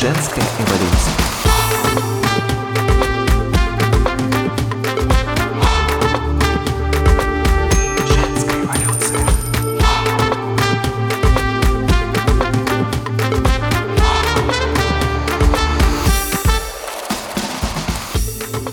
Женская 0.00 0.44
эволюция. 0.60 1.12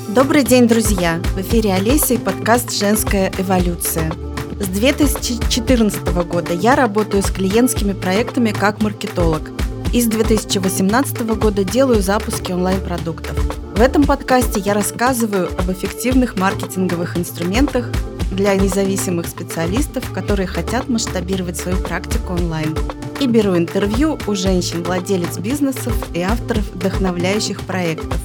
Добрый 0.09 0.43
день, 0.43 0.67
друзья! 0.67 1.19
В 1.33 1.41
эфире 1.41 1.73
Олеся 1.73 2.13
и 2.13 2.17
подкаст 2.19 2.71
«Женская 2.71 3.31
эволюция». 3.39 4.11
С 4.59 4.67
2014 4.67 6.07
года 6.27 6.53
я 6.53 6.75
работаю 6.75 7.23
с 7.23 7.31
клиентскими 7.31 7.93
проектами 7.93 8.51
как 8.51 8.83
маркетолог 8.83 9.49
и 9.95 10.01
с 10.01 10.07
2018 10.07 11.21
года 11.37 11.63
делаю 11.63 12.01
запуски 12.01 12.51
онлайн-продуктов. 12.51 13.33
В 13.77 13.79
этом 13.79 14.03
подкасте 14.03 14.59
я 14.59 14.73
рассказываю 14.73 15.47
об 15.57 15.71
эффективных 15.71 16.35
маркетинговых 16.35 17.17
инструментах 17.17 17.89
для 18.29 18.55
независимых 18.55 19.25
специалистов, 19.25 20.11
которые 20.11 20.47
хотят 20.47 20.89
масштабировать 20.89 21.55
свою 21.55 21.77
практику 21.77 22.33
онлайн. 22.33 22.75
И 23.21 23.27
беру 23.27 23.57
интервью 23.57 24.19
у 24.27 24.35
женщин-владелец 24.35 25.37
бизнесов 25.37 25.93
и 26.13 26.19
авторов 26.19 26.69
вдохновляющих 26.73 27.61
проектов. 27.61 28.19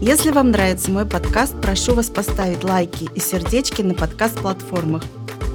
Если 0.00 0.30
вам 0.30 0.50
нравится 0.50 0.90
мой 0.90 1.04
подкаст, 1.04 1.60
прошу 1.60 1.94
вас 1.94 2.06
поставить 2.06 2.64
лайки 2.64 3.10
и 3.14 3.20
сердечки 3.20 3.82
на 3.82 3.92
подкаст-платформах 3.92 5.02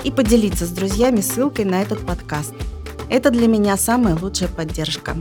и 0.03 0.12
поделиться 0.12 0.67
с 0.67 0.70
друзьями 0.70 1.21
ссылкой 1.21 1.65
на 1.65 1.81
этот 1.81 2.05
подкаст. 2.05 2.53
Это 3.09 3.31
для 3.31 3.48
меня 3.48 3.76
самая 3.76 4.15
лучшая 4.15 4.49
поддержка. 4.49 5.15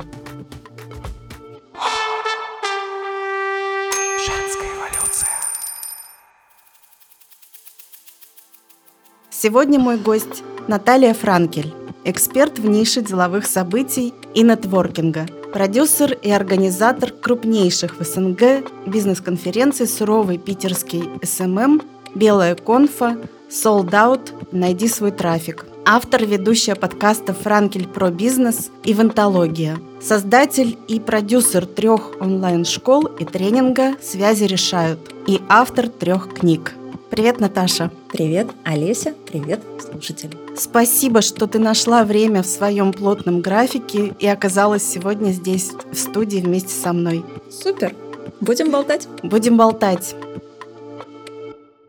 Сегодня 9.46 9.78
мой 9.78 9.96
гость 9.96 10.42
Наталья 10.66 11.14
Франкель, 11.14 11.72
эксперт 12.02 12.58
в 12.58 12.68
нише 12.68 13.00
деловых 13.00 13.46
событий 13.46 14.12
и 14.34 14.42
нетворкинга, 14.42 15.28
продюсер 15.52 16.14
и 16.14 16.32
организатор 16.32 17.12
крупнейших 17.12 18.00
в 18.00 18.02
СНГ 18.02 18.68
бизнес-конференций 18.86 19.86
«Суровый 19.86 20.38
питерский 20.38 21.04
SMM», 21.22 21.80
«Белая 22.16 22.56
конфа», 22.56 23.18
«Sold 23.48 23.90
Out», 23.90 24.32
«Найди 24.50 24.88
свой 24.88 25.12
трафик», 25.12 25.64
автор 25.84 26.24
ведущая 26.24 26.74
подкаста 26.74 27.32
«Франкель 27.32 27.86
про 27.86 28.10
бизнес» 28.10 28.72
и 28.82 28.94
«Вантология», 28.94 29.78
создатель 30.02 30.76
и 30.88 30.98
продюсер 30.98 31.66
трех 31.66 32.20
онлайн-школ 32.20 33.06
и 33.20 33.24
тренинга 33.24 33.94
«Связи 34.02 34.42
решают» 34.42 34.98
и 35.28 35.40
автор 35.48 35.86
трех 35.88 36.34
книг. 36.34 36.72
Привет, 37.10 37.38
Наташа! 37.38 37.92
Привет, 38.12 38.48
Олеся, 38.64 39.14
привет, 39.30 39.60
слушатели. 39.80 40.32
Спасибо, 40.56 41.22
что 41.22 41.46
ты 41.46 41.60
нашла 41.60 42.02
время 42.04 42.42
в 42.42 42.46
своем 42.46 42.92
плотном 42.92 43.42
графике 43.42 44.12
и 44.18 44.26
оказалась 44.26 44.82
сегодня 44.82 45.30
здесь, 45.30 45.70
в 45.92 45.96
студии, 45.96 46.38
вместе 46.38 46.70
со 46.70 46.92
мной. 46.92 47.24
Супер, 47.48 47.94
будем 48.40 48.72
болтать. 48.72 49.06
Будем 49.22 49.56
болтать. 49.56 50.16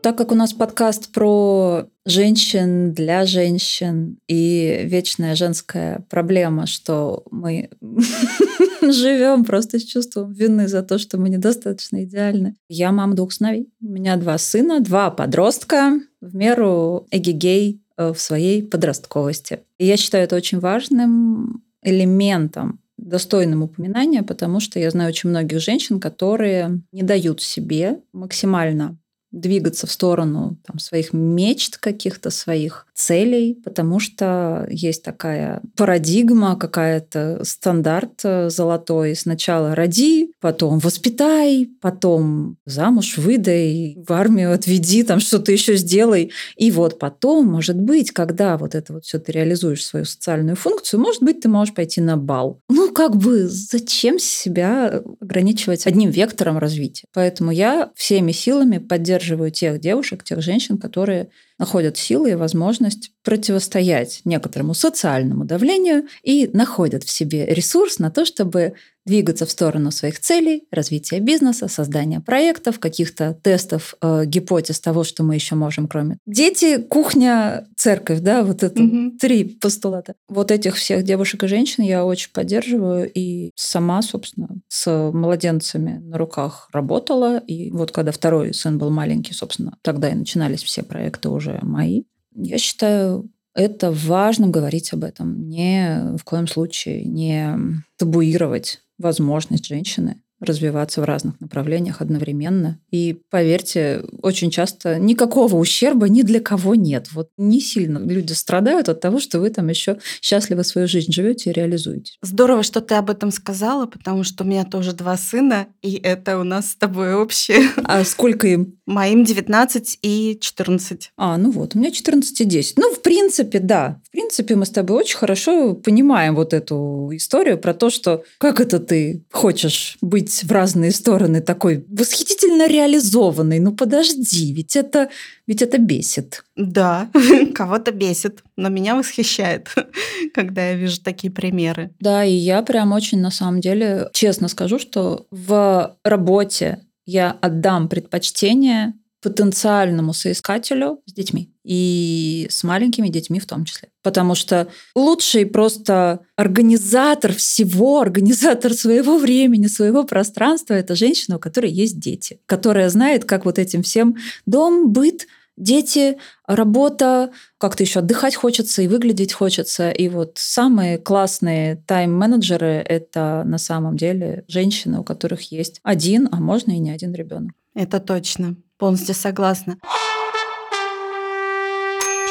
Так 0.02 0.16
как 0.16 0.30
у 0.30 0.36
нас 0.36 0.52
подкаст 0.52 1.10
про 1.12 1.86
женщин 2.06 2.92
для 2.92 3.26
женщин 3.26 4.18
и 4.28 4.82
вечная 4.84 5.34
женская 5.34 6.04
проблема, 6.08 6.66
что 6.66 7.24
мы 7.32 7.70
живем 8.92 9.44
просто 9.44 9.78
с 9.78 9.84
чувством 9.84 10.32
вины 10.32 10.68
за 10.68 10.82
то, 10.82 10.98
что 10.98 11.18
мы 11.18 11.28
недостаточно 11.28 12.04
идеальны. 12.04 12.56
Я 12.68 12.92
мама 12.92 13.14
двух 13.14 13.32
сыновей. 13.32 13.68
У 13.80 13.86
меня 13.86 14.16
два 14.16 14.38
сына, 14.38 14.80
два 14.80 15.10
подростка, 15.10 16.00
в 16.20 16.34
меру 16.34 17.06
эгигей 17.10 17.80
э, 17.96 18.12
в 18.12 18.20
своей 18.20 18.62
подростковости. 18.62 19.60
И 19.78 19.86
я 19.86 19.96
считаю 19.96 20.24
это 20.24 20.36
очень 20.36 20.60
важным 20.60 21.62
элементом 21.82 22.80
достойным 22.96 23.62
упоминания, 23.62 24.22
потому 24.22 24.60
что 24.60 24.78
я 24.78 24.90
знаю 24.90 25.10
очень 25.10 25.30
многих 25.30 25.60
женщин, 25.60 26.00
которые 26.00 26.82
не 26.92 27.02
дают 27.02 27.40
себе 27.40 28.00
максимально 28.12 28.98
двигаться 29.30 29.86
в 29.86 29.92
сторону 29.92 30.58
там, 30.66 30.78
своих 30.78 31.12
мечт, 31.12 31.78
каких-то 31.78 32.30
своих 32.30 32.86
целей, 32.98 33.54
потому 33.64 33.98
что 33.98 34.66
есть 34.70 35.02
такая 35.02 35.62
парадигма, 35.76 36.56
какая-то 36.56 37.40
стандарт 37.44 38.20
э, 38.24 38.50
золотой. 38.50 39.14
Сначала 39.16 39.74
роди, 39.74 40.32
потом 40.40 40.78
воспитай, 40.78 41.68
потом 41.80 42.56
замуж 42.66 43.18
выдай, 43.18 43.96
в 44.06 44.12
армию 44.12 44.52
отведи, 44.52 45.02
там 45.02 45.20
что-то 45.20 45.52
еще 45.52 45.76
сделай. 45.76 46.32
И 46.56 46.70
вот 46.70 46.98
потом, 46.98 47.46
может 47.46 47.76
быть, 47.76 48.10
когда 48.10 48.56
вот 48.56 48.74
это 48.74 48.92
вот 48.92 49.04
все 49.04 49.18
ты 49.18 49.32
реализуешь 49.32 49.84
свою 49.84 50.04
социальную 50.04 50.56
функцию, 50.56 51.00
может 51.00 51.22
быть, 51.22 51.40
ты 51.40 51.48
можешь 51.48 51.74
пойти 51.74 52.00
на 52.00 52.16
бал. 52.16 52.60
Ну, 52.68 52.92
как 52.92 53.16
бы 53.16 53.48
зачем 53.48 54.18
себя 54.18 55.02
ограничивать 55.20 55.86
одним 55.86 56.10
вектором 56.10 56.58
развития? 56.58 57.06
Поэтому 57.14 57.50
я 57.50 57.90
всеми 57.94 58.32
силами 58.32 58.78
поддерживаю 58.78 59.38
поддерживаю 59.38 59.50
тех 59.50 59.80
девушек, 59.80 60.24
тех 60.24 60.42
женщин, 60.42 60.78
которые 60.78 61.28
находят 61.58 61.96
силы 61.96 62.30
и 62.30 62.34
возможность 62.34 63.12
противостоять 63.22 64.20
некоторому 64.24 64.74
социальному 64.74 65.44
давлению 65.44 66.06
и 66.22 66.48
находят 66.52 67.04
в 67.04 67.10
себе 67.10 67.46
ресурс 67.46 67.98
на 67.98 68.10
то, 68.10 68.24
чтобы 68.24 68.74
двигаться 69.08 69.46
в 69.46 69.50
сторону 69.50 69.90
своих 69.90 70.20
целей, 70.20 70.64
развития 70.70 71.18
бизнеса, 71.20 71.66
создания 71.66 72.20
проектов, 72.20 72.78
каких-то 72.78 73.34
тестов, 73.42 73.94
э, 74.02 74.24
гипотез 74.26 74.78
того, 74.80 75.02
что 75.02 75.22
мы 75.24 75.34
еще 75.34 75.54
можем, 75.56 75.88
кроме 75.88 76.18
дети, 76.26 76.78
кухня, 76.78 77.66
церковь, 77.76 78.20
да, 78.20 78.44
вот 78.44 78.62
это 78.62 78.80
Мгм. 78.82 79.18
три 79.18 79.44
постулата. 79.44 80.14
Вот 80.28 80.50
этих 80.50 80.76
всех 80.76 81.02
девушек 81.04 81.42
и 81.42 81.48
женщин 81.48 81.82
я 81.84 82.04
очень 82.04 82.30
поддерживаю 82.32 83.10
и 83.12 83.50
сама, 83.56 84.02
собственно, 84.02 84.48
с 84.68 85.10
младенцами 85.12 85.98
на 86.04 86.18
руках 86.18 86.68
работала. 86.72 87.38
И 87.38 87.70
вот 87.70 87.90
когда 87.90 88.12
второй 88.12 88.52
сын 88.54 88.78
был 88.78 88.90
маленький, 88.90 89.32
собственно, 89.34 89.76
тогда 89.82 90.10
и 90.10 90.14
начинались 90.14 90.62
все 90.62 90.82
проекты 90.82 91.30
уже 91.30 91.58
мои. 91.62 92.02
Я 92.34 92.58
считаю, 92.58 93.30
это 93.54 93.90
важно 93.90 94.48
говорить 94.48 94.92
об 94.92 95.02
этом, 95.02 95.48
не 95.48 96.16
в 96.16 96.22
коем 96.24 96.46
случае 96.46 97.04
не 97.04 97.56
табуировать 97.96 98.80
возможность 98.98 99.66
женщины 99.66 100.22
развиваться 100.40 101.00
в 101.00 101.04
разных 101.04 101.40
направлениях 101.40 102.00
одновременно. 102.00 102.78
И 102.90 103.20
поверьте, 103.30 104.04
очень 104.22 104.50
часто 104.50 104.98
никакого 104.98 105.56
ущерба 105.56 106.08
ни 106.08 106.22
для 106.22 106.40
кого 106.40 106.74
нет. 106.74 107.08
Вот 107.12 107.30
не 107.36 107.60
сильно 107.60 107.98
люди 107.98 108.32
страдают 108.32 108.88
от 108.88 109.00
того, 109.00 109.18
что 109.18 109.40
вы 109.40 109.50
там 109.50 109.68
еще 109.68 109.98
счастливо 110.20 110.62
свою 110.62 110.86
жизнь 110.86 111.12
живете 111.12 111.50
и 111.50 111.52
реализуете. 111.52 112.14
Здорово, 112.22 112.62
что 112.62 112.80
ты 112.80 112.94
об 112.94 113.10
этом 113.10 113.30
сказала, 113.30 113.86
потому 113.86 114.24
что 114.24 114.44
у 114.44 114.46
меня 114.46 114.64
тоже 114.64 114.92
два 114.92 115.16
сына, 115.16 115.66
и 115.82 115.94
это 115.96 116.38
у 116.38 116.44
нас 116.44 116.70
с 116.70 116.76
тобой 116.76 117.14
общее. 117.14 117.68
А 117.84 118.04
сколько 118.04 118.46
им? 118.46 118.78
Моим 118.86 119.24
19 119.24 119.98
и 120.02 120.38
14. 120.40 121.12
А, 121.16 121.36
ну 121.36 121.50
вот, 121.50 121.74
у 121.74 121.78
меня 121.78 121.90
14 121.90 122.40
и 122.40 122.44
10. 122.44 122.78
Ну, 122.78 122.94
в 122.94 123.02
принципе, 123.02 123.58
да. 123.58 124.00
В 124.04 124.10
принципе, 124.10 124.56
мы 124.56 124.66
с 124.66 124.70
тобой 124.70 124.98
очень 124.98 125.16
хорошо 125.16 125.74
понимаем 125.74 126.34
вот 126.34 126.52
эту 126.52 127.10
историю 127.12 127.58
про 127.58 127.74
то, 127.74 127.90
что 127.90 128.24
как 128.38 128.60
это 128.60 128.78
ты 128.78 129.24
хочешь 129.30 129.96
быть 130.00 130.27
в 130.30 130.50
разные 130.50 130.90
стороны 130.90 131.40
такой 131.40 131.84
восхитительно 131.88 132.68
реализованный. 132.68 133.58
Ну, 133.58 133.72
подожди, 133.72 134.52
ведь 134.52 134.76
это, 134.76 135.08
ведь 135.46 135.62
это 135.62 135.78
бесит. 135.78 136.44
Да, 136.56 137.10
кого-то 137.54 137.92
бесит, 137.92 138.42
но 138.56 138.68
меня 138.68 138.96
восхищает, 138.96 139.68
когда 140.34 140.70
я 140.70 140.74
вижу 140.74 141.00
такие 141.02 141.32
примеры. 141.32 141.90
Да, 142.00 142.24
и 142.24 142.32
я 142.32 142.62
прям 142.62 142.92
очень, 142.92 143.20
на 143.20 143.30
самом 143.30 143.60
деле, 143.60 144.08
честно 144.12 144.48
скажу, 144.48 144.78
что 144.78 145.26
в 145.30 145.96
работе 146.04 146.80
я 147.06 147.30
отдам 147.40 147.88
предпочтение 147.88 148.92
потенциальному 149.20 150.12
соискателю 150.12 151.00
с 151.06 151.12
детьми 151.12 151.52
и 151.64 152.46
с 152.50 152.62
маленькими 152.62 153.08
детьми 153.08 153.40
в 153.40 153.46
том 153.46 153.64
числе. 153.64 153.88
Потому 154.02 154.34
что 154.34 154.68
лучший 154.94 155.44
просто 155.44 156.20
организатор 156.36 157.32
всего, 157.34 158.00
организатор 158.00 158.72
своего 158.74 159.18
времени, 159.18 159.66
своего 159.66 160.04
пространства– 160.04 160.74
это 160.74 160.94
женщина, 160.94 161.36
у 161.36 161.40
которой 161.40 161.70
есть 161.70 161.98
дети, 161.98 162.40
которая 162.46 162.88
знает, 162.90 163.24
как 163.24 163.44
вот 163.44 163.58
этим 163.58 163.82
всем 163.82 164.16
дом, 164.46 164.92
быт, 164.92 165.26
дети, 165.56 166.18
работа, 166.46 167.32
как-то 167.58 167.82
еще 167.82 167.98
отдыхать 167.98 168.36
хочется 168.36 168.82
и 168.82 168.88
выглядеть 168.88 169.32
хочется. 169.32 169.90
И 169.90 170.08
вот 170.08 170.34
самые 170.36 170.98
классные 170.98 171.82
тайм-менеджеры– 171.86 172.84
это 172.88 173.42
на 173.44 173.58
самом 173.58 173.96
деле 173.96 174.44
женщины, 174.48 175.00
у 175.00 175.04
которых 175.04 175.52
есть 175.52 175.80
один, 175.82 176.28
а 176.30 176.36
можно 176.36 176.70
и 176.70 176.78
не 176.78 176.90
один 176.90 177.12
ребенок. 177.14 177.52
Это 177.74 178.00
точно. 178.00 178.56
Полностью 178.78 179.16
согласна. 179.16 179.76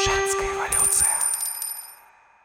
Женская 0.02 0.48
эволюция. 0.54 1.08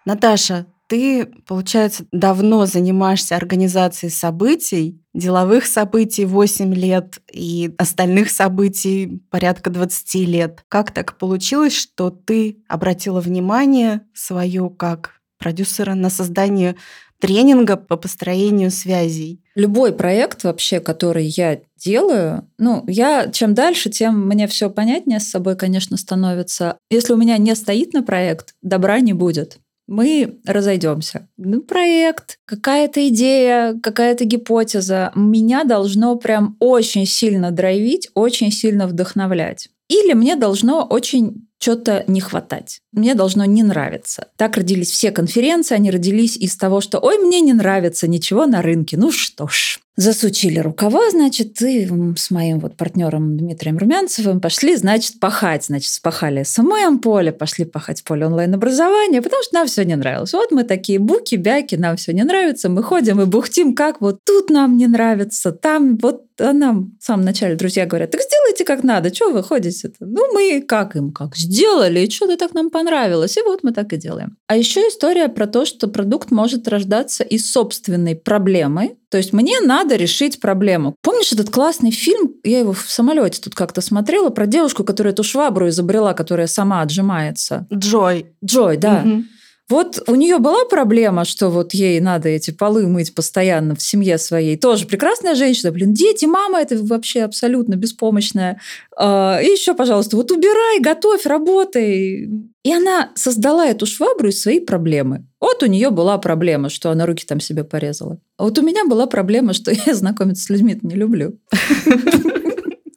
Наташа, 0.03 0.65
ты, 0.87 1.25
получается, 1.47 2.05
давно 2.11 2.65
занимаешься 2.65 3.37
организацией 3.37 4.11
событий, 4.11 5.01
деловых 5.13 5.65
событий 5.65 6.25
8 6.25 6.73
лет 6.73 7.19
и 7.31 7.73
остальных 7.77 8.29
событий 8.29 9.21
порядка 9.31 9.69
20 9.69 10.15
лет. 10.27 10.65
Как 10.67 10.91
так 10.91 11.17
получилось, 11.17 11.73
что 11.73 12.09
ты 12.09 12.57
обратила 12.67 13.21
внимание 13.21 14.01
свое 14.13 14.69
как 14.69 15.21
продюсера 15.39 15.93
на 15.93 16.09
создание 16.09 16.75
тренинга 17.23 17.77
по 17.77 17.95
построению 17.95 18.69
связей? 18.69 19.41
Любой 19.55 19.93
проект 19.93 20.43
вообще, 20.43 20.81
который 20.81 21.25
я 21.25 21.61
делаю, 21.77 22.45
ну, 22.57 22.83
я 22.87 23.29
чем 23.31 23.53
дальше, 23.53 23.89
тем 23.89 24.27
мне 24.27 24.45
все 24.47 24.69
понятнее 24.69 25.21
с 25.21 25.29
собой, 25.29 25.55
конечно, 25.55 25.95
становится. 25.95 26.77
Если 26.89 27.13
у 27.13 27.17
меня 27.17 27.37
не 27.37 27.55
стоит 27.55 27.93
на 27.93 28.03
проект, 28.03 28.55
добра 28.61 28.99
не 28.99 29.13
будет 29.13 29.59
мы 29.85 30.39
разойдемся. 30.45 31.27
Ну, 31.35 31.61
проект, 31.61 32.39
какая-то 32.45 33.05
идея, 33.09 33.77
какая-то 33.83 34.23
гипотеза 34.23 35.11
меня 35.13 35.65
должно 35.65 36.15
прям 36.15 36.55
очень 36.59 37.05
сильно 37.05 37.51
драйвить, 37.51 38.09
очень 38.13 38.49
сильно 38.49 38.87
вдохновлять. 38.87 39.67
Или 39.89 40.13
мне 40.13 40.35
должно 40.35 40.83
очень 40.83 41.47
что-то 41.63 42.03
не 42.07 42.19
хватать. 42.19 42.81
Мне 42.91 43.15
должно 43.15 43.45
не 43.45 43.63
нравиться. 43.63 44.27
Так 44.35 44.57
родились 44.57 44.91
все 44.91 45.11
конференции, 45.11 45.75
они 45.75 45.91
родились 45.91 46.35
из 46.35 46.57
того, 46.57 46.81
что 46.81 46.99
«Ой, 46.99 47.17
мне 47.17 47.39
не 47.39 47.53
нравится 47.53 48.07
ничего 48.07 48.45
на 48.45 48.61
рынке». 48.61 48.97
Ну 48.97 49.11
что 49.11 49.47
ж, 49.47 49.79
засучили 49.95 50.59
рукава, 50.59 51.09
значит, 51.11 51.61
и 51.61 51.87
с 52.17 52.31
моим 52.31 52.59
вот 52.59 52.75
партнером 52.75 53.37
Дмитрием 53.37 53.77
Румянцевым 53.77 54.41
пошли, 54.41 54.75
значит, 54.75 55.19
пахать. 55.19 55.65
Значит, 55.65 55.91
спахали 55.91 56.43
самое 56.43 56.91
поле, 56.97 57.31
пошли 57.31 57.65
пахать 57.65 58.03
поле 58.03 58.25
онлайн-образования, 58.25 59.21
потому 59.21 59.43
что 59.43 59.55
нам 59.55 59.67
все 59.67 59.83
не 59.83 59.95
нравилось. 59.95 60.33
Вот 60.33 60.51
мы 60.51 60.63
такие 60.63 60.99
буки, 60.99 61.35
бяки, 61.35 61.75
нам 61.75 61.95
все 61.97 62.13
не 62.13 62.23
нравится, 62.23 62.69
мы 62.69 62.81
ходим 62.83 63.21
и 63.21 63.25
бухтим, 63.25 63.75
как 63.75 64.01
вот 64.01 64.19
тут 64.25 64.49
нам 64.49 64.77
не 64.77 64.87
нравится, 64.87 65.51
там 65.51 65.97
вот 65.97 66.23
а 66.39 66.53
нам 66.53 66.93
в 66.99 67.03
самом 67.03 67.25
начале 67.25 67.55
друзья 67.55 67.85
говорят, 67.85 68.11
так 68.11 68.21
сделайте 68.21 68.65
как 68.65 68.83
надо, 68.83 69.13
что 69.13 69.31
вы 69.31 69.43
ходите-то? 69.43 70.05
Ну, 70.05 70.33
мы 70.33 70.61
как 70.61 70.95
им, 70.95 71.11
как 71.11 71.35
сделали, 71.35 72.01
и 72.01 72.09
что-то 72.09 72.37
так 72.37 72.53
нам 72.53 72.69
понравилось. 72.69 73.37
И 73.37 73.41
вот 73.41 73.63
мы 73.63 73.71
так 73.71 73.93
и 73.93 73.97
делаем. 73.97 74.37
А 74.47 74.57
еще 74.57 74.81
история 74.81 75.29
про 75.29 75.47
то, 75.47 75.65
что 75.65 75.87
продукт 75.87 76.31
может 76.31 76.67
рождаться 76.67 77.23
из 77.23 77.51
собственной 77.51 78.15
проблемы. 78.15 78.97
То 79.13 79.17
есть 79.17 79.31
мне 79.31 79.59
надо 79.59 79.95
решить 79.95 80.39
проблему. 80.39 80.95
Помнишь 81.03 81.31
этот 81.33 81.51
классный 81.51 81.91
фильм? 81.91 82.31
Я 82.43 82.61
его 82.61 82.73
в 82.73 82.89
самолете 82.89 83.39
тут 83.43 83.53
как-то 83.53 83.79
смотрела 83.79 84.31
про 84.31 84.47
девушку, 84.47 84.83
которая 84.83 85.13
эту 85.13 85.23
швабру 85.23 85.69
изобрела, 85.69 86.15
которая 86.15 86.47
сама 86.47 86.81
отжимается. 86.81 87.67
Джой. 87.71 88.25
Джой, 88.43 88.77
да. 88.77 89.01
Мгм. 89.01 89.27
Вот 89.69 90.03
у 90.07 90.15
нее 90.15 90.39
была 90.39 90.65
проблема, 90.65 91.23
что 91.23 91.49
вот 91.49 91.73
ей 91.73 91.99
надо 92.01 92.27
эти 92.27 92.51
полы 92.51 92.85
мыть 92.85 93.15
постоянно 93.15 93.75
в 93.75 93.81
семье 93.81 94.17
своей. 94.17 94.57
Тоже 94.57 94.85
прекрасная 94.85 95.35
женщина. 95.35 95.71
Блин, 95.71 95.93
дети, 95.93 96.25
мама, 96.25 96.59
это 96.59 96.77
вообще 96.83 97.21
абсолютно 97.21 97.75
беспомощная. 97.75 98.59
А, 98.97 99.39
И 99.41 99.45
еще, 99.45 99.73
пожалуйста, 99.73 100.17
вот 100.17 100.31
убирай, 100.31 100.81
готовь, 100.81 101.25
работай. 101.25 102.29
И 102.63 102.73
она 102.73 103.11
создала 103.15 103.65
эту 103.65 103.85
швабру 103.85 104.29
из 104.29 104.41
своей 104.41 104.59
проблемы. 104.59 105.25
Вот 105.39 105.63
у 105.63 105.65
нее 105.65 105.91
была 105.91 106.17
проблема, 106.17 106.69
что 106.69 106.91
она 106.91 107.05
руки 107.05 107.25
там 107.25 107.39
себе 107.39 107.63
порезала. 107.63 108.19
А 108.37 108.43
вот 108.43 108.57
у 108.59 108.61
меня 108.61 108.85
была 108.85 109.07
проблема, 109.07 109.53
что 109.53 109.71
я 109.85 109.93
знакомиться 109.93 110.43
с 110.43 110.49
людьми 110.49 110.77
не 110.81 110.95
люблю. 110.95 111.39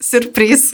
Сюрприз. 0.01 0.73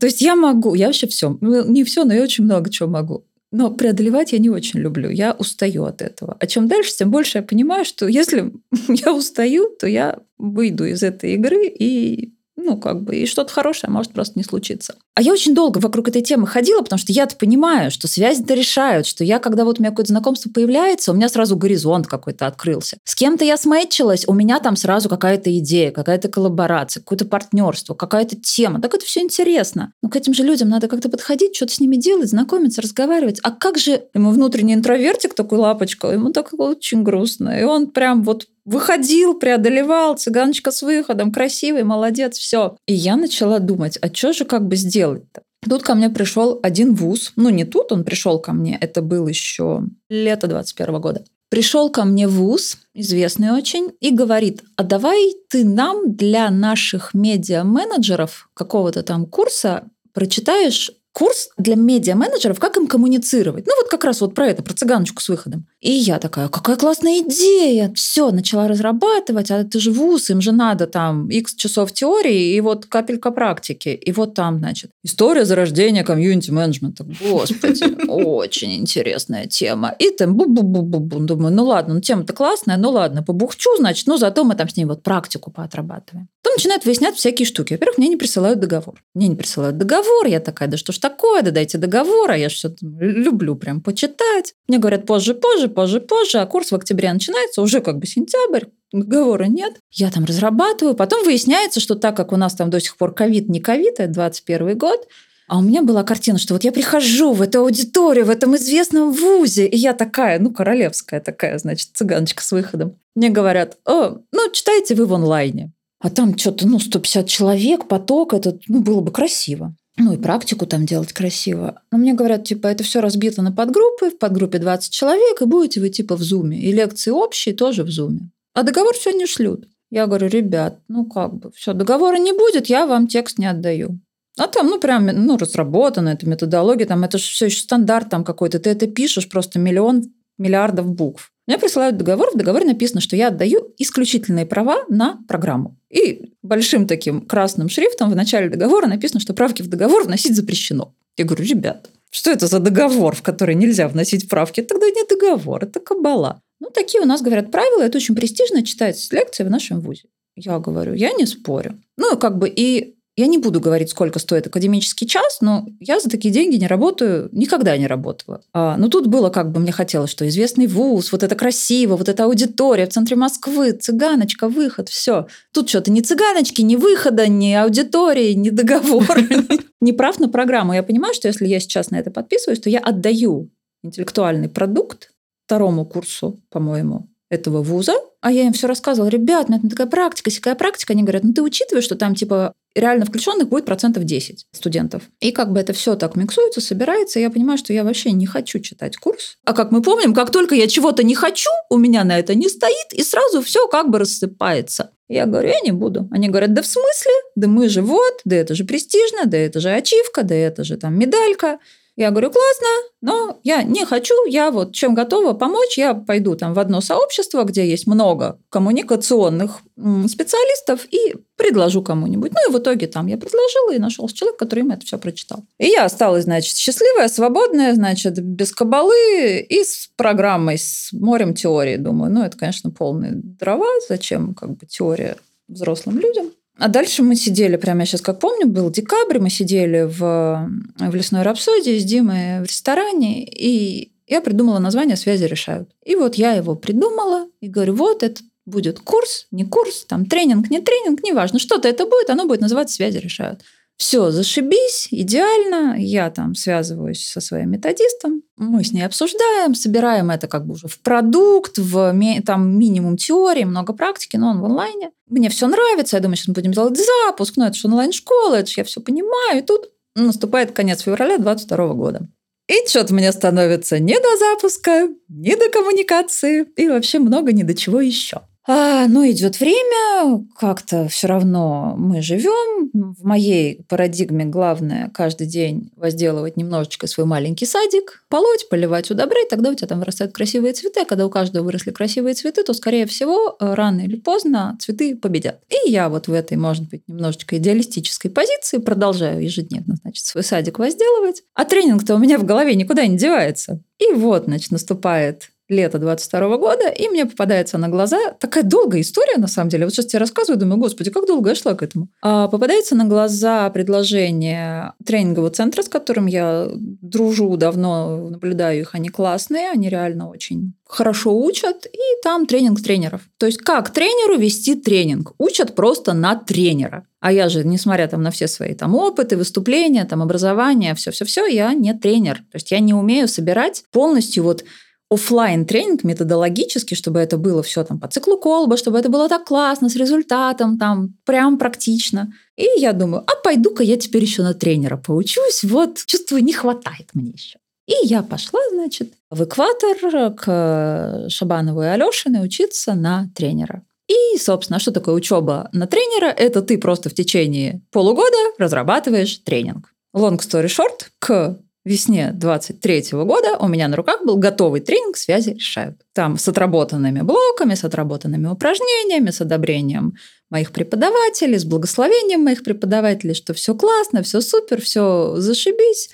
То 0.00 0.06
есть 0.06 0.20
я 0.20 0.36
могу, 0.36 0.74
я 0.74 0.86
вообще 0.86 1.06
все, 1.06 1.38
не 1.40 1.84
все, 1.84 2.04
но 2.04 2.14
я 2.14 2.22
очень 2.22 2.44
много 2.44 2.70
чего 2.70 2.88
могу. 2.88 3.24
Но 3.52 3.70
преодолевать 3.70 4.32
я 4.32 4.38
не 4.38 4.48
очень 4.50 4.80
люблю. 4.80 5.10
Я 5.10 5.32
устаю 5.32 5.84
от 5.84 6.00
этого. 6.00 6.36
А 6.40 6.46
чем 6.46 6.68
дальше, 6.68 6.96
тем 6.96 7.10
больше 7.10 7.38
я 7.38 7.44
понимаю, 7.44 7.84
что 7.84 8.08
если 8.08 8.52
я 8.88 9.12
устаю, 9.14 9.68
то 9.78 9.86
я 9.86 10.18
выйду 10.38 10.86
из 10.86 11.02
этой 11.02 11.34
игры 11.34 11.66
и 11.68 12.34
ну, 12.56 12.76
как 12.76 13.02
бы, 13.02 13.16
и 13.16 13.26
что-то 13.26 13.52
хорошее 13.52 13.90
может 13.90 14.12
просто 14.12 14.38
не 14.38 14.44
случиться. 14.44 14.94
А 15.14 15.22
я 15.22 15.32
очень 15.32 15.54
долго 15.54 15.78
вокруг 15.78 16.08
этой 16.08 16.22
темы 16.22 16.46
ходила, 16.46 16.82
потому 16.82 16.98
что 16.98 17.12
я-то 17.12 17.36
понимаю, 17.36 17.90
что 17.90 18.08
связи-то 18.08 18.54
решают, 18.54 19.06
что 19.06 19.24
я, 19.24 19.38
когда 19.38 19.64
вот 19.64 19.78
у 19.78 19.82
меня 19.82 19.90
какое-то 19.90 20.12
знакомство 20.12 20.50
появляется, 20.50 21.12
у 21.12 21.14
меня 21.14 21.28
сразу 21.28 21.56
горизонт 21.56 22.06
какой-то 22.06 22.46
открылся. 22.46 22.98
С 23.04 23.14
кем-то 23.14 23.44
я 23.44 23.56
смэтчилась, 23.56 24.24
у 24.26 24.34
меня 24.34 24.58
там 24.60 24.76
сразу 24.76 25.08
какая-то 25.08 25.56
идея, 25.58 25.90
какая-то 25.90 26.28
коллаборация, 26.28 27.00
какое-то 27.00 27.24
партнерство, 27.24 27.94
какая-то 27.94 28.36
тема. 28.36 28.80
Так 28.80 28.94
это 28.94 29.04
все 29.04 29.20
интересно. 29.20 29.92
Но 30.02 30.08
к 30.08 30.16
этим 30.16 30.34
же 30.34 30.42
людям 30.42 30.68
надо 30.68 30.88
как-то 30.88 31.08
подходить, 31.08 31.56
что-то 31.56 31.74
с 31.74 31.80
ними 31.80 31.96
делать, 31.96 32.28
знакомиться, 32.28 32.82
разговаривать. 32.82 33.40
А 33.42 33.50
как 33.50 33.78
же 33.78 34.04
ему 34.14 34.30
внутренний 34.30 34.74
интровертик 34.74 35.34
такой 35.34 35.58
лапочка, 35.58 36.08
ему 36.08 36.32
так 36.32 36.52
очень 36.58 37.02
грустно. 37.02 37.58
И 37.58 37.64
он 37.64 37.88
прям 37.90 38.22
вот 38.22 38.46
выходил, 38.64 39.34
преодолевал, 39.34 40.16
цыганочка 40.16 40.70
с 40.70 40.82
выходом, 40.82 41.32
красивый, 41.32 41.84
молодец, 41.84 42.38
все. 42.38 42.76
И 42.86 42.94
я 42.94 43.16
начала 43.16 43.58
думать, 43.58 43.98
а 44.00 44.12
что 44.14 44.32
же 44.32 44.44
как 44.44 44.66
бы 44.66 44.76
сделать-то? 44.76 45.42
Тут 45.68 45.82
ко 45.82 45.94
мне 45.94 46.10
пришел 46.10 46.58
один 46.62 46.94
вуз. 46.94 47.32
Ну, 47.36 47.48
не 47.48 47.64
тут 47.64 47.92
он 47.92 48.04
пришел 48.04 48.38
ко 48.40 48.52
мне, 48.52 48.76
это 48.80 49.00
был 49.00 49.28
еще 49.28 49.84
лето 50.08 50.46
21 50.48 51.00
года. 51.00 51.24
Пришел 51.50 51.90
ко 51.90 52.04
мне 52.04 52.26
вуз, 52.26 52.78
известный 52.94 53.50
очень, 53.50 53.90
и 54.00 54.10
говорит, 54.10 54.62
а 54.76 54.84
давай 54.84 55.34
ты 55.48 55.64
нам 55.64 56.16
для 56.16 56.50
наших 56.50 57.12
медиа-менеджеров 57.12 58.48
какого-то 58.54 59.02
там 59.02 59.26
курса 59.26 59.84
прочитаешь 60.14 60.90
курс 61.12 61.50
для 61.58 61.76
медиа-менеджеров, 61.76 62.58
как 62.58 62.76
им 62.76 62.86
коммуницировать. 62.86 63.66
Ну, 63.66 63.72
вот 63.76 63.90
как 63.90 64.04
раз 64.04 64.20
вот 64.20 64.34
про 64.34 64.48
это, 64.48 64.62
про 64.62 64.74
цыганочку 64.74 65.22
с 65.22 65.28
выходом. 65.28 65.66
И 65.80 65.90
я 65.90 66.18
такая, 66.18 66.48
какая 66.48 66.76
классная 66.76 67.20
идея. 67.20 67.92
Все, 67.94 68.30
начала 68.30 68.66
разрабатывать, 68.66 69.50
а 69.50 69.58
это 69.58 69.78
же 69.78 69.92
вуз, 69.92 70.30
им 70.30 70.40
же 70.40 70.52
надо 70.52 70.86
там 70.86 71.28
x 71.28 71.54
часов 71.54 71.92
теории 71.92 72.54
и 72.54 72.60
вот 72.60 72.86
капелька 72.86 73.30
практики. 73.30 73.88
И 73.90 74.12
вот 74.12 74.34
там, 74.34 74.58
значит, 74.58 74.90
история 75.04 75.44
зарождения 75.44 76.04
комьюнити-менеджмента. 76.04 77.04
Господи, 77.04 77.84
очень 78.08 78.76
интересная 78.76 79.46
тема. 79.46 79.94
И 79.98 80.10
там 80.10 80.36
бу-бу-бу-бу-бу. 80.36 81.20
Думаю, 81.20 81.52
ну 81.52 81.64
ладно, 81.64 81.94
ну 81.94 82.00
тема-то 82.00 82.32
классная, 82.32 82.76
ну 82.76 82.90
ладно, 82.90 83.22
побухчу, 83.22 83.76
значит, 83.76 84.06
ну 84.06 84.16
зато 84.16 84.44
мы 84.44 84.54
там 84.54 84.68
с 84.68 84.76
ней 84.76 84.84
вот 84.84 85.02
практику 85.02 85.50
поотрабатываем. 85.50 86.28
Потом 86.42 86.54
начинают 86.56 86.84
выяснять 86.84 87.16
всякие 87.16 87.46
штуки. 87.46 87.74
Во-первых, 87.74 87.98
мне 87.98 88.08
не 88.08 88.16
присылают 88.16 88.58
договор. 88.60 89.02
Мне 89.14 89.28
не 89.28 89.36
присылают 89.36 89.78
договор, 89.78 90.26
я 90.26 90.40
такая, 90.40 90.68
да 90.68 90.76
что 90.76 90.92
ж 90.92 90.98
такое, 91.02 91.42
да 91.42 91.50
дайте 91.50 91.76
договор, 91.76 92.30
а 92.30 92.38
я 92.38 92.48
что-то 92.48 92.78
люблю 92.80 93.56
прям 93.56 93.82
почитать. 93.82 94.54
Мне 94.68 94.78
говорят, 94.78 95.04
позже, 95.04 95.34
позже, 95.34 95.68
позже, 95.68 96.00
позже, 96.00 96.38
а 96.38 96.46
курс 96.46 96.70
в 96.70 96.74
октябре 96.74 97.12
начинается, 97.12 97.60
уже 97.60 97.80
как 97.80 97.98
бы 97.98 98.06
сентябрь, 98.06 98.66
договора 98.92 99.44
нет. 99.44 99.74
Я 99.90 100.10
там 100.10 100.24
разрабатываю. 100.24 100.94
Потом 100.94 101.24
выясняется, 101.24 101.80
что 101.80 101.96
так 101.96 102.16
как 102.16 102.32
у 102.32 102.36
нас 102.36 102.54
там 102.54 102.70
до 102.70 102.80
сих 102.80 102.96
пор 102.96 103.12
ковид, 103.12 103.48
не 103.48 103.60
ковид, 103.60 103.94
это 103.98 104.12
21 104.12 104.78
год, 104.78 105.06
а 105.48 105.58
у 105.58 105.62
меня 105.62 105.82
была 105.82 106.04
картина, 106.04 106.38
что 106.38 106.54
вот 106.54 106.64
я 106.64 106.72
прихожу 106.72 107.32
в 107.32 107.42
эту 107.42 107.60
аудиторию, 107.60 108.24
в 108.24 108.30
этом 108.30 108.56
известном 108.56 109.12
вузе, 109.12 109.66
и 109.66 109.76
я 109.76 109.92
такая, 109.92 110.38
ну, 110.38 110.50
королевская 110.50 111.20
такая, 111.20 111.58
значит, 111.58 111.90
цыганочка 111.92 112.42
с 112.42 112.52
выходом. 112.52 112.96
Мне 113.14 113.28
говорят, 113.28 113.76
о, 113.84 114.18
ну, 114.32 114.50
читайте 114.52 114.94
вы 114.94 115.04
в 115.04 115.12
онлайне. 115.12 115.72
А 115.98 116.10
там 116.10 116.38
что-то, 116.38 116.66
ну, 116.66 116.78
150 116.78 117.28
человек, 117.28 117.86
поток 117.86 118.34
этот, 118.34 118.62
ну, 118.68 118.80
было 118.80 119.00
бы 119.00 119.12
красиво. 119.12 119.74
Ну, 119.98 120.14
и 120.14 120.16
практику 120.16 120.66
там 120.66 120.86
делать 120.86 121.12
красиво. 121.12 121.82
Но 121.90 121.98
мне 121.98 122.14
говорят, 122.14 122.44
типа, 122.44 122.66
это 122.66 122.82
все 122.82 123.00
разбито 123.00 123.42
на 123.42 123.52
подгруппы, 123.52 124.10
в 124.10 124.18
подгруппе 124.18 124.58
20 124.58 124.90
человек, 124.90 125.42
и 125.42 125.44
будете 125.44 125.80
вы, 125.80 125.90
типа, 125.90 126.16
в 126.16 126.22
зуме. 126.22 126.58
И 126.60 126.72
лекции 126.72 127.10
общие 127.10 127.54
тоже 127.54 127.84
в 127.84 127.90
зуме. 127.90 128.30
А 128.54 128.62
договор 128.62 128.94
все 128.94 129.12
не 129.12 129.26
шлют. 129.26 129.66
Я 129.90 130.06
говорю, 130.06 130.28
ребят, 130.28 130.80
ну 130.88 131.04
как 131.04 131.34
бы, 131.34 131.52
все, 131.52 131.74
договора 131.74 132.16
не 132.16 132.32
будет, 132.32 132.68
я 132.68 132.86
вам 132.86 133.06
текст 133.06 133.38
не 133.38 133.44
отдаю. 133.44 134.00
А 134.38 134.48
там, 134.48 134.68
ну, 134.68 134.80
прям, 134.80 135.06
ну, 135.06 135.36
разработана 135.36 136.08
эта 136.08 136.26
методология, 136.26 136.86
там, 136.86 137.04
это 137.04 137.18
же 137.18 137.24
все 137.24 137.46
еще 137.46 137.60
стандарт 137.60 138.08
там 138.08 138.24
какой-то. 138.24 138.58
Ты 138.58 138.70
это 138.70 138.86
пишешь 138.86 139.28
просто 139.28 139.58
миллион 139.58 140.04
миллиардов 140.38 140.86
букв. 140.86 141.31
Мне 141.46 141.58
присылают 141.58 141.96
договор, 141.96 142.30
в 142.32 142.36
договоре 142.36 142.64
написано, 142.64 143.00
что 143.00 143.16
я 143.16 143.28
отдаю 143.28 143.74
исключительные 143.78 144.46
права 144.46 144.84
на 144.88 145.18
программу. 145.26 145.76
И 145.90 146.32
большим 146.42 146.86
таким 146.86 147.22
красным 147.22 147.68
шрифтом 147.68 148.10
в 148.10 148.16
начале 148.16 148.48
договора 148.48 148.86
написано, 148.86 149.20
что 149.20 149.34
правки 149.34 149.62
в 149.62 149.68
договор 149.68 150.04
вносить 150.04 150.36
запрещено. 150.36 150.94
Я 151.16 151.24
говорю, 151.24 151.44
ребят, 151.44 151.90
что 152.10 152.30
это 152.30 152.46
за 152.46 152.60
договор, 152.60 153.16
в 153.16 153.22
который 153.22 153.54
нельзя 153.54 153.88
вносить 153.88 154.28
правки? 154.28 154.62
Тогда 154.62 154.86
не 154.86 155.04
договор, 155.04 155.64
это 155.64 155.80
кабала. 155.80 156.40
Ну, 156.60 156.70
такие 156.70 157.02
у 157.02 157.06
нас, 157.06 157.22
говорят, 157.22 157.50
правила. 157.50 157.82
Это 157.82 157.98
очень 157.98 158.14
престижно 158.14 158.64
читать 158.64 159.08
лекции 159.10 159.42
в 159.42 159.50
нашем 159.50 159.80
ВУЗе. 159.80 160.04
Я 160.36 160.58
говорю, 160.60 160.94
я 160.94 161.12
не 161.12 161.26
спорю. 161.26 161.80
Ну, 161.96 162.16
как 162.16 162.38
бы 162.38 162.48
и 162.48 162.96
я 163.16 163.26
не 163.26 163.36
буду 163.36 163.60
говорить, 163.60 163.90
сколько 163.90 164.18
стоит 164.18 164.46
академический 164.46 165.06
час, 165.06 165.38
но 165.42 165.66
я 165.80 166.00
за 166.00 166.08
такие 166.08 166.32
деньги 166.32 166.56
не 166.56 166.66
работаю, 166.66 167.28
никогда 167.32 167.76
не 167.76 167.86
работала. 167.86 168.40
А, 168.54 168.76
но 168.78 168.88
тут 168.88 169.06
было 169.06 169.28
как 169.28 169.52
бы, 169.52 169.60
мне 169.60 169.70
хотелось, 169.70 170.10
что 170.10 170.26
известный 170.26 170.66
вуз, 170.66 171.12
вот 171.12 171.22
это 171.22 171.34
красиво, 171.34 171.96
вот 171.96 172.08
эта 172.08 172.24
аудитория 172.24 172.86
в 172.86 172.90
центре 172.90 173.16
Москвы, 173.16 173.72
цыганочка, 173.72 174.48
выход, 174.48 174.88
все. 174.88 175.26
Тут 175.52 175.68
что-то 175.68 175.90
ни 175.90 176.00
цыганочки, 176.00 176.62
ни 176.62 176.76
выхода, 176.76 177.28
ни 177.28 177.52
аудитории, 177.52 178.32
ни 178.32 178.50
договор. 178.50 179.18
Не 179.80 179.92
прав 179.92 180.20
на 180.20 180.28
программу. 180.28 180.74
Я 180.74 180.84
понимаю, 180.84 181.12
что 181.12 181.26
если 181.26 181.44
я 181.44 181.58
сейчас 181.58 181.90
на 181.90 181.96
это 181.96 182.12
подписываюсь, 182.12 182.60
то 182.60 182.70
я 182.70 182.78
отдаю 182.78 183.50
интеллектуальный 183.82 184.48
продукт 184.48 185.10
второму 185.44 185.84
курсу, 185.84 186.40
по-моему, 186.50 187.08
этого 187.28 187.62
вуза, 187.62 187.94
а 188.20 188.30
я 188.30 188.44
им 188.44 188.52
все 188.52 188.68
рассказывала, 188.68 189.08
ребят, 189.08 189.48
ну 189.48 189.56
это 189.56 189.68
такая 189.68 189.86
практика, 189.86 190.30
всякая 190.30 190.54
практика. 190.54 190.92
Они 190.92 191.02
говорят, 191.02 191.24
ну 191.24 191.32
ты 191.32 191.42
учитываешь, 191.42 191.84
что 191.84 191.96
там 191.96 192.14
типа 192.14 192.54
реально 192.74 193.04
включенных 193.04 193.48
будет 193.48 193.64
процентов 193.64 194.04
10 194.04 194.46
студентов. 194.52 195.02
И 195.20 195.32
как 195.32 195.52
бы 195.52 195.60
это 195.60 195.72
все 195.72 195.96
так 195.96 196.16
миксуется, 196.16 196.60
собирается, 196.60 197.20
я 197.20 197.30
понимаю, 197.30 197.58
что 197.58 197.72
я 197.72 197.84
вообще 197.84 198.12
не 198.12 198.26
хочу 198.26 198.60
читать 198.60 198.96
курс. 198.96 199.36
А 199.44 199.52
как 199.52 199.70
мы 199.70 199.82
помним, 199.82 200.14
как 200.14 200.30
только 200.30 200.54
я 200.54 200.68
чего-то 200.68 201.02
не 201.02 201.14
хочу, 201.14 201.50
у 201.70 201.76
меня 201.76 202.04
на 202.04 202.18
это 202.18 202.34
не 202.34 202.48
стоит, 202.48 202.92
и 202.92 203.02
сразу 203.02 203.42
все 203.42 203.68
как 203.68 203.90
бы 203.90 203.98
рассыпается. 203.98 204.92
Я 205.08 205.26
говорю, 205.26 205.48
я 205.48 205.60
не 205.60 205.72
буду. 205.72 206.08
Они 206.10 206.28
говорят, 206.28 206.54
да 206.54 206.62
в 206.62 206.66
смысле? 206.66 207.12
Да 207.36 207.48
мы 207.48 207.68
же 207.68 207.82
вот, 207.82 208.20
да 208.24 208.36
это 208.36 208.54
же 208.54 208.64
престижно, 208.64 209.26
да 209.26 209.36
это 209.36 209.60
же 209.60 209.70
ачивка, 209.70 210.22
да 210.22 210.34
это 210.34 210.64
же 210.64 210.76
там 210.76 210.98
медалька. 210.98 211.58
Я 211.94 212.10
говорю, 212.10 212.30
классно, 212.30 212.68
но 213.02 213.38
я 213.42 213.62
не 213.62 213.84
хочу, 213.84 214.14
я 214.24 214.50
вот 214.50 214.72
чем 214.72 214.94
готова 214.94 215.34
помочь, 215.34 215.76
я 215.76 215.92
пойду 215.92 216.34
там 216.36 216.54
в 216.54 216.58
одно 216.58 216.80
сообщество, 216.80 217.44
где 217.44 217.68
есть 217.68 217.86
много 217.86 218.40
коммуникационных 218.48 219.60
специалистов 220.08 220.86
и 220.90 221.16
предложу 221.42 221.82
кому-нибудь. 221.82 222.32
Ну 222.32 222.50
и 222.50 222.52
в 222.52 222.58
итоге 222.58 222.86
там 222.86 223.08
я 223.08 223.16
предложила 223.16 223.74
и 223.74 223.78
нашелся 223.78 224.14
человек, 224.14 224.38
который 224.38 224.60
им 224.60 224.70
это 224.70 224.86
все 224.86 224.96
прочитал. 224.98 225.44
И 225.58 225.66
я 225.66 225.84
осталась, 225.84 226.24
значит, 226.24 226.56
счастливая, 226.56 227.08
свободная, 227.08 227.74
значит, 227.74 228.18
без 228.22 228.52
кабалы 228.52 229.40
и 229.40 229.64
с 229.64 229.90
программой, 229.96 230.58
с 230.58 230.90
морем 230.92 231.34
теории. 231.34 231.76
Думаю, 231.76 232.12
ну 232.12 232.22
это, 232.22 232.38
конечно, 232.38 232.70
полные 232.70 233.12
дрова, 233.14 233.66
зачем 233.88 234.34
как 234.34 234.56
бы 234.56 234.66
теория 234.66 235.16
взрослым 235.48 235.98
людям. 235.98 236.30
А 236.58 236.68
дальше 236.68 237.02
мы 237.02 237.16
сидели, 237.16 237.56
прямо 237.56 237.80
я 237.80 237.86
сейчас 237.86 238.02
как 238.02 238.20
помню, 238.20 238.46
был 238.46 238.70
декабрь, 238.70 239.18
мы 239.18 239.30
сидели 239.30 239.82
в, 239.82 240.48
в 240.78 240.94
лесной 240.94 241.22
рапсодии 241.22 241.78
с 241.78 241.84
Димой 241.84 242.40
в 242.40 242.44
ресторане, 242.44 243.24
и 243.24 243.90
я 244.06 244.20
придумала 244.20 244.58
название 244.58 244.96
«Связи 244.96 245.24
решают». 245.24 245.70
И 245.84 245.96
вот 245.96 246.16
я 246.16 246.32
его 246.32 246.54
придумала, 246.54 247.26
и 247.40 247.48
говорю, 247.48 247.74
вот 247.74 248.02
это 248.02 248.20
будет 248.46 248.80
курс, 248.80 249.26
не 249.30 249.44
курс, 249.44 249.84
там 249.84 250.06
тренинг, 250.06 250.50
не 250.50 250.60
тренинг, 250.60 251.02
неважно, 251.02 251.38
что-то 251.38 251.68
это 251.68 251.86
будет, 251.86 252.10
оно 252.10 252.26
будет 252.26 252.40
называться 252.40 252.74
«Связи 252.74 252.98
решают». 252.98 253.42
Все, 253.76 254.10
зашибись, 254.10 254.88
идеально. 254.90 255.76
Я 255.78 256.10
там 256.10 256.34
связываюсь 256.34 257.04
со 257.04 257.20
своим 257.20 257.50
методистом, 257.50 258.22
мы 258.36 258.62
с 258.62 258.72
ней 258.72 258.82
обсуждаем, 258.82 259.54
собираем 259.54 260.10
это 260.10 260.28
как 260.28 260.46
бы 260.46 260.54
уже 260.54 260.68
в 260.68 260.78
продукт, 260.80 261.58
в 261.58 261.92
там 262.24 262.58
минимум 262.58 262.96
теории, 262.96 263.44
много 263.44 263.72
практики, 263.72 264.16
но 264.16 264.30
он 264.30 264.40
в 264.40 264.44
онлайне. 264.44 264.92
Мне 265.08 265.30
все 265.30 265.48
нравится, 265.48 265.96
я 265.96 266.02
думаю, 266.02 266.16
сейчас 266.16 266.28
мы 266.28 266.34
будем 266.34 266.52
делать 266.52 266.78
запуск, 266.78 267.36
но 267.36 267.46
это 267.46 267.56
же 267.56 267.66
онлайн-школа, 267.66 268.36
это 268.36 268.50
же 268.50 268.54
я 268.58 268.64
все 268.64 268.80
понимаю. 268.80 269.38
И 269.38 269.42
тут 269.42 269.70
наступает 269.96 270.52
конец 270.52 270.82
февраля 270.82 271.16
2022 271.18 271.74
года. 271.74 272.08
И 272.48 272.68
что-то 272.68 272.94
мне 272.94 273.10
становится 273.12 273.78
не 273.78 273.98
до 273.98 274.16
запуска, 274.16 274.88
не 275.08 275.36
до 275.36 275.48
коммуникации 275.48 276.46
и 276.56 276.68
вообще 276.68 276.98
много 276.98 277.32
ни 277.32 277.42
до 277.42 277.54
чего 277.54 277.80
еще. 277.80 278.22
А, 278.44 278.88
но 278.88 279.08
идет 279.08 279.38
время, 279.38 280.24
как-то 280.36 280.88
все 280.88 281.06
равно 281.06 281.74
мы 281.76 282.02
живем. 282.02 282.70
В 282.72 283.04
моей 283.04 283.62
парадигме 283.68 284.24
главное 284.24 284.90
каждый 284.92 285.28
день 285.28 285.70
возделывать 285.76 286.36
немножечко 286.36 286.88
свой 286.88 287.06
маленький 287.06 287.46
садик, 287.46 288.04
полоть, 288.08 288.48
поливать, 288.48 288.90
удобрять, 288.90 289.28
тогда 289.28 289.50
у 289.50 289.54
тебя 289.54 289.68
там 289.68 289.78
вырастают 289.78 290.12
красивые 290.12 290.54
цветы. 290.54 290.80
А 290.80 290.84
когда 290.84 291.06
у 291.06 291.10
каждого 291.10 291.44
выросли 291.44 291.70
красивые 291.70 292.14
цветы, 292.14 292.42
то, 292.42 292.52
скорее 292.52 292.86
всего, 292.86 293.36
рано 293.38 293.82
или 293.82 293.96
поздно 293.96 294.56
цветы 294.60 294.96
победят. 294.96 295.40
И 295.48 295.70
я 295.70 295.88
вот 295.88 296.08
в 296.08 296.12
этой, 296.12 296.36
может 296.36 296.68
быть, 296.68 296.82
немножечко 296.88 297.36
идеалистической 297.38 298.10
позиции 298.10 298.58
продолжаю 298.58 299.22
ежедневно, 299.22 299.76
значит, 299.82 300.04
свой 300.04 300.24
садик 300.24 300.58
возделывать. 300.58 301.22
А 301.34 301.44
тренинг-то 301.44 301.94
у 301.94 301.98
меня 301.98 302.18
в 302.18 302.24
голове 302.24 302.56
никуда 302.56 302.86
не 302.86 302.96
девается. 302.96 303.60
И 303.78 303.92
вот, 303.92 304.24
значит, 304.24 304.50
наступает 304.50 305.31
лета 305.52 305.78
22 305.78 306.36
года, 306.38 306.68
и 306.68 306.88
мне 306.88 307.06
попадается 307.06 307.58
на 307.58 307.68
глаза 307.68 307.98
такая 308.18 308.42
долгая 308.42 308.80
история, 308.80 309.18
на 309.18 309.28
самом 309.28 309.50
деле. 309.50 309.64
Вот 309.64 309.74
сейчас 309.74 309.86
тебе 309.86 310.00
рассказываю, 310.00 310.40
думаю, 310.40 310.58
господи, 310.58 310.90
как 310.90 311.06
долго 311.06 311.30
я 311.30 311.34
шла 311.34 311.54
к 311.54 311.62
этому. 311.62 311.88
А 312.02 312.28
попадается 312.28 312.74
на 312.74 312.84
глаза 312.84 313.48
предложение 313.50 314.72
тренингового 314.84 315.30
центра, 315.30 315.62
с 315.62 315.68
которым 315.68 316.06
я 316.06 316.48
дружу 316.52 317.36
давно, 317.36 318.08
наблюдаю 318.08 318.60
их, 318.60 318.74
они 318.74 318.88
классные, 318.88 319.50
они 319.50 319.68
реально 319.68 320.08
очень 320.08 320.54
хорошо 320.72 321.14
учат, 321.14 321.66
и 321.66 322.02
там 322.02 322.26
тренинг 322.26 322.62
тренеров. 322.62 323.02
То 323.18 323.26
есть 323.26 323.38
как 323.38 323.70
тренеру 323.70 324.18
вести 324.18 324.54
тренинг? 324.54 325.12
Учат 325.18 325.54
просто 325.54 325.92
на 325.92 326.16
тренера. 326.16 326.86
А 326.98 327.12
я 327.12 327.28
же, 327.28 327.44
несмотря 327.44 327.88
там 327.88 328.02
на 328.02 328.10
все 328.10 328.26
свои 328.26 328.54
там 328.54 328.74
опыты, 328.74 329.16
выступления, 329.16 329.84
там 329.84 330.00
образование, 330.02 330.74
все-все-все, 330.74 331.26
я 331.26 331.52
не 331.52 331.74
тренер. 331.74 332.18
То 332.30 332.36
есть 332.36 332.52
я 332.52 332.60
не 332.60 332.72
умею 332.72 333.06
собирать 333.06 333.64
полностью 333.70 334.24
вот 334.24 334.44
офлайн 334.92 335.46
тренинг 335.46 335.84
методологически, 335.84 336.74
чтобы 336.74 337.00
это 337.00 337.16
было 337.16 337.42
все 337.42 337.64
там 337.64 337.80
по 337.80 337.88
циклу 337.88 338.18
колба, 338.18 338.56
чтобы 338.56 338.78
это 338.78 338.88
было 338.88 339.08
так 339.08 339.24
классно, 339.24 339.68
с 339.68 339.76
результатом, 339.76 340.58
там 340.58 340.94
прям 341.04 341.38
практично. 341.38 342.12
И 342.36 342.46
я 342.56 342.72
думаю, 342.72 343.04
а 343.06 343.16
пойду-ка 343.22 343.62
я 343.62 343.76
теперь 343.76 344.02
еще 344.02 344.22
на 344.22 344.34
тренера 344.34 344.76
поучусь, 344.76 345.44
вот 345.44 345.84
чувствую, 345.86 346.22
не 346.22 346.32
хватает 346.32 346.90
мне 346.94 347.10
еще. 347.10 347.38
И 347.66 347.86
я 347.86 348.02
пошла, 348.02 348.40
значит, 348.52 348.92
в 349.10 349.24
экватор 349.24 349.76
к 350.14 351.06
Шабанову 351.08 351.62
и 351.62 351.66
Алешиной 351.66 352.24
учиться 352.24 352.74
на 352.74 353.08
тренера. 353.14 353.62
И, 353.88 354.18
собственно, 354.18 354.58
что 354.58 354.72
такое 354.72 354.94
учеба 354.94 355.48
на 355.52 355.66
тренера? 355.66 356.06
Это 356.06 356.42
ты 356.42 356.58
просто 356.58 356.90
в 356.90 356.94
течение 356.94 357.62
полугода 357.70 358.16
разрабатываешь 358.38 359.18
тренинг. 359.18 359.72
Long 359.94 360.18
story 360.18 360.46
short, 360.46 360.86
к 360.98 361.38
весне 361.64 362.10
23 362.12 362.88
года 362.92 363.36
у 363.38 363.48
меня 363.48 363.68
на 363.68 363.76
руках 363.76 364.04
был 364.04 364.16
готовый 364.16 364.60
тренинг 364.60 364.96
«Связи 364.96 365.30
решают». 365.30 365.76
Там 365.92 366.18
с 366.18 366.28
отработанными 366.28 367.02
блоками, 367.02 367.54
с 367.54 367.64
отработанными 367.64 368.26
упражнениями, 368.26 369.10
с 369.10 369.20
одобрением 369.20 369.94
моих 370.30 370.52
преподавателей, 370.52 371.38
с 371.38 371.44
благословением 371.44 372.22
моих 372.22 372.42
преподавателей, 372.42 373.14
что 373.14 373.34
все 373.34 373.54
классно, 373.54 374.02
все 374.02 374.20
супер, 374.20 374.60
все 374.60 375.14
зашибись. 375.16 375.90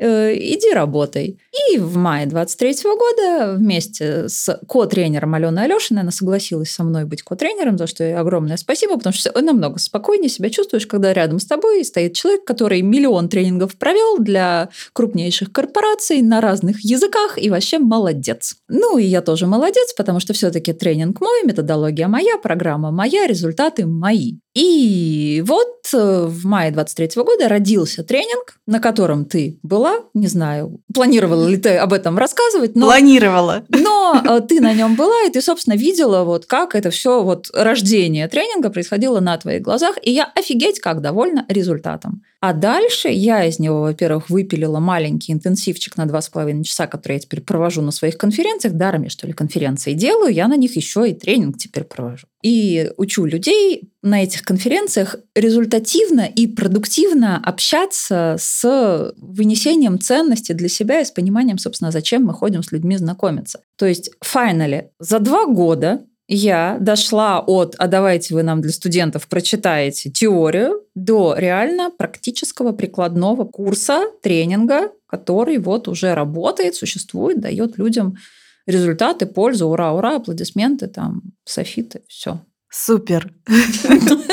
Э, 0.00 0.34
иди 0.34 0.72
работай. 0.72 1.38
И 1.70 1.76
в 1.76 1.96
мае 1.96 2.26
23 2.26 2.74
года 2.84 3.54
вместе 3.54 4.28
с 4.30 4.58
ко-тренером 4.66 5.34
Аленой 5.34 5.64
Алешиной 5.64 6.02
она 6.02 6.10
согласилась 6.10 6.70
со 6.70 6.84
мной 6.84 7.04
быть 7.04 7.22
ко-тренером, 7.22 7.76
за 7.76 7.86
что 7.86 8.04
ей 8.04 8.16
огромное 8.16 8.56
спасибо, 8.56 8.96
потому 8.96 9.12
что 9.12 9.38
намного 9.38 9.78
спокойнее 9.78 10.30
себя 10.30 10.48
чувствуешь, 10.48 10.86
когда 10.86 11.12
рядом 11.12 11.38
с 11.38 11.44
тобой 11.44 11.84
стоит 11.84 12.14
человек, 12.14 12.44
который 12.44 12.80
миллион 12.80 13.28
тренингов 13.28 13.76
провел 13.76 14.18
для 14.18 14.70
крупнейших 14.94 15.52
корпораций 15.52 16.22
на 16.22 16.40
разных 16.40 16.80
языках 16.82 17.36
и 17.36 17.50
вообще 17.50 17.78
молодец. 17.78 18.56
Ну 18.68 18.96
и 18.96 19.04
я 19.04 19.20
тоже 19.20 19.46
молодец, 19.46 19.92
потому 19.94 20.20
что 20.20 20.32
все-таки 20.32 20.72
тренинг 20.72 21.20
мой, 21.20 21.44
методология 21.44 22.08
моя, 22.08 22.38
программа 22.38 22.90
моя, 22.90 23.26
результаты 23.26 23.84
мои. 23.84 24.36
И 24.54 25.44
вот 25.46 25.86
э, 25.94 26.26
в 26.26 26.44
мае 26.44 26.72
23 26.72 27.22
года 27.22 27.48
родился 27.48 28.02
тренинг, 28.02 28.58
на 28.66 28.80
котором 28.80 29.24
ты 29.24 29.60
была, 29.62 29.89
не 30.14 30.26
знаю, 30.26 30.80
планировала 30.92 31.46
ли 31.46 31.56
ты 31.56 31.76
об 31.76 31.92
этом 31.92 32.18
рассказывать, 32.18 32.74
но... 32.76 32.86
Планировала. 32.86 33.64
Но 33.68 34.22
э, 34.24 34.40
ты 34.40 34.60
на 34.60 34.72
нем 34.72 34.96
была, 34.96 35.24
и 35.26 35.30
ты, 35.30 35.40
собственно, 35.40 35.74
видела, 35.74 36.24
вот 36.24 36.46
как 36.46 36.74
это 36.74 36.90
все, 36.90 37.22
вот 37.22 37.50
рождение 37.54 38.28
тренинга 38.28 38.70
происходило 38.70 39.20
на 39.20 39.36
твоих 39.38 39.62
глазах, 39.62 39.96
и 40.02 40.10
я 40.10 40.30
офигеть 40.34 40.80
как 40.80 41.00
довольна 41.00 41.44
результатом. 41.48 42.22
А 42.40 42.54
дальше 42.54 43.08
я 43.08 43.44
из 43.44 43.58
него, 43.58 43.82
во-первых, 43.82 44.30
выпилила 44.30 44.80
маленький 44.80 45.32
интенсивчик 45.32 45.98
на 45.98 46.06
два 46.06 46.22
с 46.22 46.30
половиной 46.30 46.64
часа, 46.64 46.86
который 46.86 47.14
я 47.14 47.18
теперь 47.20 47.42
провожу 47.42 47.82
на 47.82 47.90
своих 47.90 48.16
конференциях. 48.16 48.74
Даром 48.74 49.02
я, 49.02 49.10
что 49.10 49.26
ли, 49.26 49.34
конференции 49.34 49.92
делаю, 49.92 50.32
я 50.32 50.48
на 50.48 50.56
них 50.56 50.74
еще 50.74 51.10
и 51.10 51.12
тренинг 51.12 51.58
теперь 51.58 51.84
провожу. 51.84 52.26
И 52.42 52.90
учу 52.96 53.26
людей 53.26 53.90
на 54.02 54.22
этих 54.22 54.42
конференциях 54.42 55.16
результативно 55.34 56.22
и 56.22 56.46
продуктивно 56.46 57.36
общаться 57.36 58.36
с 58.38 59.12
вынесением 59.18 60.00
ценности 60.00 60.52
для 60.52 60.70
себя 60.70 61.02
и 61.02 61.04
с 61.04 61.10
пониманием, 61.10 61.58
собственно, 61.58 61.90
зачем 61.90 62.24
мы 62.24 62.32
ходим 62.32 62.62
с 62.62 62.72
людьми 62.72 62.96
знакомиться. 62.96 63.60
То 63.76 63.84
есть, 63.84 64.12
finally, 64.24 64.86
за 64.98 65.18
два 65.18 65.44
года 65.44 66.06
я 66.32 66.78
дошла 66.80 67.40
от 67.40 67.74
«а 67.78 67.88
давайте 67.88 68.34
вы 68.34 68.44
нам 68.44 68.60
для 68.60 68.70
студентов 68.70 69.26
прочитаете 69.26 70.10
теорию» 70.10 70.84
до 70.94 71.34
реально 71.36 71.90
практического 71.90 72.70
прикладного 72.70 73.44
курса, 73.44 74.04
тренинга, 74.22 74.92
который 75.06 75.58
вот 75.58 75.88
уже 75.88 76.14
работает, 76.14 76.76
существует, 76.76 77.40
дает 77.40 77.78
людям 77.78 78.16
результаты, 78.64 79.26
пользу, 79.26 79.66
ура, 79.66 79.92
ура, 79.92 80.16
аплодисменты, 80.16 80.86
там, 80.86 81.22
софиты, 81.44 82.02
все. 82.06 82.40
Супер. 82.68 83.32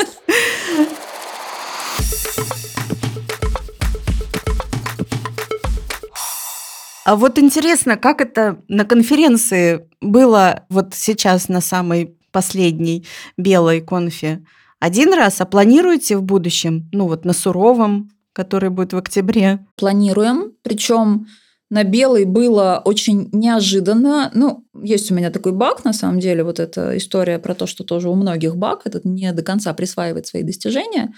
А 7.08 7.16
вот 7.16 7.38
интересно, 7.38 7.96
как 7.96 8.20
это 8.20 8.58
на 8.68 8.84
конференции 8.84 9.88
было 10.02 10.66
вот 10.68 10.92
сейчас 10.92 11.48
на 11.48 11.62
самой 11.62 12.18
последней 12.32 13.06
белой 13.38 13.80
конфе? 13.80 14.44
Один 14.78 15.14
раз, 15.14 15.40
а 15.40 15.46
планируете 15.46 16.18
в 16.18 16.22
будущем? 16.22 16.86
Ну 16.92 17.08
вот 17.08 17.24
на 17.24 17.32
суровом, 17.32 18.10
который 18.34 18.68
будет 18.68 18.92
в 18.92 18.98
октябре? 18.98 19.66
Планируем, 19.76 20.52
причем 20.60 21.28
На 21.70 21.82
белый 21.82 22.26
было 22.26 22.82
очень 22.84 23.30
неожиданно. 23.32 24.30
Ну, 24.34 24.66
есть 24.74 25.10
у 25.10 25.14
меня 25.14 25.30
такой 25.30 25.52
баг, 25.52 25.84
на 25.84 25.94
самом 25.94 26.20
деле, 26.20 26.44
вот 26.44 26.60
эта 26.60 26.94
история 26.98 27.38
про 27.38 27.54
то, 27.54 27.66
что 27.66 27.84
тоже 27.84 28.10
у 28.10 28.14
многих 28.16 28.56
баг, 28.56 28.82
этот 28.84 29.06
не 29.06 29.32
до 29.32 29.42
конца 29.42 29.72
присваивает 29.72 30.26
свои 30.26 30.42
достижения. 30.42 31.14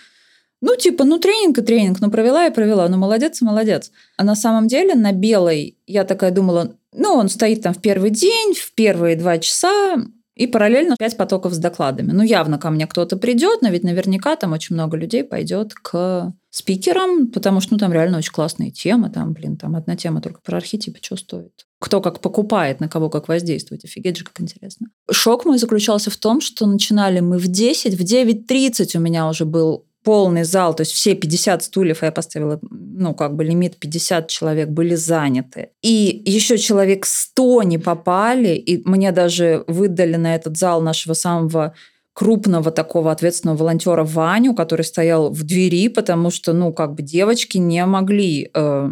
Ну, 0.61 0.77
типа, 0.77 1.05
ну, 1.05 1.19
тренинг 1.19 1.59
и 1.59 1.63
тренинг, 1.63 2.01
ну, 2.01 2.11
провела 2.11 2.47
и 2.47 2.53
провела, 2.53 2.89
ну, 2.89 2.99
молодец 2.99 3.41
и 3.41 3.45
молодец. 3.45 3.91
А 4.17 4.25
на 4.25 4.35
самом 4.35 4.69
деле 4.69 4.95
на 4.95 5.13
белой 5.13 5.79
я 5.87 6.05
такая 6.05 6.31
думала, 6.31 6.77
ну, 6.93 7.15
он 7.15 7.29
стоит 7.29 7.63
там 7.63 7.73
в 7.73 7.81
первый 7.81 8.11
день, 8.11 8.55
в 8.55 8.75
первые 8.75 9.17
два 9.17 9.39
часа, 9.39 9.97
и 10.41 10.47
параллельно 10.47 10.97
пять 10.99 11.19
потоков 11.19 11.53
с 11.53 11.59
докладами. 11.59 12.13
Ну, 12.13 12.23
явно 12.23 12.59
ко 12.59 12.71
мне 12.71 12.87
кто-то 12.87 13.19
придет, 13.19 13.61
но 13.61 13.69
ведь 13.69 13.85
наверняка 13.85 14.37
там 14.37 14.53
очень 14.53 14.75
много 14.75 14.97
людей 14.97 15.23
пойдет 15.23 15.75
к 15.75 16.33
спикерам, 16.49 17.29
потому 17.29 17.61
что 17.61 17.75
ну, 17.75 17.79
там 17.79 17.93
реально 17.93 18.17
очень 18.17 18.33
классные 18.33 18.71
темы. 18.71 19.11
Там, 19.11 19.35
блин, 19.35 19.59
там 19.59 19.77
одна 19.77 19.97
тема 19.97 20.23
только 20.23 20.41
про 20.41 20.57
архетипы, 20.57 20.99
что 21.03 21.17
стоит. 21.17 21.67
Кто 21.79 22.01
как 22.01 22.21
покупает, 22.21 22.81
на 22.81 22.89
кого 22.89 23.11
как 23.11 23.29
воздействовать. 23.29 23.85
Офигеть 23.85 24.17
же, 24.17 24.25
как 24.25 24.41
интересно. 24.41 24.89
Шок 25.11 25.45
мой 25.45 25.59
заключался 25.59 26.11
в 26.11 26.17
том, 26.17 26.41
что 26.41 26.67
начинали 26.67 27.21
мы 27.21 27.37
в 27.37 27.47
10, 27.47 27.95
в 27.95 28.03
9.30 28.03 28.97
у 28.97 29.01
меня 29.01 29.29
уже 29.29 29.45
был 29.45 29.85
полный 30.03 30.45
зал, 30.45 30.75
то 30.75 30.83
есть 30.83 30.93
все 30.93 31.15
50 31.15 31.63
стульев 31.63 32.03
я 32.03 32.13
поставила, 32.13 32.59
ну, 32.71 33.15
как 33.15 33.35
бы 33.35 33.45
лимит 33.45 33.77
50 33.77 34.29
человек 34.29 34.69
были 34.69 34.95
заняты. 34.95 35.71
И 35.83 36.23
еще 36.25 36.59
человек 36.59 37.07
100 37.07 37.63
не 37.65 37.79
попали, 37.79 38.55
и 38.55 38.83
мне 38.89 39.13
даже 39.13 39.65
выдали 39.67 40.17
на 40.17 40.35
этот 40.35 40.57
зал 40.57 40.81
нашего 40.81 41.15
самого 41.15 41.75
крупного 42.13 42.71
такого 42.71 43.13
ответственного 43.13 43.59
волонтера 43.59 44.05
Ваню, 44.05 44.55
который 44.55 44.83
стоял 44.83 45.31
в 45.31 45.43
двери, 45.43 45.89
потому 45.89 46.31
что, 46.31 46.53
ну, 46.53 46.73
как 46.73 46.95
бы 46.95 47.03
девочки 47.03 47.59
не 47.59 47.85
могли 47.87 48.51
э, 48.53 48.91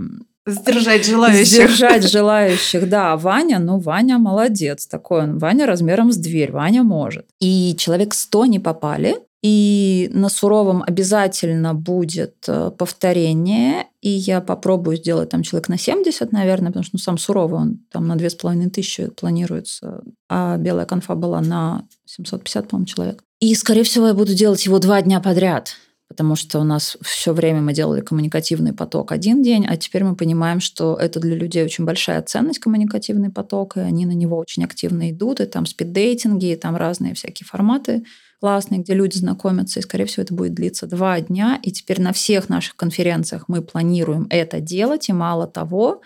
Сдержать 0.49 1.05
желающих. 1.05 1.47
Сдержать 1.47 2.05
желающих, 2.11 2.89
да. 2.89 3.17
Ваня, 3.17 3.59
ну, 3.59 3.79
Ваня 3.79 4.17
молодец 4.19 4.87
такой. 4.87 5.25
Он, 5.25 5.39
Ваня 5.39 5.67
размером 5.67 6.11
с 6.11 6.17
дверь, 6.17 6.53
Ваня 6.53 6.83
может. 6.83 7.27
И 7.39 7.77
человек 7.77 8.15
100 8.15 8.47
не 8.47 8.59
попали. 8.59 9.17
И 9.43 10.11
на 10.13 10.29
суровом 10.29 10.83
обязательно 10.85 11.73
будет 11.73 12.45
э, 12.49 12.73
повторение. 12.77 13.87
И 14.01 14.11
я 14.11 14.41
попробую 14.41 14.97
сделать 14.97 15.29
там 15.29 15.43
человек 15.43 15.69
на 15.69 15.79
70, 15.79 16.33
наверное, 16.33 16.69
потому 16.69 16.83
что 16.83 16.97
ну, 16.97 16.99
сам 16.99 17.19
суровый, 17.19 17.61
он 17.61 17.79
там 17.93 18.09
на 18.09 18.17
2500 18.17 19.15
планируется, 19.15 20.03
а 20.29 20.57
белая 20.57 20.87
конфа 20.87 21.15
была 21.15 21.41
на 21.41 21.87
750, 22.07 22.69
по-моему, 22.69 22.87
человек. 22.87 23.23
И, 23.41 23.55
скорее 23.55 23.85
всего, 23.85 24.09
я 24.09 24.15
буду 24.15 24.35
делать 24.35 24.67
его 24.67 24.81
два 24.81 25.01
дня 25.03 25.21
подряд, 25.21 25.77
потому 26.09 26.35
что 26.35 26.59
у 26.59 26.65
нас 26.65 26.97
все 27.03 27.33
время 27.33 27.61
мы 27.61 27.73
делали 27.73 28.01
коммуникативный 28.01 28.73
поток 28.73 29.13
один 29.13 29.43
день, 29.45 29.67
а 29.69 29.77
теперь 29.77 30.03
мы 30.03 30.17
понимаем, 30.17 30.59
что 30.59 30.97
это 30.97 31.21
для 31.21 31.37
людей 31.37 31.63
очень 31.63 31.85
большая 31.85 32.23
ценность, 32.23 32.59
коммуникативный 32.59 33.31
поток, 33.31 33.77
и 33.77 33.81
они 33.81 34.05
на 34.07 34.13
него 34.13 34.37
очень 34.37 34.65
активно 34.65 35.13
идут, 35.13 35.39
и 35.39 35.47
там 35.47 35.65
спиддейтинги, 35.67 36.53
и 36.53 36.57
там 36.57 36.75
разные 36.75 37.15
всякие 37.15 37.47
форматы 37.47 38.05
классный, 38.41 38.79
где 38.79 38.95
люди 38.95 39.17
знакомятся, 39.17 39.81
и, 39.81 39.83
скорее 39.83 40.07
всего, 40.07 40.23
это 40.23 40.35
будет 40.35 40.55
длиться 40.55 40.87
два 40.87 41.21
дня. 41.21 41.59
И 41.63 41.73
теперь 41.73 42.01
на 42.01 42.13
всех 42.13 42.49
наших 42.49 42.77
конференциях 42.77 43.45
мы 43.49 43.63
планируем 43.63 44.27
это 44.31 44.61
делать, 44.61 45.09
и 45.09 45.13
мало 45.13 45.47
того, 45.47 46.03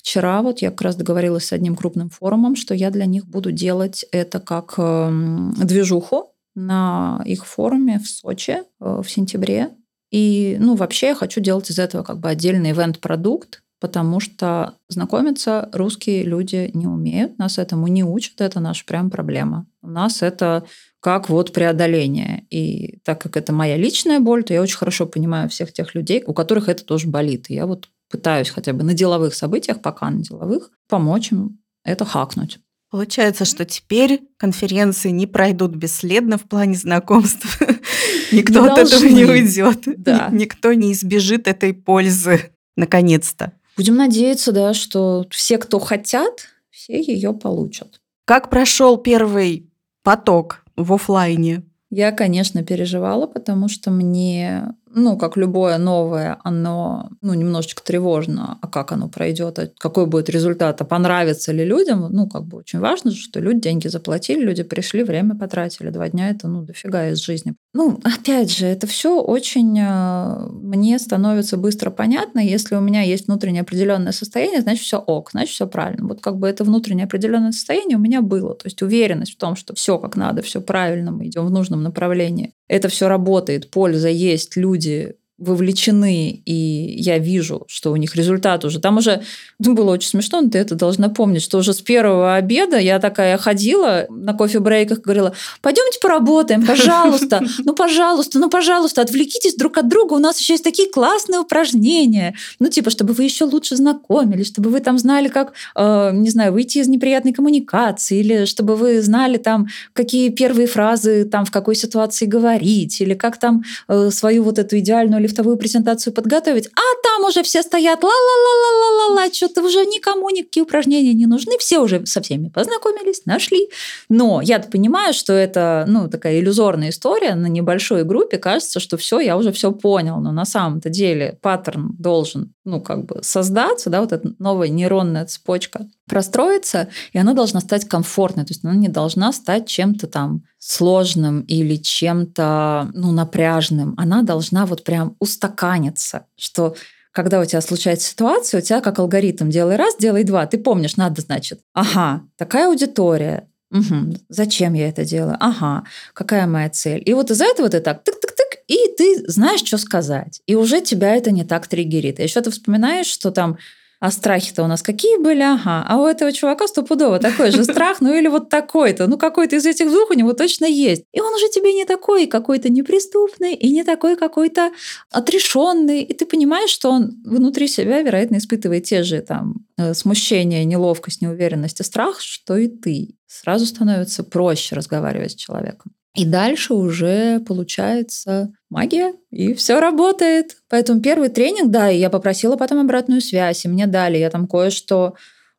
Вчера 0.00 0.40
вот 0.40 0.62
я 0.62 0.70
как 0.70 0.80
раз 0.80 0.96
договорилась 0.96 1.44
с 1.44 1.52
одним 1.52 1.76
крупным 1.76 2.08
форумом, 2.08 2.56
что 2.56 2.72
я 2.72 2.90
для 2.90 3.04
них 3.04 3.26
буду 3.26 3.52
делать 3.52 4.06
это 4.12 4.40
как 4.40 4.76
эм, 4.78 5.52
движуху 5.58 6.32
на 6.54 7.20
их 7.26 7.44
форуме 7.44 7.98
в 7.98 8.08
Сочи 8.08 8.62
э, 8.80 9.02
в 9.02 9.10
сентябре. 9.10 9.68
И, 10.10 10.56
ну, 10.58 10.74
вообще 10.74 11.08
я 11.08 11.14
хочу 11.14 11.40
делать 11.40 11.70
из 11.70 11.78
этого 11.78 12.02
как 12.02 12.18
бы 12.18 12.30
отдельный 12.30 12.70
ивент-продукт, 12.70 13.62
потому 13.80 14.20
что 14.20 14.74
знакомиться 14.88 15.68
русские 15.72 16.22
люди 16.22 16.70
не 16.74 16.86
умеют, 16.86 17.38
нас 17.38 17.58
этому 17.58 17.88
не 17.88 18.04
учат, 18.04 18.40
это 18.40 18.60
наша 18.60 18.84
прям 18.84 19.10
проблема. 19.10 19.66
У 19.82 19.88
нас 19.88 20.22
это 20.22 20.64
как 21.00 21.30
вот 21.30 21.52
преодоление. 21.52 22.44
И 22.50 22.98
так 23.04 23.20
как 23.20 23.36
это 23.36 23.52
моя 23.52 23.76
личная 23.76 24.20
боль, 24.20 24.44
то 24.44 24.52
я 24.52 24.60
очень 24.60 24.76
хорошо 24.76 25.06
понимаю 25.06 25.48
всех 25.48 25.72
тех 25.72 25.94
людей, 25.94 26.22
у 26.26 26.34
которых 26.34 26.68
это 26.68 26.84
тоже 26.84 27.08
болит. 27.08 27.46
И 27.48 27.54
я 27.54 27.66
вот 27.66 27.88
пытаюсь 28.10 28.50
хотя 28.50 28.72
бы 28.72 28.82
на 28.82 28.92
деловых 28.92 29.34
событиях, 29.34 29.80
пока 29.80 30.10
на 30.10 30.22
деловых, 30.22 30.70
помочь 30.88 31.32
им 31.32 31.58
это 31.84 32.04
хакнуть. 32.04 32.58
Получается, 32.90 33.44
что 33.44 33.64
теперь 33.64 34.20
конференции 34.36 35.10
не 35.10 35.28
пройдут 35.28 35.76
бесследно 35.76 36.36
в 36.38 36.42
плане 36.42 36.74
знакомств. 36.74 37.60
Никто 38.32 38.64
от 38.64 38.78
этого 38.78 39.04
не 39.04 39.24
уйдет. 39.24 39.86
Никто 40.32 40.72
не 40.72 40.92
избежит 40.92 41.46
этой 41.46 41.72
пользы. 41.72 42.50
Наконец-то. 42.76 43.52
Будем 43.80 43.96
надеяться, 43.96 44.52
да, 44.52 44.74
что 44.74 45.24
все, 45.30 45.56
кто 45.56 45.78
хотят, 45.78 46.48
все 46.68 47.00
ее 47.00 47.32
получат. 47.32 48.02
Как 48.26 48.50
прошел 48.50 48.98
первый 48.98 49.70
поток 50.02 50.66
в 50.76 50.92
офлайне? 50.92 51.62
Я, 51.88 52.12
конечно, 52.12 52.62
переживала, 52.62 53.26
потому 53.26 53.68
что 53.68 53.90
мне 53.90 54.74
ну, 54.92 55.16
как 55.16 55.36
любое 55.36 55.78
новое, 55.78 56.38
оно, 56.42 57.10
ну, 57.20 57.34
немножечко 57.34 57.82
тревожно, 57.82 58.58
а 58.60 58.66
как 58.66 58.92
оно 58.92 59.08
пройдет, 59.08 59.58
а 59.58 59.70
какой 59.78 60.06
будет 60.06 60.28
результат, 60.28 60.80
а 60.80 60.84
понравится 60.84 61.52
ли 61.52 61.64
людям, 61.64 62.08
ну, 62.10 62.28
как 62.28 62.44
бы 62.44 62.58
очень 62.58 62.80
важно, 62.80 63.12
что 63.12 63.40
люди 63.40 63.60
деньги 63.60 63.88
заплатили, 63.88 64.40
люди 64.40 64.62
пришли, 64.62 65.02
время 65.02 65.36
потратили, 65.36 65.90
два 65.90 66.08
дня 66.08 66.30
это, 66.30 66.48
ну, 66.48 66.62
дофига 66.62 67.08
из 67.10 67.18
жизни. 67.18 67.54
Ну, 67.72 68.00
опять 68.02 68.50
же, 68.50 68.66
это 68.66 68.86
все 68.86 69.20
очень 69.20 69.78
э, 69.78 70.48
мне 70.50 70.98
становится 70.98 71.56
быстро 71.56 71.90
понятно, 71.90 72.40
если 72.40 72.74
у 72.74 72.80
меня 72.80 73.02
есть 73.02 73.28
внутреннее 73.28 73.62
определенное 73.62 74.12
состояние, 74.12 74.60
значит, 74.60 74.84
все 74.84 74.98
ок, 74.98 75.30
значит, 75.30 75.54
все 75.54 75.66
правильно. 75.66 76.08
Вот 76.08 76.20
как 76.20 76.38
бы 76.38 76.48
это 76.48 76.64
внутреннее 76.64 77.04
определенное 77.04 77.52
состояние 77.52 77.96
у 77.96 78.00
меня 78.00 78.22
было, 78.22 78.54
то 78.54 78.66
есть 78.66 78.82
уверенность 78.82 79.34
в 79.34 79.38
том, 79.38 79.54
что 79.54 79.74
все 79.74 79.98
как 79.98 80.16
надо, 80.16 80.42
все 80.42 80.60
правильно, 80.60 81.12
мы 81.12 81.26
идем 81.26 81.46
в 81.46 81.50
нужном 81.50 81.82
направлении 81.82 82.54
это 82.70 82.88
все 82.88 83.08
работает, 83.08 83.68
польза 83.68 84.08
есть, 84.08 84.56
люди 84.56 85.16
вовлечены, 85.40 86.42
и 86.44 86.52
я 86.52 87.18
вижу, 87.18 87.64
что 87.66 87.92
у 87.92 87.96
них 87.96 88.14
результат 88.14 88.64
уже. 88.64 88.78
Там 88.78 88.98
уже 88.98 89.22
ну, 89.58 89.74
было 89.74 89.90
очень 89.90 90.10
смешно, 90.10 90.42
но 90.42 90.50
ты 90.50 90.58
это 90.58 90.74
должна 90.74 91.08
помнить, 91.08 91.42
что 91.42 91.58
уже 91.58 91.72
с 91.72 91.80
первого 91.80 92.34
обеда 92.34 92.78
я 92.78 92.98
такая 92.98 93.38
ходила 93.38 94.06
на 94.10 94.34
кофе-брейках, 94.34 95.00
говорила, 95.00 95.34
пойдемте 95.62 95.98
поработаем, 96.00 96.66
пожалуйста, 96.66 97.42
ну, 97.64 97.74
пожалуйста, 97.74 98.38
ну, 98.38 98.50
пожалуйста, 98.50 99.00
отвлекитесь 99.00 99.54
друг 99.54 99.78
от 99.78 99.88
друга, 99.88 100.14
у 100.14 100.18
нас 100.18 100.38
еще 100.38 100.52
есть 100.52 100.64
такие 100.64 100.90
классные 100.90 101.40
упражнения, 101.40 102.34
ну, 102.58 102.68
типа, 102.68 102.90
чтобы 102.90 103.14
вы 103.14 103.24
еще 103.24 103.44
лучше 103.44 103.76
знакомились, 103.76 104.46
чтобы 104.46 104.68
вы 104.68 104.80
там 104.80 104.98
знали, 104.98 105.28
как, 105.28 105.54
э, 105.74 106.10
не 106.12 106.28
знаю, 106.28 106.52
выйти 106.52 106.78
из 106.78 106.88
неприятной 106.88 107.32
коммуникации, 107.32 108.20
или 108.20 108.44
чтобы 108.44 108.76
вы 108.76 109.00
знали 109.00 109.38
там, 109.38 109.68
какие 109.94 110.28
первые 110.28 110.66
фразы 110.66 111.24
там 111.24 111.46
в 111.46 111.50
какой 111.50 111.74
ситуации 111.74 112.26
говорить, 112.26 113.00
или 113.00 113.14
как 113.14 113.38
там 113.38 113.62
э, 113.88 114.10
свою 114.10 114.42
вот 114.42 114.58
эту 114.58 114.78
идеальную 114.78 115.22
лифтовую 115.30 115.56
презентацию 115.56 116.12
подготовить, 116.12 116.66
а 116.66 117.02
там 117.02 117.28
уже 117.28 117.42
все 117.42 117.62
стоят 117.62 118.02
ла-ла-ла-ла-ла-ла, 118.02 119.32
что-то 119.32 119.62
уже 119.62 119.84
никому 119.86 120.28
никакие 120.30 120.64
упражнения 120.64 121.14
не 121.14 121.26
нужны, 121.26 121.52
все 121.58 121.78
уже 121.78 122.04
со 122.06 122.20
всеми 122.20 122.48
познакомились, 122.48 123.22
нашли. 123.26 123.68
Но 124.08 124.40
я 124.42 124.58
понимаю, 124.58 125.14
что 125.14 125.32
это 125.32 125.84
ну, 125.88 126.08
такая 126.08 126.40
иллюзорная 126.40 126.90
история, 126.90 127.34
на 127.34 127.46
небольшой 127.46 128.04
группе 128.04 128.38
кажется, 128.38 128.80
что 128.80 128.96
все, 128.96 129.20
я 129.20 129.36
уже 129.36 129.52
все 129.52 129.72
понял, 129.72 130.20
но 130.20 130.32
на 130.32 130.44
самом-то 130.44 130.90
деле 130.90 131.38
паттерн 131.40 131.94
должен 131.98 132.52
ну, 132.64 132.80
как 132.80 133.04
бы 133.06 133.20
создаться, 133.22 133.90
да, 133.90 134.00
вот 134.00 134.12
эта 134.12 134.32
новая 134.38 134.68
нейронная 134.68 135.26
цепочка 135.26 135.88
простроиться, 136.08 136.88
и 137.12 137.18
она 137.18 137.34
должна 137.34 137.60
стать 137.60 137.88
комфортной, 137.88 138.44
то 138.44 138.50
есть 138.50 138.64
она 138.64 138.74
не 138.74 138.88
должна 138.88 139.32
стать 139.32 139.68
чем-то 139.68 140.06
там 140.06 140.42
сложным 140.70 141.40
или 141.42 141.74
чем-то 141.74 142.90
ну, 142.94 143.10
напряжным. 143.10 143.94
Она 143.96 144.22
должна 144.22 144.66
вот 144.66 144.84
прям 144.84 145.16
устаканиться, 145.18 146.26
что 146.36 146.76
когда 147.10 147.40
у 147.40 147.44
тебя 147.44 147.60
случается 147.60 148.10
ситуация, 148.10 148.60
у 148.60 148.62
тебя 148.62 148.80
как 148.80 149.00
алгоритм 149.00 149.50
делай 149.50 149.74
раз, 149.74 149.96
делай 149.98 150.22
два. 150.22 150.46
Ты 150.46 150.58
помнишь, 150.58 150.96
надо, 150.96 151.22
значит, 151.22 151.60
ага, 151.74 152.22
такая 152.36 152.68
аудитория, 152.68 153.46
Угу. 153.72 154.16
Зачем 154.28 154.74
я 154.74 154.88
это 154.88 155.04
делаю? 155.04 155.36
Ага, 155.38 155.84
какая 156.12 156.48
моя 156.48 156.68
цель? 156.70 157.00
И 157.06 157.14
вот 157.14 157.30
из-за 157.30 157.44
этого 157.44 157.68
ты 157.68 157.78
так 157.78 157.98
тык-тык-тык, 157.98 158.58
и 158.66 158.76
ты 158.98 159.30
знаешь, 159.30 159.60
что 159.60 159.78
сказать. 159.78 160.40
И 160.46 160.56
уже 160.56 160.80
тебя 160.80 161.14
это 161.14 161.30
не 161.30 161.44
так 161.44 161.68
триггерит. 161.68 162.18
И 162.18 162.24
еще 162.24 162.40
ты 162.40 162.50
вспоминаешь, 162.50 163.06
что 163.06 163.30
там 163.30 163.58
а 164.00 164.10
страхи-то 164.10 164.64
у 164.64 164.66
нас 164.66 164.82
какие 164.82 165.18
были? 165.18 165.42
Ага. 165.42 165.84
А 165.86 165.98
у 165.98 166.06
этого 166.06 166.32
чувака 166.32 166.66
стопудово 166.66 167.18
такой 167.18 167.50
же 167.50 167.64
страх, 167.64 168.00
ну 168.00 168.14
или 168.14 168.28
вот 168.28 168.48
такой-то. 168.48 169.06
Ну 169.06 169.18
какой-то 169.18 169.56
из 169.56 169.66
этих 169.66 169.88
двух 169.88 170.10
у 170.10 170.14
него 170.14 170.32
точно 170.32 170.64
есть. 170.64 171.04
И 171.12 171.20
он 171.20 171.34
уже 171.34 171.48
тебе 171.50 171.74
не 171.74 171.84
такой 171.84 172.26
какой-то 172.26 172.70
неприступный 172.70 173.52
и 173.54 173.70
не 173.70 173.84
такой 173.84 174.16
какой-то 174.16 174.72
отрешенный. 175.10 176.02
И 176.02 176.14
ты 176.14 176.24
понимаешь, 176.24 176.70
что 176.70 176.90
он 176.90 177.10
внутри 177.24 177.68
себя, 177.68 178.00
вероятно, 178.00 178.38
испытывает 178.38 178.84
те 178.84 179.02
же 179.02 179.20
там 179.20 179.66
э, 179.76 179.92
смущение, 179.92 180.64
неловкость, 180.64 181.20
неуверенность 181.20 181.80
и 181.80 181.84
страх, 181.84 182.20
что 182.20 182.56
и 182.56 182.68
ты. 182.68 183.16
Сразу 183.26 183.66
становится 183.66 184.24
проще 184.24 184.74
разговаривать 184.76 185.32
с 185.32 185.36
человеком. 185.36 185.92
И 186.14 186.24
дальше 186.24 186.74
уже 186.74 187.40
получается 187.40 188.52
магия, 188.68 189.14
и 189.30 189.54
все 189.54 189.78
работает. 189.78 190.56
Поэтому 190.68 191.00
первый 191.00 191.28
тренинг, 191.28 191.70
да, 191.70 191.90
и 191.90 191.98
я 191.98 192.10
попросила 192.10 192.56
потом 192.56 192.80
обратную 192.80 193.20
связь, 193.20 193.64
и 193.64 193.68
мне 193.68 193.86
дали. 193.86 194.18
Я 194.18 194.28
там 194.30 194.48
кое-что 194.48 195.14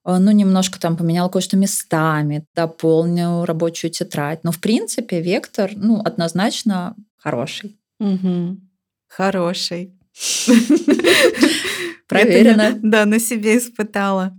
э, 0.06 0.18
ну, 0.18 0.32
немножко 0.32 0.80
там 0.80 0.98
поменяла 0.98 1.30
кое-что 1.30 1.56
местами, 1.56 2.46
дополнил 2.54 3.46
рабочую 3.46 3.92
тетрадь. 3.92 4.44
Но, 4.44 4.52
в 4.52 4.60
принципе, 4.60 5.22
вектор, 5.22 5.72
ну, 5.74 6.02
однозначно 6.04 6.96
хороший. 7.16 7.80
Угу. 8.00 8.58
Хороший. 9.08 9.94
Проверено. 12.08 12.78
Да, 12.82 13.06
на 13.06 13.20
себе 13.20 13.58
испытала. 13.58 14.38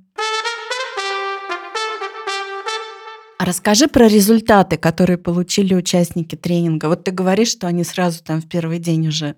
А 3.42 3.44
расскажи 3.44 3.88
про 3.88 4.07
результаты, 4.07 4.76
которые 4.76 5.18
получили 5.18 5.74
участники 5.74 6.37
тренинга. 6.37 6.87
Вот 6.87 7.02
ты 7.02 7.11
говоришь, 7.11 7.48
что 7.48 7.66
они 7.66 7.83
сразу 7.83 8.22
там 8.22 8.40
в 8.40 8.48
первый 8.48 8.78
день 8.78 9.09
уже 9.09 9.35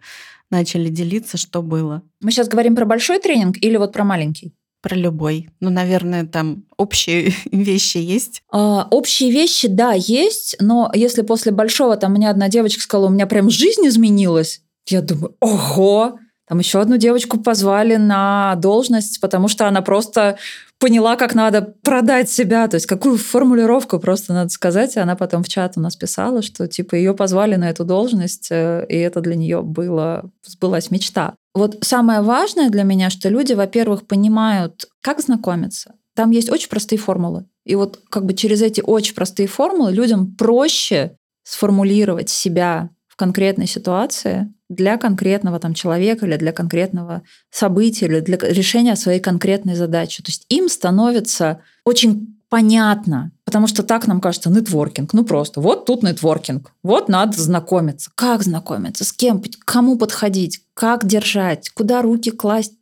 начали 0.51 0.91
делиться, 0.91 1.39
что 1.39 1.63
было. 1.63 2.03
Мы 2.21 2.31
сейчас 2.31 2.49
говорим 2.49 2.77
про 2.77 2.85
большой 2.85 3.19
тренинг 3.19 3.57
или 3.63 3.79
вот 3.79 3.95
про 3.95 4.05
маленький? 4.05 4.53
Про 4.83 4.95
любой. 4.95 5.49
Ну, 5.61 5.71
наверное, 5.71 6.27
там 6.27 6.65
общие 6.77 7.33
вещи 7.51 7.97
есть. 7.97 8.43
А, 8.53 8.87
общие 8.91 9.31
вещи, 9.31 9.69
да, 9.69 9.95
есть, 9.95 10.57
но 10.61 10.91
если 10.95 11.23
после 11.23 11.51
большого, 11.51 11.97
там 11.97 12.13
мне 12.13 12.29
одна 12.29 12.51
девочка 12.51 12.83
сказала, 12.83 13.07
у 13.07 13.11
меня 13.11 13.27
прям 13.27 13.49
жизнь 13.49 13.89
изменилась, 13.89 14.61
я 14.87 15.01
думаю, 15.01 15.35
ого, 15.41 16.19
там 16.47 16.59
еще 16.59 16.81
одну 16.81 16.97
девочку 16.97 17.41
позвали 17.41 17.97
на 17.97 18.55
должность, 18.57 19.21
потому 19.21 19.49
что 19.49 19.67
она 19.67 19.81
просто 19.81 20.37
поняла, 20.79 21.17
как 21.17 21.35
надо 21.35 21.63
продать 21.83 22.29
себя, 22.29 22.69
то 22.69 22.75
есть 22.75 22.87
какую 22.87 23.17
формулировку 23.17 23.99
просто 23.99 24.35
надо 24.35 24.51
сказать. 24.51 24.97
И 24.97 25.01
она 25.01 25.17
потом 25.17 25.43
в 25.43 25.49
чат 25.49 25.75
у 25.77 25.81
нас 25.81 25.97
писала, 25.97 26.43
что 26.43 26.69
типа 26.69 26.97
ее 26.97 27.15
позвали 27.15 27.57
на 27.57 27.71
эту 27.71 27.85
должность, 27.85 28.49
э, 28.51 28.85
и 28.89 28.97
это 28.97 29.21
для 29.21 29.37
нее 29.37 29.63
было, 29.63 30.31
сбылась 30.43 30.91
мечта. 30.91 31.35
Вот 31.55 31.79
самое 31.83 32.21
важное 32.21 32.69
для 32.69 32.83
меня, 32.83 33.09
что 33.09 33.29
люди, 33.31 33.55
во-первых, 33.55 34.07
понимают, 34.07 34.87
как 35.01 35.21
знакомиться. 35.21 35.95
Там 36.15 36.31
есть 36.31 36.51
очень 36.51 36.69
простые 36.69 36.99
формулы. 36.99 37.47
И 37.65 37.75
вот 37.77 38.01
как 38.11 38.27
бы 38.27 38.35
через 38.35 38.61
эти 38.61 38.83
очень 38.83 39.15
простые 39.15 39.47
формулы 39.47 39.93
людям 39.93 40.35
проще 40.37 41.17
сформулировать 41.45 42.29
себя 42.29 42.91
в 43.15 43.17
конкретной 43.17 43.69
ситуации 43.69 44.53
для 44.69 44.97
конкретного 44.97 45.61
там 45.61 45.73
человека 45.73 46.27
или 46.27 46.37
для 46.37 46.51
конкретного 46.51 47.23
события 47.49 48.07
или 48.07 48.19
для 48.19 48.37
решения 48.39 48.97
своей 48.97 49.21
конкретной 49.21 49.77
задачи. 49.77 50.21
То 50.21 50.31
есть 50.31 50.47
им 50.49 50.69
становится 50.69 51.61
очень 51.85 52.37
понятно, 52.49 53.31
потому 53.45 53.69
что 53.69 53.85
так 53.85 54.09
нам 54.09 54.21
кажется 54.21 54.51
нетворкинг. 54.51 55.13
Ну 55.13 55.25
просто 55.25 55.61
вот 55.61 55.87
тут 55.87 56.03
нетворкинг, 56.03 56.73
вот 56.83 57.09
надо 57.09 57.41
знакомиться. 57.41 58.11
Как 58.17 58.43
знакомиться, 58.43 59.05
с 59.05 59.13
кем, 59.13 59.41
кому 59.65 59.97
подходить, 59.97 60.63
как 60.75 61.07
держать, 61.07 61.71
куда 61.71 62.03
руки 62.03 62.33
класть, 62.33 62.73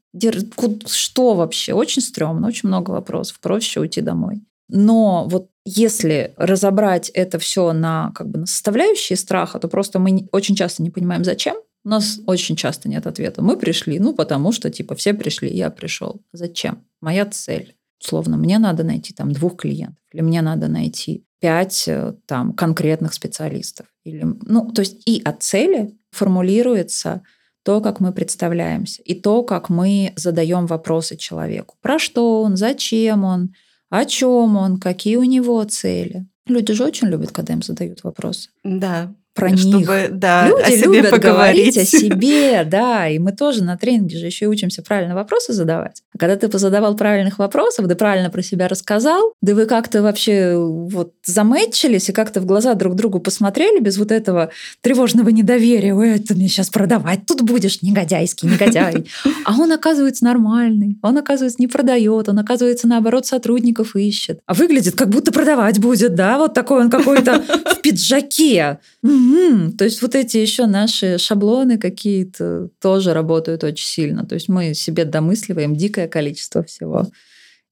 что 0.87 1.35
вообще? 1.35 1.75
Очень 1.75 2.01
стрёмно, 2.01 2.49
очень 2.49 2.71
много 2.71 2.93
вопросов. 2.93 3.39
Проще 3.41 3.81
уйти 3.81 4.01
домой. 4.01 4.41
Но 4.75 5.27
вот 5.29 5.51
если 5.65 6.33
разобрать 6.37 7.11
это 7.11 7.39
все 7.39 7.73
на, 7.73 8.11
как 8.15 8.29
бы, 8.29 8.41
на 8.41 8.47
составляющие 8.47 9.17
страха, 9.17 9.59
то 9.59 9.69
просто 9.69 9.99
мы 9.99 10.27
очень 10.33 10.57
часто 10.57 10.83
не 10.83 10.91
понимаем, 10.91 11.25
зачем. 11.25 11.57
У 11.85 11.89
нас 11.89 12.21
очень 12.27 12.57
часто 12.57 12.89
нет 12.89 13.07
ответа. 13.07 13.43
Мы 13.43 13.57
пришли, 13.59 13.99
ну, 13.99 14.15
потому 14.15 14.53
что, 14.53 14.71
типа, 14.71 14.95
все 14.95 15.13
пришли, 15.13 15.51
я 15.55 15.69
пришел. 15.71 16.23
Зачем? 16.33 16.85
Моя 17.01 17.27
цель. 17.27 17.77
Условно, 18.01 18.37
мне 18.37 18.59
надо 18.59 18.83
найти 18.83 19.13
там 19.13 19.33
двух 19.33 19.59
клиентов, 19.59 20.03
или 20.13 20.23
мне 20.23 20.43
надо 20.43 20.69
найти 20.69 21.25
пять 21.39 21.85
э, 21.87 22.15
там 22.27 22.53
конкретных 22.53 23.13
специалистов. 23.13 23.87
Или, 24.05 24.25
ну, 24.25 24.71
то 24.71 24.81
есть 24.81 25.07
и 25.07 25.21
от 25.23 25.43
цели 25.43 25.95
формулируется 26.11 27.23
то, 27.63 27.81
как 27.81 28.01
мы 28.01 28.13
представляемся, 28.13 29.03
и 29.03 29.15
то, 29.15 29.43
как 29.43 29.69
мы 29.69 30.13
задаем 30.17 30.67
вопросы 30.67 31.17
человеку. 31.17 31.77
Про 31.83 31.99
что 31.99 32.43
он, 32.43 32.57
зачем 32.57 33.25
он, 33.25 33.55
о 33.93 34.07
чем 34.07 34.57
он, 34.57 34.81
какие 34.81 35.17
у 35.17 35.23
него 35.23 35.63
цели. 35.65 36.27
Люди 36.47 36.73
же 36.73 36.83
очень 36.85 37.09
любят, 37.09 37.31
когда 37.31 37.53
им 37.53 37.63
задают 37.63 38.03
вопросы. 38.03 38.49
Да, 38.65 39.15
про 39.35 39.57
чтобы, 39.57 39.79
них. 39.79 40.19
Да, 40.19 40.47
Люди 40.47 40.63
о 40.63 40.71
себе 40.71 40.97
любят 40.97 41.11
поговорить. 41.11 41.75
говорить 41.75 41.79
о 41.79 41.85
себе, 41.85 42.65
да, 42.67 43.09
и 43.09 43.19
мы 43.19 43.33
тоже 43.33 43.65
на 43.65 43.77
тренинге 43.77 44.19
же 44.19 44.27
еще 44.27 44.45
и 44.45 44.49
учимся 44.49 44.83
правильно 44.83 45.15
вопросы 45.15 45.53
задавать. 45.53 46.03
А 46.15 46.19
когда 46.19 46.37
ты 46.37 46.49
позадавал 46.49 46.97
правильных 46.97 47.39
вопросов, 47.39 47.87
да 47.87 47.95
правильно 47.95 48.31
про 48.31 48.43
себя 48.43 48.69
рассказал, 48.69 49.33
да 49.41 49.55
вы 49.55 49.67
как-то 49.67 50.03
вообще 50.03 50.55
вот 50.57 51.15
замэтчились 51.25 52.11
и 52.11 52.13
как-то 52.13 52.41
в 52.41 52.47
глаза 52.47 52.75
друг 52.75 52.95
другу 52.95 53.21
посмотрели 53.21 53.81
без 53.81 53.97
вот 53.97 54.13
этого 54.13 54.51
тревожного 54.83 55.31
недоверия, 55.31 55.95
ой, 55.95 56.19
ты 56.19 56.35
мне 56.35 56.49
сейчас 56.49 56.69
продавать 56.69 57.27
тут 57.27 57.43
будешь, 57.43 57.81
негодяйский 57.83 58.49
негодяй. 58.49 59.07
А 59.45 59.59
он 59.59 59.73
оказывается 59.73 60.25
нормальный, 60.25 60.99
он 61.03 61.19
оказывается 61.19 61.61
не 61.61 61.67
продает, 61.67 62.29
он 62.29 62.39
оказывается 62.39 62.87
наоборот 62.87 63.27
сотрудников 63.27 63.97
ищет. 63.97 64.41
А 64.47 64.55
выглядит 64.55 64.95
как 64.95 65.09
будто 65.09 65.33
продавать 65.33 65.81
будет, 65.81 66.15
да, 66.15 66.39
вот 66.39 66.55
такой 66.55 66.83
он 66.83 66.91
какой-то 66.91 67.43
в 67.67 67.81
пиджаке. 67.81 68.79
Угу. 69.23 69.73
То 69.73 69.85
есть 69.85 70.03
вот 70.03 70.15
эти 70.15 70.39
еще 70.39 70.67
наши 70.67 71.19
шаблоны 71.19 71.79
какие-то 71.79 72.69
тоже 72.81 73.13
работают 73.13 73.65
очень 73.65 73.87
сильно. 73.87 74.27
То 74.27 74.35
есть 74.35 74.49
мы 74.49 74.75
себе 74.75 75.05
домысливаем 75.05 75.77
дикое 75.77 76.09
количество 76.09 76.63
всего. 76.63 77.07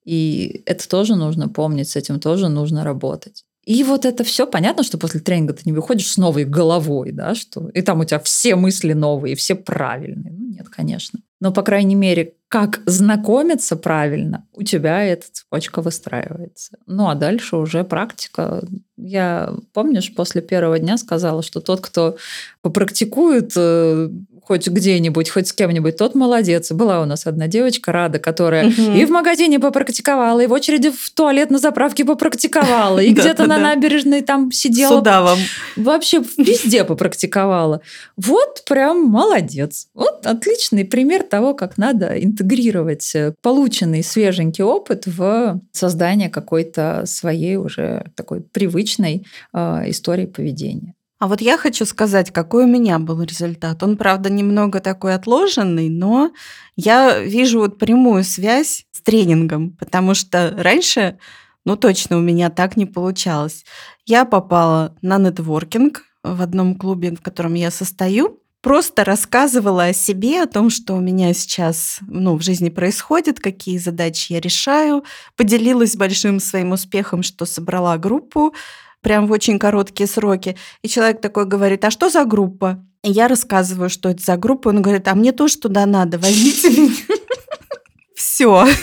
И 0.04 0.62
это 0.66 0.88
тоже 0.88 1.16
нужно 1.16 1.48
помнить, 1.48 1.88
с 1.88 1.96
этим 1.96 2.20
тоже 2.20 2.48
нужно 2.48 2.84
работать. 2.84 3.44
И 3.64 3.84
вот 3.84 4.04
это 4.04 4.24
все 4.24 4.46
понятно, 4.46 4.82
что 4.82 4.98
после 4.98 5.20
тренинга 5.20 5.52
ты 5.52 5.62
не 5.66 5.72
выходишь 5.72 6.10
с 6.10 6.16
новой 6.16 6.44
головой, 6.44 7.12
да, 7.12 7.34
что 7.34 7.68
и 7.68 7.82
там 7.82 8.00
у 8.00 8.04
тебя 8.04 8.18
все 8.18 8.56
мысли 8.56 8.94
новые, 8.94 9.36
все 9.36 9.54
правильные. 9.54 10.32
Ну 10.32 10.48
нет, 10.48 10.68
конечно. 10.68 11.20
Но, 11.40 11.52
по 11.52 11.62
крайней 11.62 11.94
мере, 11.94 12.34
как 12.48 12.80
знакомиться 12.84 13.76
правильно, 13.76 14.46
у 14.52 14.62
тебя 14.62 15.02
эта 15.04 15.26
цепочка 15.30 15.80
выстраивается. 15.80 16.76
Ну, 16.86 17.08
а 17.08 17.14
дальше 17.14 17.56
уже 17.56 17.84
практика. 17.84 18.62
Я, 18.96 19.54
помнишь, 19.72 20.14
после 20.14 20.42
первого 20.42 20.78
дня 20.78 20.98
сказала, 20.98 21.42
что 21.42 21.60
тот, 21.60 21.80
кто 21.80 22.16
попрактикует 22.60 23.52
э, 23.56 24.10
хоть 24.50 24.66
где-нибудь, 24.66 25.30
хоть 25.30 25.46
с 25.46 25.52
кем-нибудь, 25.52 25.96
тот 25.96 26.16
молодец. 26.16 26.72
Была 26.72 27.00
у 27.02 27.04
нас 27.04 27.24
одна 27.24 27.46
девочка, 27.46 27.92
Рада, 27.92 28.18
которая 28.18 28.66
угу. 28.66 28.96
и 28.96 29.04
в 29.04 29.10
магазине 29.10 29.60
попрактиковала, 29.60 30.40
и 30.40 30.48
в 30.48 30.52
очереди 30.52 30.90
в 30.90 31.10
туалет 31.10 31.50
на 31.50 31.58
заправке 31.58 32.04
попрактиковала, 32.04 32.98
и 32.98 33.10
где-то 33.14 33.46
на 33.46 33.58
набережной 33.58 34.22
там 34.22 34.50
сидела. 34.50 34.96
Сюда 34.96 35.22
вам. 35.22 35.38
Вообще 35.76 36.20
везде 36.36 36.82
попрактиковала. 36.82 37.80
Вот 38.16 38.64
прям 38.68 39.04
молодец. 39.04 39.86
Вот 39.94 40.26
отличный 40.26 40.84
пример 40.84 41.22
того, 41.22 41.54
как 41.54 41.78
надо 41.78 42.20
интегрировать 42.20 43.08
э, 43.14 43.34
полученный 43.42 44.02
свеженький 44.02 44.64
опыт 44.64 45.04
в 45.06 45.60
создание 45.70 46.28
какой-то 46.28 47.04
своей 47.06 47.54
уже 47.54 48.06
такой 48.16 48.40
привычной 48.40 49.24
э, 49.52 49.82
истории 49.86 50.26
поведения. 50.26 50.94
А 51.20 51.28
вот 51.28 51.42
я 51.42 51.58
хочу 51.58 51.84
сказать, 51.84 52.30
какой 52.32 52.64
у 52.64 52.66
меня 52.66 52.98
был 52.98 53.22
результат. 53.22 53.82
Он, 53.82 53.98
правда, 53.98 54.30
немного 54.30 54.80
такой 54.80 55.14
отложенный, 55.14 55.90
но 55.90 56.32
я 56.76 57.20
вижу 57.20 57.58
вот 57.58 57.78
прямую 57.78 58.24
связь 58.24 58.86
с 58.90 59.02
тренингом, 59.02 59.76
потому 59.78 60.14
что 60.14 60.54
раньше, 60.56 61.18
ну 61.66 61.76
точно 61.76 62.16
у 62.16 62.22
меня 62.22 62.48
так 62.48 62.78
не 62.78 62.86
получалось. 62.86 63.66
Я 64.06 64.24
попала 64.24 64.96
на 65.02 65.18
нетворкинг 65.18 66.04
в 66.22 66.40
одном 66.40 66.74
клубе, 66.74 67.14
в 67.14 67.20
котором 67.20 67.52
я 67.52 67.70
состою, 67.70 68.40
просто 68.62 69.04
рассказывала 69.04 69.84
о 69.84 69.92
себе, 69.92 70.42
о 70.42 70.46
том, 70.46 70.70
что 70.70 70.94
у 70.94 71.00
меня 71.00 71.34
сейчас 71.34 71.98
ну, 72.00 72.38
в 72.38 72.42
жизни 72.42 72.70
происходит, 72.70 73.40
какие 73.40 73.76
задачи 73.76 74.32
я 74.32 74.40
решаю, 74.40 75.04
поделилась 75.36 75.96
большим 75.96 76.40
своим 76.40 76.72
успехом, 76.72 77.22
что 77.22 77.44
собрала 77.44 77.98
группу, 77.98 78.54
прям 79.00 79.26
в 79.26 79.32
очень 79.32 79.58
короткие 79.58 80.06
сроки. 80.06 80.56
И 80.82 80.88
человек 80.88 81.20
такой 81.20 81.46
говорит, 81.46 81.84
а 81.84 81.90
что 81.90 82.08
за 82.10 82.24
группа? 82.24 82.84
И 83.02 83.10
я 83.10 83.28
рассказываю, 83.28 83.88
что 83.88 84.08
это 84.10 84.22
за 84.22 84.36
группа. 84.36 84.68
Он 84.68 84.82
говорит, 84.82 85.08
а 85.08 85.14
мне 85.14 85.32
тоже 85.32 85.56
туда 85.56 85.86
надо, 85.86 86.18
возьмите 86.18 86.70
меня. 86.70 86.94
Все. 88.14 88.66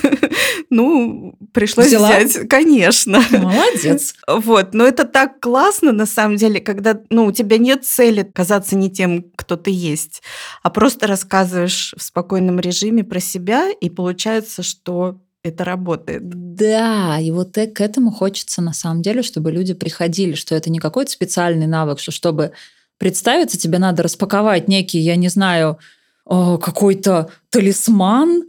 Ну, 0.69 1.33
пришлось 1.53 1.87
Взяла? 1.87 2.09
взять, 2.09 2.49
конечно. 2.49 3.23
Молодец. 3.31 4.15
Вот, 4.27 4.73
но 4.73 4.85
это 4.85 5.05
так 5.05 5.39
классно, 5.39 5.93
на 5.93 6.05
самом 6.05 6.35
деле, 6.35 6.59
когда, 6.59 6.99
ну, 7.09 7.25
у 7.25 7.31
тебя 7.31 7.57
нет 7.57 7.85
цели 7.85 8.23
казаться 8.23 8.75
не 8.75 8.91
тем, 8.91 9.23
кто 9.35 9.55
ты 9.55 9.71
есть, 9.71 10.21
а 10.63 10.69
просто 10.69 11.07
рассказываешь 11.07 11.93
в 11.97 12.03
спокойном 12.03 12.59
режиме 12.59 13.05
про 13.05 13.21
себя, 13.21 13.69
и 13.71 13.89
получается, 13.89 14.61
что 14.61 15.19
это 15.47 15.63
работает. 15.63 16.21
Да, 16.23 17.19
и 17.19 17.31
вот 17.31 17.53
к 17.53 17.81
этому 17.81 18.11
хочется 18.11 18.61
на 18.61 18.73
самом 18.73 19.01
деле, 19.01 19.21
чтобы 19.21 19.51
люди 19.51 19.73
приходили, 19.73 20.33
что 20.33 20.55
это 20.55 20.69
не 20.69 20.79
какой-то 20.79 21.11
специальный 21.11 21.67
навык, 21.67 21.99
что 21.99 22.11
чтобы 22.11 22.51
представиться, 22.97 23.57
тебе 23.59 23.79
надо 23.79 24.03
распаковать 24.03 24.67
некий, 24.67 24.99
я 24.99 25.15
не 25.15 25.29
знаю, 25.29 25.77
э, 26.29 26.57
какой-то 26.61 27.29
талисман, 27.49 28.43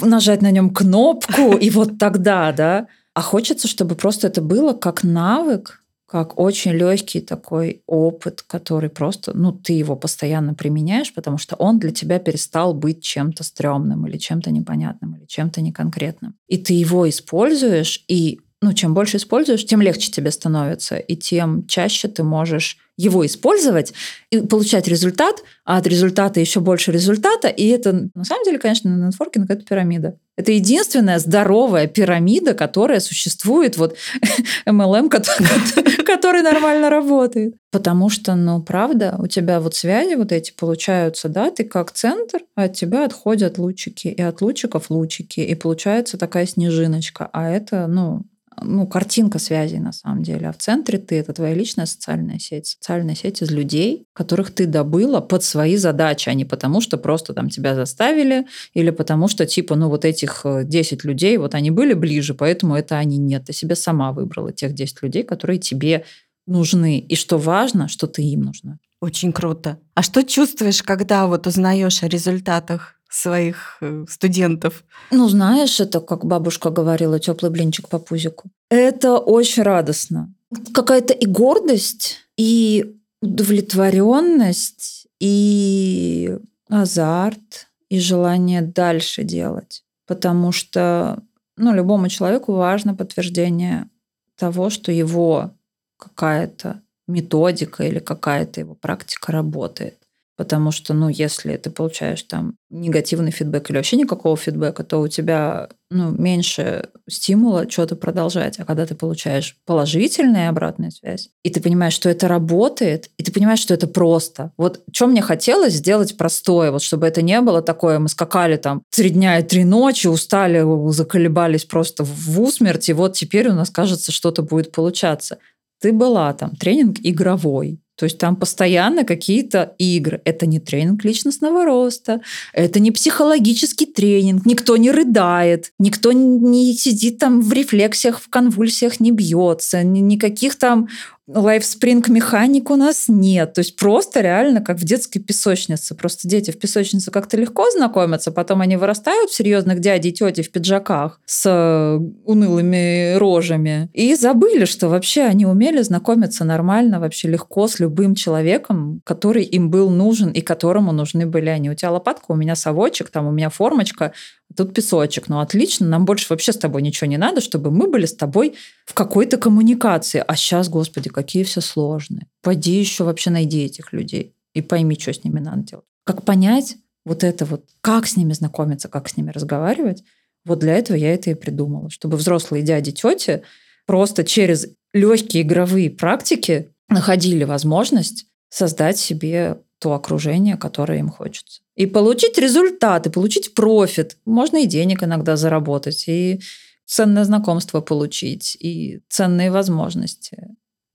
нажать 0.00 0.42
на 0.42 0.50
нем 0.50 0.70
кнопку, 0.70 1.56
и 1.56 1.70
вот 1.70 1.98
тогда, 1.98 2.52
да. 2.52 2.86
А 3.14 3.20
хочется, 3.20 3.68
чтобы 3.68 3.94
просто 3.94 4.28
это 4.28 4.40
было 4.40 4.72
как 4.72 5.04
навык, 5.04 5.81
как 6.12 6.38
очень 6.38 6.72
легкий 6.72 7.22
такой 7.22 7.80
опыт, 7.86 8.42
который 8.42 8.90
просто, 8.90 9.32
ну, 9.34 9.50
ты 9.50 9.72
его 9.72 9.96
постоянно 9.96 10.52
применяешь, 10.52 11.14
потому 11.14 11.38
что 11.38 11.56
он 11.56 11.78
для 11.78 11.90
тебя 11.90 12.18
перестал 12.18 12.74
быть 12.74 13.02
чем-то 13.02 13.42
стрёмным 13.42 14.06
или 14.06 14.18
чем-то 14.18 14.50
непонятным 14.50 15.16
или 15.16 15.24
чем-то 15.24 15.62
неконкретным. 15.62 16.34
И 16.48 16.58
ты 16.58 16.74
его 16.74 17.08
используешь, 17.08 18.04
и 18.08 18.40
ну, 18.60 18.74
чем 18.74 18.92
больше 18.92 19.16
используешь, 19.16 19.64
тем 19.64 19.80
легче 19.80 20.10
тебе 20.10 20.30
становится, 20.30 20.96
и 20.96 21.16
тем 21.16 21.66
чаще 21.66 22.08
ты 22.08 22.22
можешь 22.22 22.76
его 22.96 23.24
использовать 23.24 23.92
и 24.30 24.40
получать 24.40 24.86
результат, 24.86 25.42
а 25.64 25.78
от 25.78 25.86
результата 25.86 26.40
еще 26.40 26.60
больше 26.60 26.92
результата. 26.92 27.48
И 27.48 27.68
это, 27.68 28.08
на 28.14 28.24
самом 28.24 28.44
деле, 28.44 28.58
конечно, 28.58 28.88
нетворкинг– 28.88 29.50
это 29.50 29.64
пирамида. 29.64 30.16
Это 30.36 30.52
единственная 30.52 31.18
здоровая 31.18 31.86
пирамида, 31.86 32.54
которая 32.54 33.00
существует, 33.00 33.76
вот 33.76 33.96
MLM, 34.66 35.08
который, 35.08 36.04
который 36.04 36.42
нормально 36.42 36.90
работает. 36.90 37.54
Потому 37.70 38.08
что, 38.08 38.34
ну, 38.34 38.62
правда, 38.62 39.16
у 39.18 39.26
тебя 39.26 39.60
вот 39.60 39.74
связи 39.74 40.14
вот 40.14 40.32
эти 40.32 40.52
получаются, 40.52 41.28
да, 41.28 41.50
ты 41.50 41.64
как 41.64 41.92
центр, 41.92 42.40
а 42.54 42.64
от 42.64 42.74
тебя 42.74 43.04
отходят 43.04 43.58
лучики, 43.58 44.08
и 44.08 44.22
от 44.22 44.40
лучиков 44.40 44.90
лучики, 44.90 45.40
и 45.40 45.54
получается 45.54 46.18
такая 46.18 46.46
снежиночка. 46.46 47.28
А 47.32 47.50
это, 47.50 47.86
ну, 47.86 48.24
ну, 48.60 48.86
картинка 48.86 49.38
связей 49.38 49.78
на 49.78 49.92
самом 49.92 50.22
деле. 50.22 50.48
А 50.48 50.52
в 50.52 50.58
центре 50.58 50.98
ты— 50.98 51.14
это 51.16 51.32
твоя 51.32 51.54
личная 51.54 51.86
социальная 51.86 52.38
сеть. 52.38 52.66
Социальная 52.66 53.14
сеть 53.14 53.42
из 53.42 53.50
людей, 53.50 54.06
которых 54.12 54.50
ты 54.50 54.66
добыла 54.66 55.20
под 55.20 55.44
свои 55.44 55.76
задачи, 55.76 56.28
а 56.28 56.34
не 56.34 56.44
потому, 56.44 56.80
что 56.80 56.98
просто 56.98 57.34
там 57.34 57.48
тебя 57.48 57.74
заставили 57.74 58.46
или 58.74 58.90
потому, 58.90 59.28
что 59.28 59.46
типа, 59.46 59.76
ну, 59.76 59.88
вот 59.88 60.04
этих 60.04 60.44
10 60.44 61.04
э, 61.04 61.08
людей, 61.08 61.36
вот 61.36 61.54
они 61.54 61.70
были 61.70 61.94
ближе, 61.94 62.34
поэтому 62.34 62.76
это 62.76 62.98
они 62.98 63.18
нет. 63.18 63.44
Ты 63.46 63.52
себе 63.52 63.74
сама 63.74 64.12
выбрала 64.12 64.52
тех 64.52 64.74
10 64.74 65.02
людей, 65.02 65.22
которые 65.22 65.58
тебе 65.58 66.04
нужны. 66.46 66.98
И 66.98 67.14
что 67.14 67.38
важно, 67.38 67.88
что 67.88 68.06
ты 68.06 68.22
им 68.22 68.42
нужна. 68.42 68.78
Очень 69.00 69.32
круто. 69.32 69.78
А 69.94 70.02
что 70.02 70.22
чувствуешь, 70.22 70.82
когда 70.82 71.26
вот 71.26 71.46
узнаешь 71.46 72.02
о 72.02 72.08
результатах 72.08 73.00
своих 73.12 73.76
э, 73.82 74.06
студентов. 74.08 74.84
Ну, 75.10 75.28
знаешь, 75.28 75.80
это, 75.80 76.00
как 76.00 76.24
бабушка 76.24 76.70
говорила, 76.70 77.18
теплый 77.18 77.50
блинчик 77.50 77.88
по 77.88 77.98
пузику. 77.98 78.50
Это 78.70 79.18
очень 79.18 79.62
радостно. 79.62 80.32
Какая-то 80.72 81.12
и 81.12 81.26
гордость, 81.26 82.20
и 82.38 82.96
удовлетворенность, 83.20 85.06
и 85.20 86.38
азарт, 86.68 87.68
и 87.90 88.00
желание 88.00 88.62
дальше 88.62 89.24
делать. 89.24 89.84
Потому 90.06 90.50
что 90.50 91.22
ну, 91.58 91.74
любому 91.74 92.08
человеку 92.08 92.54
важно 92.54 92.94
подтверждение 92.94 93.90
того, 94.36 94.70
что 94.70 94.90
его 94.90 95.50
какая-то 95.98 96.80
методика 97.06 97.84
или 97.84 97.98
какая-то 97.98 98.60
его 98.60 98.74
практика 98.74 99.32
работает. 99.32 99.98
Потому 100.42 100.72
что, 100.72 100.92
ну, 100.92 101.08
если 101.08 101.56
ты 101.56 101.70
получаешь 101.70 102.20
там 102.24 102.56
негативный 102.68 103.30
фидбэк 103.30 103.70
или 103.70 103.76
вообще 103.76 103.96
никакого 103.96 104.36
фидбэка, 104.36 104.82
то 104.82 104.98
у 104.98 105.06
тебя 105.06 105.68
ну, 105.88 106.10
меньше 106.10 106.88
стимула 107.08 107.70
что-то 107.70 107.94
продолжать. 107.94 108.58
А 108.58 108.64
когда 108.64 108.84
ты 108.84 108.96
получаешь 108.96 109.56
положительную 109.66 110.48
обратную 110.48 110.90
связь, 110.90 111.30
и 111.44 111.50
ты 111.50 111.60
понимаешь, 111.60 111.92
что 111.92 112.10
это 112.10 112.26
работает, 112.26 113.08
и 113.18 113.22
ты 113.22 113.30
понимаешь, 113.30 113.60
что 113.60 113.72
это 113.72 113.86
просто. 113.86 114.50
Вот 114.56 114.82
что 114.92 115.06
мне 115.06 115.22
хотелось 115.22 115.74
сделать 115.74 116.16
простое, 116.16 116.72
вот 116.72 116.82
чтобы 116.82 117.06
это 117.06 117.22
не 117.22 117.40
было 117.40 117.62
такое, 117.62 118.00
мы 118.00 118.08
скакали 118.08 118.56
там 118.56 118.82
три 118.90 119.10
дня 119.10 119.38
и 119.38 119.44
три 119.44 119.62
ночи, 119.62 120.08
устали, 120.08 120.64
заколебались 120.90 121.66
просто 121.66 122.02
в 122.02 122.40
усмерть, 122.40 122.88
и 122.88 122.94
вот 122.94 123.12
теперь 123.12 123.48
у 123.48 123.54
нас, 123.54 123.70
кажется, 123.70 124.10
что-то 124.10 124.42
будет 124.42 124.72
получаться. 124.72 125.38
Ты 125.80 125.92
была 125.92 126.32
там, 126.32 126.56
тренинг 126.56 126.98
игровой, 127.04 127.81
то 127.96 128.04
есть 128.04 128.18
там 128.18 128.36
постоянно 128.36 129.04
какие-то 129.04 129.74
игры. 129.78 130.20
Это 130.24 130.46
не 130.46 130.60
тренинг 130.60 131.04
личностного 131.04 131.64
роста, 131.64 132.20
это 132.52 132.80
не 132.80 132.90
психологический 132.90 133.86
тренинг, 133.86 134.46
никто 134.46 134.76
не 134.76 134.90
рыдает, 134.90 135.72
никто 135.78 136.12
не 136.12 136.74
сидит 136.74 137.18
там 137.18 137.40
в 137.40 137.52
рефлексиях, 137.52 138.20
в 138.20 138.28
конвульсиях, 138.28 139.00
не 139.00 139.10
бьется, 139.10 139.82
никаких 139.82 140.56
там 140.56 140.88
лайфспринг 141.28 142.08
механик 142.08 142.70
у 142.70 142.76
нас 142.76 143.04
нет. 143.08 143.52
То 143.54 143.60
есть 143.60 143.76
просто 143.76 144.20
реально 144.20 144.60
как 144.60 144.78
в 144.78 144.84
детской 144.84 145.20
песочнице. 145.20 145.94
Просто 145.94 146.28
дети 146.28 146.50
в 146.50 146.58
песочнице 146.58 147.10
как-то 147.10 147.36
легко 147.36 147.70
знакомятся, 147.70 148.32
потом 148.32 148.60
они 148.60 148.76
вырастают 148.76 149.30
в 149.30 149.34
серьезных 149.34 149.80
дядей 149.80 150.10
и 150.10 150.12
тети 150.12 150.42
в 150.42 150.50
пиджаках 150.50 151.20
с 151.24 151.46
э, 151.46 151.98
унылыми 152.24 153.14
рожами 153.16 153.88
и 153.92 154.14
забыли, 154.14 154.64
что 154.64 154.88
вообще 154.88 155.22
они 155.22 155.46
умели 155.46 155.82
знакомиться 155.82 156.44
нормально, 156.44 156.98
вообще 156.98 157.28
легко 157.28 157.68
с 157.68 157.78
любым 157.78 158.14
человеком, 158.14 159.00
который 159.04 159.44
им 159.44 159.70
был 159.70 159.90
нужен 159.90 160.30
и 160.30 160.40
которому 160.40 160.92
нужны 160.92 161.26
были 161.26 161.48
они. 161.48 161.70
У 161.70 161.74
тебя 161.74 161.92
лопатка, 161.92 162.32
у 162.32 162.34
меня 162.34 162.56
совочек, 162.56 163.10
там 163.10 163.26
у 163.26 163.30
меня 163.30 163.48
формочка, 163.48 164.12
тут 164.56 164.74
песочек. 164.74 165.28
Ну, 165.28 165.40
отлично, 165.40 165.86
нам 165.86 166.04
больше 166.04 166.26
вообще 166.30 166.52
с 166.52 166.56
тобой 166.56 166.82
ничего 166.82 167.08
не 167.08 167.16
надо, 167.16 167.40
чтобы 167.40 167.70
мы 167.70 167.88
были 167.88 168.06
с 168.06 168.14
тобой 168.14 168.54
в 168.86 168.94
какой-то 168.94 169.36
коммуникации. 169.36 170.22
А 170.26 170.36
сейчас, 170.36 170.68
господи, 170.68 171.08
какие 171.08 171.44
все 171.44 171.60
сложные. 171.60 172.26
Пойди 172.42 172.78
еще 172.78 173.04
вообще 173.04 173.30
найди 173.30 173.64
этих 173.64 173.92
людей 173.92 174.34
и 174.54 174.62
пойми, 174.62 174.98
что 174.98 175.12
с 175.12 175.24
ними 175.24 175.40
надо 175.40 175.62
делать. 175.62 175.84
Как 176.04 176.24
понять 176.24 176.76
вот 177.04 177.24
это 177.24 177.44
вот, 177.44 177.64
как 177.80 178.06
с 178.06 178.16
ними 178.16 178.32
знакомиться, 178.32 178.88
как 178.88 179.08
с 179.08 179.16
ними 179.16 179.30
разговаривать, 179.30 180.04
вот 180.44 180.58
для 180.58 180.74
этого 180.74 180.96
я 180.96 181.14
это 181.14 181.30
и 181.30 181.34
придумала, 181.34 181.90
чтобы 181.90 182.16
взрослые 182.16 182.62
дяди, 182.62 182.92
тети 182.92 183.42
просто 183.86 184.24
через 184.24 184.68
легкие 184.92 185.42
игровые 185.42 185.90
практики 185.90 186.70
находили 186.88 187.44
возможность 187.44 188.26
создать 188.48 188.98
себе 188.98 189.58
то 189.78 189.94
окружение, 189.94 190.56
которое 190.56 190.98
им 190.98 191.08
хочется. 191.08 191.61
И 191.74 191.86
получить 191.86 192.38
результаты, 192.38 193.10
получить 193.10 193.54
профит. 193.54 194.16
Можно 194.24 194.62
и 194.62 194.66
денег 194.66 195.02
иногда 195.02 195.36
заработать, 195.36 196.04
и 196.06 196.40
ценное 196.84 197.24
знакомство 197.24 197.80
получить, 197.80 198.56
и 198.60 199.00
ценные 199.08 199.50
возможности. 199.50 200.54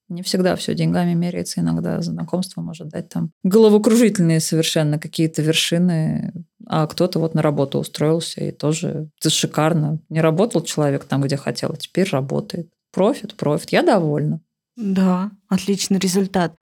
Не 0.09 0.23
всегда 0.23 0.55
все 0.55 0.73
деньгами 0.73 1.13
меряется, 1.13 1.59
иногда 1.59 2.01
знакомство 2.01 2.61
может 2.61 2.87
дать 2.87 3.09
там 3.09 3.31
головокружительные 3.43 4.39
совершенно 4.39 4.99
какие-то 4.99 5.41
вершины, 5.41 6.31
а 6.65 6.87
кто-то 6.87 7.19
вот 7.19 7.33
на 7.33 7.41
работу 7.41 7.79
устроился, 7.79 8.41
и 8.41 8.51
тоже 8.51 9.09
это 9.19 9.29
шикарно. 9.29 9.99
Не 10.09 10.21
работал 10.21 10.61
человек 10.61 11.03
там, 11.03 11.21
где 11.21 11.35
хотел, 11.35 11.71
а 11.73 11.77
теперь 11.77 12.09
работает. 12.09 12.69
Профит, 12.93 13.35
профит. 13.35 13.71
Я 13.71 13.83
довольна. 13.83 14.39
Да, 14.77 15.31
отличный 15.49 15.99
результат. 15.99 16.53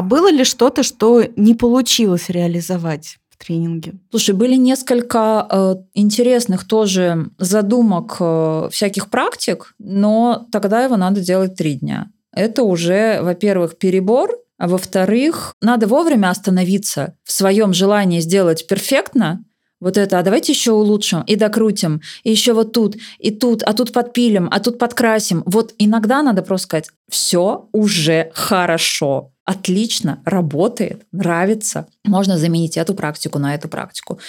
А 0.00 0.02
было 0.02 0.32
ли 0.32 0.44
что-то, 0.44 0.82
что 0.82 1.22
не 1.36 1.54
получилось 1.54 2.30
реализовать? 2.30 3.18
в 3.28 3.44
тренинге? 3.44 3.92
Слушай, 4.08 4.34
были 4.34 4.54
несколько 4.54 5.46
э, 5.50 5.74
интересных 5.92 6.66
тоже 6.66 7.26
задумок 7.36 8.16
э, 8.18 8.70
всяких 8.72 9.10
практик, 9.10 9.74
но 9.78 10.46
тогда 10.50 10.84
его 10.84 10.96
надо 10.96 11.20
делать 11.20 11.54
три 11.54 11.74
дня. 11.74 12.10
Это 12.32 12.62
уже, 12.62 13.20
во-первых, 13.20 13.76
перебор, 13.76 14.30
а 14.56 14.68
во-вторых, 14.68 15.54
надо 15.60 15.86
вовремя 15.86 16.30
остановиться 16.30 17.14
в 17.22 17.32
своем 17.32 17.74
желании 17.74 18.20
сделать 18.20 18.66
перфектно, 18.66 19.44
вот 19.80 19.96
это, 19.96 20.18
а 20.18 20.22
давайте 20.22 20.52
еще 20.52 20.72
улучшим 20.72 21.22
и 21.22 21.36
докрутим, 21.36 22.02
и 22.22 22.30
еще 22.30 22.52
вот 22.52 22.72
тут, 22.72 22.96
и 23.18 23.30
тут, 23.30 23.62
а 23.62 23.72
тут 23.72 23.92
подпилим, 23.92 24.48
а 24.50 24.60
тут 24.60 24.78
подкрасим. 24.78 25.42
Вот 25.46 25.74
иногда 25.78 26.22
надо 26.22 26.42
просто 26.42 26.66
сказать, 26.66 26.90
все 27.08 27.68
уже 27.72 28.30
хорошо, 28.34 29.32
отлично, 29.50 30.22
работает, 30.24 31.02
нравится. 31.10 31.88
Можно 32.04 32.38
заменить 32.38 32.76
эту 32.76 32.94
практику 32.94 33.40
на 33.40 33.54
эту 33.54 33.68
практику. 33.68 34.20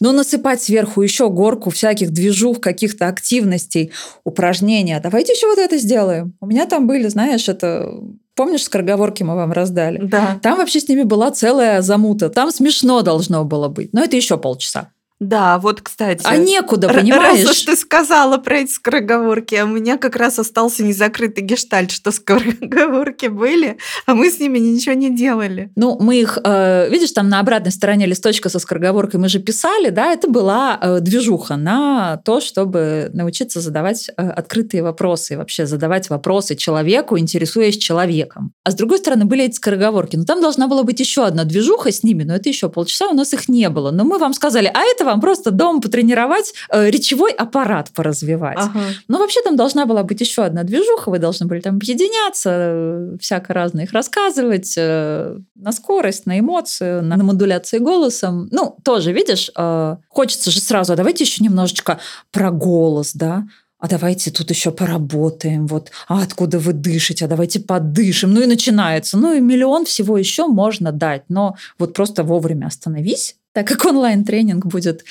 Но 0.00 0.12
насыпать 0.12 0.62
сверху 0.62 1.00
еще 1.00 1.30
горку 1.30 1.70
всяких 1.70 2.10
движух, 2.10 2.60
каких-то 2.60 3.08
активностей, 3.08 3.92
упражнений. 4.24 5.00
Давайте 5.02 5.32
еще 5.32 5.46
вот 5.46 5.58
это 5.58 5.78
сделаем. 5.78 6.34
У 6.40 6.46
меня 6.46 6.66
там 6.66 6.86
были, 6.86 7.08
знаешь, 7.08 7.48
это 7.48 7.90
Помнишь, 8.34 8.64
скороговорки 8.64 9.22
мы 9.22 9.34
вам 9.34 9.50
раздали? 9.52 9.98
Да. 9.98 10.38
Там 10.42 10.58
вообще 10.58 10.78
с 10.78 10.88
ними 10.88 11.04
была 11.04 11.30
целая 11.30 11.80
замута. 11.80 12.28
Там 12.28 12.50
смешно 12.50 13.00
должно 13.00 13.44
было 13.46 13.68
быть. 13.68 13.94
Но 13.94 14.04
это 14.04 14.14
еще 14.14 14.36
полчаса. 14.36 14.90
Да, 15.18 15.58
вот, 15.58 15.80
кстати. 15.80 16.22
А 16.24 16.36
некуда, 16.36 16.88
понимаешь? 16.88 17.46
Раз 17.46 17.50
уж 17.50 17.62
ты 17.62 17.76
сказала 17.76 18.36
про 18.36 18.58
эти 18.58 18.72
скороговорки, 18.72 19.54
а 19.54 19.64
у 19.64 19.68
меня 19.68 19.96
как 19.96 20.16
раз 20.16 20.38
остался 20.38 20.84
незакрытый 20.84 21.42
гештальт, 21.42 21.90
что 21.90 22.10
скороговорки 22.10 23.26
были, 23.26 23.78
а 24.04 24.14
мы 24.14 24.30
с 24.30 24.38
ними 24.38 24.58
ничего 24.58 24.94
не 24.94 25.14
делали. 25.14 25.70
Ну, 25.74 25.96
мы 25.98 26.20
их, 26.20 26.38
э, 26.44 26.90
видишь, 26.90 27.12
там 27.12 27.30
на 27.30 27.40
обратной 27.40 27.72
стороне 27.72 28.04
листочка 28.04 28.50
со 28.50 28.58
скороговоркой 28.58 29.18
мы 29.18 29.30
же 29.30 29.38
писали, 29.38 29.88
да, 29.88 30.12
это 30.12 30.28
была 30.28 30.78
э, 30.80 31.00
движуха 31.00 31.56
на 31.56 32.18
то, 32.18 32.40
чтобы 32.40 33.10
научиться 33.14 33.60
задавать 33.60 34.10
э, 34.10 34.28
открытые 34.28 34.82
вопросы, 34.82 35.32
и 35.32 35.36
вообще 35.36 35.64
задавать 35.64 36.10
вопросы 36.10 36.56
человеку, 36.56 37.18
интересуясь 37.18 37.78
человеком. 37.78 38.52
А 38.64 38.70
с 38.70 38.74
другой 38.74 38.98
стороны 38.98 39.24
были 39.24 39.44
эти 39.44 39.56
скороговорки. 39.56 40.16
Но 40.16 40.24
там 40.24 40.42
должна 40.42 40.66
была 40.68 40.82
быть 40.82 41.00
еще 41.00 41.24
одна 41.24 41.44
движуха 41.44 41.90
с 41.90 42.02
ними, 42.02 42.24
но 42.24 42.34
это 42.36 42.50
еще 42.50 42.68
полчаса, 42.68 43.08
у 43.08 43.14
нас 43.14 43.32
их 43.32 43.48
не 43.48 43.70
было. 43.70 43.90
Но 43.90 44.04
мы 44.04 44.18
вам 44.18 44.34
сказали, 44.34 44.70
а 44.72 44.82
это 44.82 45.05
вам 45.06 45.20
просто 45.20 45.50
дома 45.50 45.80
потренировать, 45.80 46.52
э, 46.70 46.90
речевой 46.90 47.32
аппарат 47.32 47.90
поразвивать. 47.94 48.58
Ага. 48.58 48.80
Но 49.08 49.18
вообще 49.18 49.40
там 49.42 49.56
должна 49.56 49.86
была 49.86 50.02
быть 50.02 50.20
еще 50.20 50.44
одна 50.44 50.62
движуха, 50.62 51.10
вы 51.10 51.18
должны 51.18 51.46
были 51.46 51.60
там 51.60 51.76
объединяться, 51.76 52.50
э, 52.52 53.16
всяко 53.20 53.54
разное 53.54 53.84
их 53.84 53.92
рассказывать 53.92 54.74
э, 54.76 55.38
на 55.54 55.72
скорость, 55.72 56.26
на 56.26 56.38
эмоцию, 56.38 57.02
на, 57.02 57.16
на 57.16 57.24
модуляции 57.24 57.78
голосом. 57.78 58.48
Ну, 58.50 58.76
тоже, 58.84 59.12
видишь, 59.12 59.50
э, 59.56 59.96
хочется 60.08 60.50
же 60.50 60.60
сразу, 60.60 60.92
а 60.92 60.96
давайте 60.96 61.24
еще 61.24 61.42
немножечко 61.42 61.98
про 62.30 62.50
голос, 62.50 63.12
да, 63.14 63.44
а 63.78 63.88
давайте 63.88 64.30
тут 64.30 64.50
еще 64.50 64.70
поработаем, 64.70 65.66
вот, 65.66 65.90
а 66.08 66.22
откуда 66.22 66.58
вы 66.58 66.72
дышите, 66.72 67.24
а 67.24 67.28
давайте 67.28 67.60
подышим, 67.60 68.32
ну 68.32 68.40
и 68.40 68.46
начинается, 68.46 69.18
ну 69.18 69.34
и 69.34 69.40
миллион 69.40 69.84
всего 69.84 70.16
еще 70.16 70.46
можно 70.46 70.92
дать, 70.92 71.24
но 71.28 71.56
вот 71.78 71.92
просто 71.92 72.24
вовремя 72.24 72.66
остановись, 72.66 73.36
так 73.56 73.66
как 73.66 73.86
онлайн-тренинг 73.86 74.66
будет, 74.66 75.02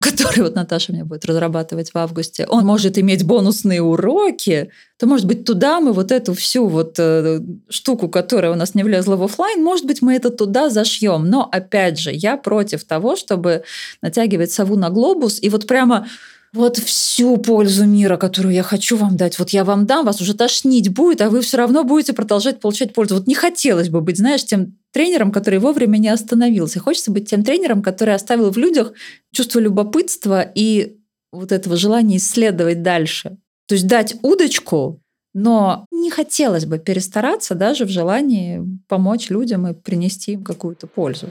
который 0.00 0.42
вот 0.42 0.56
Наташа 0.56 0.92
мне 0.92 1.04
будет 1.04 1.24
разрабатывать 1.24 1.92
в 1.94 1.98
августе, 1.98 2.44
он 2.48 2.66
может 2.66 2.98
иметь 2.98 3.24
бонусные 3.24 3.80
уроки, 3.80 4.72
то, 4.98 5.06
может 5.06 5.24
быть, 5.24 5.44
туда 5.44 5.78
мы 5.78 5.92
вот 5.92 6.10
эту 6.10 6.34
всю 6.34 6.66
вот 6.66 6.96
э, 6.98 7.40
штуку, 7.68 8.08
которая 8.08 8.50
у 8.50 8.56
нас 8.56 8.74
не 8.74 8.82
влезла 8.82 9.14
в 9.14 9.22
офлайн, 9.22 9.62
может 9.62 9.86
быть, 9.86 10.02
мы 10.02 10.16
это 10.16 10.30
туда 10.30 10.68
зашьем. 10.68 11.30
Но, 11.30 11.48
опять 11.48 11.96
же, 11.96 12.10
я 12.12 12.36
против 12.36 12.82
того, 12.82 13.14
чтобы 13.14 13.62
натягивать 14.00 14.50
сову 14.50 14.74
на 14.74 14.90
глобус 14.90 15.38
и 15.40 15.48
вот 15.48 15.68
прямо 15.68 16.08
вот 16.52 16.76
всю 16.76 17.38
пользу 17.38 17.86
мира, 17.86 18.16
которую 18.16 18.54
я 18.54 18.62
хочу 18.62 18.96
вам 18.96 19.16
дать, 19.16 19.38
вот 19.38 19.50
я 19.50 19.64
вам 19.64 19.86
дам, 19.86 20.04
вас 20.04 20.20
уже 20.20 20.34
тошнить 20.34 20.90
будет, 20.90 21.22
а 21.22 21.30
вы 21.30 21.40
все 21.40 21.56
равно 21.56 21.82
будете 21.82 22.12
продолжать 22.12 22.60
получать 22.60 22.92
пользу. 22.92 23.14
Вот 23.16 23.26
не 23.26 23.34
хотелось 23.34 23.88
бы 23.88 24.02
быть, 24.02 24.18
знаешь, 24.18 24.44
тем 24.44 24.76
тренером, 24.92 25.32
который 25.32 25.58
вовремя 25.58 25.96
не 25.96 26.08
остановился. 26.08 26.78
Хочется 26.78 27.10
быть 27.10 27.30
тем 27.30 27.42
тренером, 27.42 27.82
который 27.82 28.14
оставил 28.14 28.50
в 28.50 28.58
людях 28.58 28.92
чувство 29.32 29.60
любопытства 29.60 30.42
и 30.42 30.98
вот 31.32 31.52
этого 31.52 31.76
желания 31.76 32.18
исследовать 32.18 32.82
дальше. 32.82 33.38
То 33.66 33.74
есть 33.74 33.86
дать 33.86 34.16
удочку, 34.22 35.00
но 35.32 35.86
не 35.90 36.10
хотелось 36.10 36.66
бы 36.66 36.78
перестараться 36.78 37.54
даже 37.54 37.86
в 37.86 37.88
желании 37.88 38.62
помочь 38.88 39.30
людям 39.30 39.66
и 39.66 39.72
принести 39.72 40.32
им 40.32 40.44
какую-то 40.44 40.86
пользу. 40.86 41.30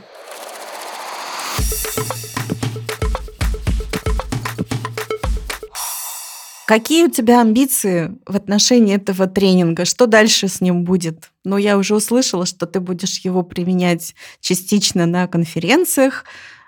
Какие 6.71 7.03
у 7.03 7.09
тебя 7.09 7.41
амбиции 7.41 8.17
в 8.25 8.33
отношении 8.33 8.95
этого 8.95 9.27
тренинга? 9.27 9.83
Что 9.83 10.05
дальше 10.05 10.47
с 10.47 10.61
ним 10.61 10.85
будет? 10.85 11.29
Ну, 11.43 11.57
я 11.57 11.77
уже 11.77 11.93
услышала, 11.93 12.45
что 12.45 12.65
ты 12.65 12.79
будешь 12.79 13.19
его 13.25 13.43
применять 13.43 14.15
частично 14.39 15.05
на 15.05 15.27
конференциях. 15.27 16.23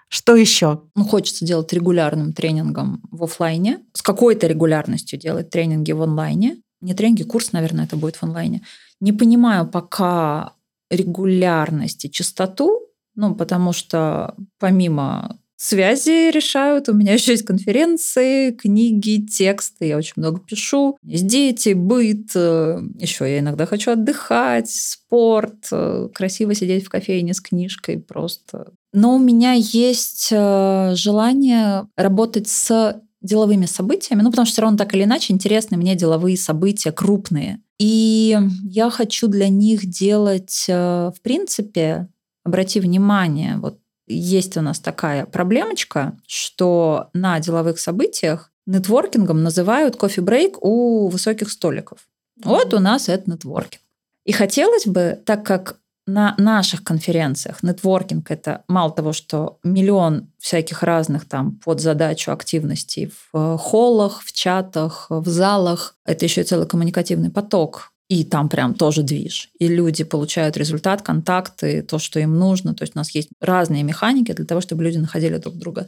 Что 0.10 0.36
еще? 0.36 0.82
Ну, 0.98 1.06
хочется 1.06 1.46
делать 1.46 1.72
регулярным 1.72 2.34
тренингом 2.34 3.02
в 3.12 3.24
офлайне, 3.24 3.80
с 3.94 4.02
какой-то 4.02 4.46
регулярностью 4.46 5.18
делать 5.18 5.50
тренинги 5.50 5.94
в 5.94 6.02
онлайне. 6.02 6.58
Не 6.82 6.94
тренинги, 6.94 7.24
курс, 7.24 7.54
наверное, 7.54 7.86
это 7.86 7.96
будет 7.96 8.18
в 8.18 8.24
онлайне. 8.24 8.62
Не 9.00 9.14
понимаю 9.14 9.66
пока 9.66 10.52
регулярность 10.92 12.04
и 12.04 12.12
частоту, 12.12 12.90
ну, 13.16 13.36
потому 13.36 13.72
что 13.72 14.36
помимо 14.60 15.40
связи 15.64 16.32
решают. 16.32 16.90
У 16.90 16.94
меня 16.94 17.14
еще 17.14 17.32
есть 17.32 17.46
конференции, 17.46 18.52
книги, 18.52 19.26
тексты. 19.26 19.86
Я 19.88 19.98
очень 19.98 20.14
много 20.18 20.40
пишу. 20.40 20.98
Есть 21.04 21.28
дети, 21.28 21.74
быт. 21.74 22.32
э, 22.36 22.80
Еще 23.00 23.26
я 23.32 23.40
иногда 23.40 23.66
хочу 23.66 23.92
отдыхать, 23.92 24.70
спорт, 24.70 25.68
э, 25.72 26.10
красиво 26.14 26.54
сидеть 26.54 26.86
в 26.86 26.90
кофейне 26.90 27.34
с 27.34 27.42
книжкой 27.42 28.00
просто. 28.00 28.74
Но 28.92 29.16
у 29.16 29.20
меня 29.20 29.54
есть 29.54 30.30
э, 30.32 30.94
желание 30.96 31.88
работать 31.96 32.48
с 32.48 33.02
деловыми 33.22 33.66
событиями, 33.66 34.22
ну, 34.22 34.32
потому 34.32 34.46
что 34.46 34.54
все 34.54 34.62
равно 34.64 34.78
так 34.78 34.94
или 34.94 35.04
иначе 35.04 35.32
интересны 35.32 35.78
мне 35.78 35.96
деловые 35.96 36.38
события 36.38 36.92
крупные. 36.92 37.62
И 37.80 38.38
я 38.66 38.90
хочу 38.90 39.28
для 39.28 39.48
них 39.48 39.86
делать, 39.86 40.66
в 40.68 41.16
принципе, 41.22 42.10
обрати 42.44 42.82
внимание, 42.82 43.58
вот 43.58 43.80
есть 44.08 44.58
у 44.58 44.62
нас 44.62 44.80
такая 44.80 45.26
проблемочка, 45.26 46.18
что 46.28 47.10
на 47.14 47.40
деловых 47.40 47.80
событиях 47.80 48.52
нетворкингом 48.66 49.44
называют 49.44 49.96
кофе-брейк 49.96 50.64
у 50.64 51.08
высоких 51.08 51.52
столиков. 51.52 52.00
Вот 52.44 52.74
у 52.74 52.80
нас 52.80 53.10
это 53.10 53.30
нетворкинг. 53.30 53.82
И 54.26 54.32
хотелось 54.32 54.88
бы, 54.88 55.22
так 55.26 55.46
как 55.46 55.78
на 56.06 56.36
наших 56.38 56.84
конференциях 56.84 57.64
нетворкинг 57.64 58.30
это 58.30 58.64
мало 58.68 58.92
того, 58.92 59.14
что 59.14 59.60
миллион 59.64 60.30
всяких 60.38 60.84
разных 60.84 61.28
там 61.28 61.60
под 61.64 61.80
задачу 61.80 62.32
активностей 62.32 63.08
в 63.32 63.38
э, 63.38 63.58
холлах, 63.58 64.22
в 64.22 64.34
чатах, 64.34 65.08
в 65.10 65.28
залах, 65.30 65.96
это 66.06 66.26
еще 66.26 66.42
и 66.42 66.44
целый 66.44 66.68
коммуникативный 66.68 67.30
поток, 67.30 67.93
и 68.14 68.24
там 68.24 68.48
прям 68.48 68.76
тоже 68.76 69.02
движ. 69.02 69.50
И 69.58 69.68
люди 69.68 70.04
получают 70.04 70.56
результат, 70.56 71.02
контакты, 71.02 71.82
то, 71.82 71.98
что 71.98 72.20
им 72.20 72.38
нужно. 72.38 72.76
То 72.76 72.84
есть 72.84 72.96
у 72.96 73.00
нас 73.00 73.10
есть 73.16 73.30
разные 73.42 73.82
механики 73.82 74.32
для 74.34 74.46
того, 74.46 74.62
чтобы 74.62 74.84
люди 74.84 75.00
находили 75.00 75.38
друг 75.38 75.56
друга. 75.56 75.88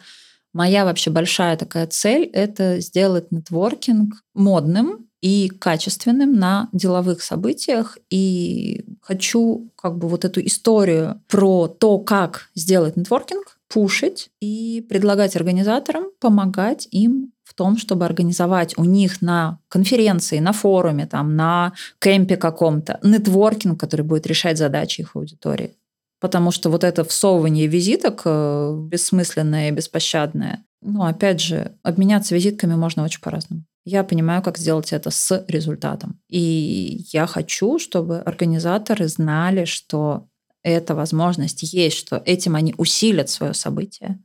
Моя 0.51 0.85
вообще 0.85 1.11
большая 1.11 1.55
такая 1.55 1.85
цель– 1.85 2.23
это 2.33 2.79
сделать 2.79 3.31
нетворкинг 3.31 4.15
модным 4.33 5.05
и 5.21 5.49
качественным 5.49 6.33
на 6.33 6.67
деловых 6.71 7.21
событиях. 7.21 7.99
И 8.09 8.85
хочу 9.01 9.69
как 9.75 9.99
бы 9.99 10.07
вот 10.07 10.25
эту 10.25 10.43
историю 10.43 11.21
про 11.27 11.67
то, 11.67 11.99
как 11.99 12.49
сделать 12.55 12.97
нетворкинг, 12.97 13.59
пушить 13.67 14.29
и 14.41 14.83
предлагать 14.89 15.35
организаторам 15.35 16.05
помогать 16.19 16.87
им 16.89 17.33
том, 17.55 17.77
чтобы 17.77 18.05
организовать 18.05 18.77
у 18.77 18.83
них 18.83 19.21
на 19.21 19.59
конференции, 19.69 20.39
на 20.39 20.51
форуме, 20.51 21.05
там, 21.05 21.35
на 21.35 21.73
кемпе 21.99 22.37
каком-то 22.37 22.99
нетворкинг, 23.03 23.79
который 23.79 24.01
будет 24.01 24.27
решать 24.27 24.57
задачи 24.57 25.01
их 25.01 25.15
аудитории. 25.15 25.75
Потому 26.19 26.51
что 26.51 26.69
вот 26.69 26.83
это 26.83 27.03
всовывание 27.03 27.67
визиток 27.67 28.21
э, 28.25 28.75
бессмысленное 28.89 29.69
и 29.69 29.71
беспощадное, 29.71 30.63
ну, 30.81 31.03
опять 31.03 31.41
же, 31.41 31.71
обменяться 31.83 32.35
визитками 32.35 32.75
можно 32.75 33.03
очень 33.03 33.21
по-разному. 33.21 33.63
Я 33.85 34.03
понимаю, 34.03 34.41
как 34.41 34.57
сделать 34.57 34.93
это 34.93 35.11
с 35.11 35.45
результатом. 35.47 36.19
И 36.29 37.05
я 37.11 37.27
хочу, 37.27 37.79
чтобы 37.79 38.19
организаторы 38.19 39.07
знали, 39.07 39.65
что 39.65 40.27
эта 40.63 40.95
возможность 40.95 41.61
есть, 41.61 41.97
что 41.97 42.21
этим 42.25 42.55
они 42.55 42.73
усилят 42.77 43.29
свое 43.29 43.53
событие, 43.53 44.19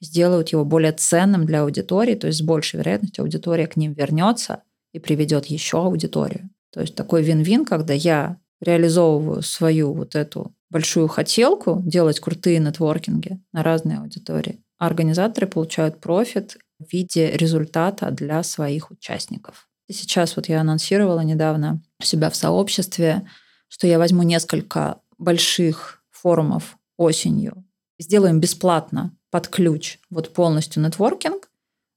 сделают 0.00 0.50
его 0.50 0.64
более 0.64 0.92
ценным 0.92 1.44
для 1.44 1.62
аудитории, 1.62 2.14
то 2.14 2.26
есть 2.26 2.40
с 2.40 2.42
большей 2.42 2.78
вероятностью 2.78 3.22
аудитория 3.22 3.66
к 3.66 3.76
ним 3.76 3.92
вернется 3.92 4.62
и 4.92 4.98
приведет 4.98 5.46
еще 5.46 5.78
аудиторию. 5.78 6.50
То 6.72 6.80
есть 6.80 6.94
такой 6.94 7.22
вин-вин, 7.22 7.64
когда 7.64 7.94
я 7.94 8.38
реализовываю 8.60 9.42
свою 9.42 9.92
вот 9.92 10.14
эту 10.14 10.54
большую 10.70 11.08
хотелку 11.08 11.80
делать 11.84 12.20
крутые 12.20 12.58
нетворкинги 12.58 13.40
на 13.52 13.62
разные 13.62 13.98
аудитории, 13.98 14.60
а 14.78 14.86
организаторы 14.86 15.46
получают 15.46 16.00
профит 16.00 16.58
в 16.78 16.92
виде 16.92 17.30
результата 17.32 18.10
для 18.10 18.42
своих 18.42 18.90
участников. 18.90 19.68
И 19.88 19.92
сейчас 19.92 20.36
вот 20.36 20.48
я 20.48 20.60
анонсировала 20.60 21.20
недавно 21.20 21.82
у 22.00 22.04
себя 22.04 22.28
в 22.30 22.36
сообществе, 22.36 23.26
что 23.68 23.86
я 23.86 23.98
возьму 23.98 24.22
несколько 24.22 25.00
больших 25.16 26.02
форумов 26.10 26.76
осенью, 26.96 27.64
сделаем 27.98 28.40
бесплатно 28.40 29.16
под 29.30 29.48
ключ 29.48 29.98
вот 30.10 30.32
полностью 30.32 30.82
нетворкинг 30.82 31.50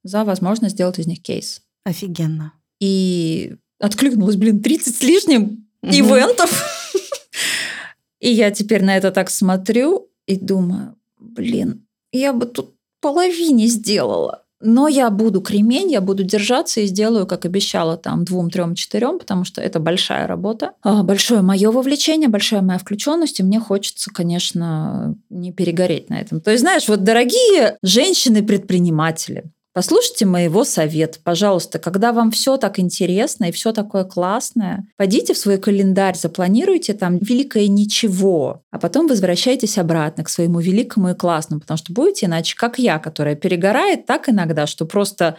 за 0.04 0.24
возможность 0.24 0.76
сделать 0.76 1.00
из 1.00 1.08
них 1.08 1.22
кейс. 1.22 1.62
Офигенно. 1.84 2.54
И 2.80 3.56
откликнулось, 3.80 4.36
блин, 4.36 4.62
30 4.62 4.96
с 4.96 5.02
лишним 5.02 5.68
Мгм. 5.82 5.92
ивентов. 5.94 6.64
И 8.20 8.32
я 8.32 8.52
теперь 8.52 8.84
на 8.84 8.96
это 8.98 9.12
так 9.12 9.30
смотрю 9.32 10.10
и 10.28 10.36
думаю, 10.36 10.96
блин, 11.20 11.88
я 12.12 12.34
бы 12.34 12.46
тут 12.46 12.76
половине 13.00 13.66
сделала. 13.66 14.41
Но 14.62 14.88
я 14.88 15.10
буду 15.10 15.42
кремень, 15.42 15.92
я 15.92 16.02
буду 16.02 16.24
держаться 16.24 16.82
и 16.82 16.86
сделаю, 16.86 17.26
как 17.26 17.46
обещала, 17.46 17.98
там, 17.98 18.24
двум, 18.26 18.50
трем, 18.50 18.76
четырем, 18.76 19.20
потому 19.20 19.44
что 19.44 19.62
это 19.62 19.80
большая 19.80 20.28
работа. 20.28 20.74
А, 20.82 21.04
Большое 21.04 21.42
мое 21.42 21.72
вовлечение, 21.72 22.30
большая 22.30 22.62
моя 22.62 22.80
включенность, 22.80 23.40
и 23.40 23.44
мне 23.44 23.60
хочется, 23.60 24.12
конечно, 24.14 25.16
не 25.30 25.52
перегореть 25.52 26.10
на 26.10 26.20
этом. 26.20 26.42
То 26.42 26.52
есть, 26.52 26.62
знаешь, 26.62 26.88
вот, 26.88 27.04
дорогие 27.04 27.78
женщины-предприниматели, 27.84 29.46
Послушайте 29.74 30.26
моего 30.26 30.66
совета, 30.66 31.18
пожалуйста, 31.24 31.80
когда 31.80 32.12
вам 32.12 32.32
все 32.32 32.58
так 32.58 32.78
интересно 32.78 33.46
и 33.46 33.52
все 33.54 33.72
такое 33.72 34.04
классное, 34.04 34.86
пойдите 34.98 35.34
в 35.34 35.38
свой 35.38 35.58
календарь, 35.58 36.18
запланируйте 36.18 36.94
там 36.94 37.18
великое 37.20 37.68
ничего, 37.68 38.64
а 38.70 38.80
потом 38.80 39.08
возвращайтесь 39.08 39.78
обратно 39.78 40.26
к 40.26 40.30
своему 40.30 40.60
великому 40.60 41.12
и 41.12 41.14
классному, 41.14 41.62
потому 41.62 41.78
что 41.78 41.94
будете 41.94 42.26
иначе, 42.26 42.58
как 42.58 42.80
я, 42.80 43.00
которая 43.00 43.36
перегорает 43.36 44.06
так 44.06 44.28
иногда, 44.28 44.68
что 44.68 44.86
просто... 44.86 45.38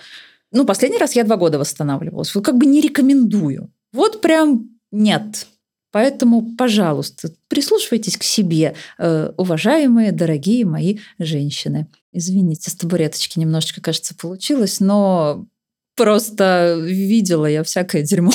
Ну, 0.51 0.65
последний 0.65 0.99
раз 0.99 1.15
я 1.15 1.25
два 1.25 1.37
года 1.37 1.59
восстанавливалась. 1.59 2.35
Вот 2.35 2.45
как 2.45 2.57
бы 2.57 2.65
не 2.65 2.81
рекомендую. 2.81 3.71
Вот 3.93 4.23
прям 4.23 4.71
нет. 4.91 5.47
Поэтому, 5.91 6.57
пожалуйста, 6.57 7.31
прислушивайтесь 7.49 8.17
к 8.17 8.23
себе, 8.23 8.75
э, 8.99 9.33
уважаемые, 9.37 10.13
дорогие 10.13 10.65
мои 10.65 10.99
женщины. 11.19 11.87
Извините, 12.13 12.71
с 12.71 12.75
табуреточки 12.75 13.39
немножечко, 13.39 13.81
кажется, 13.81 14.15
получилось, 14.15 14.81
но 14.81 15.47
просто 15.97 16.77
видела 16.81 17.47
я 17.47 17.63
всякое 17.63 18.03
дерьмо. 18.03 18.33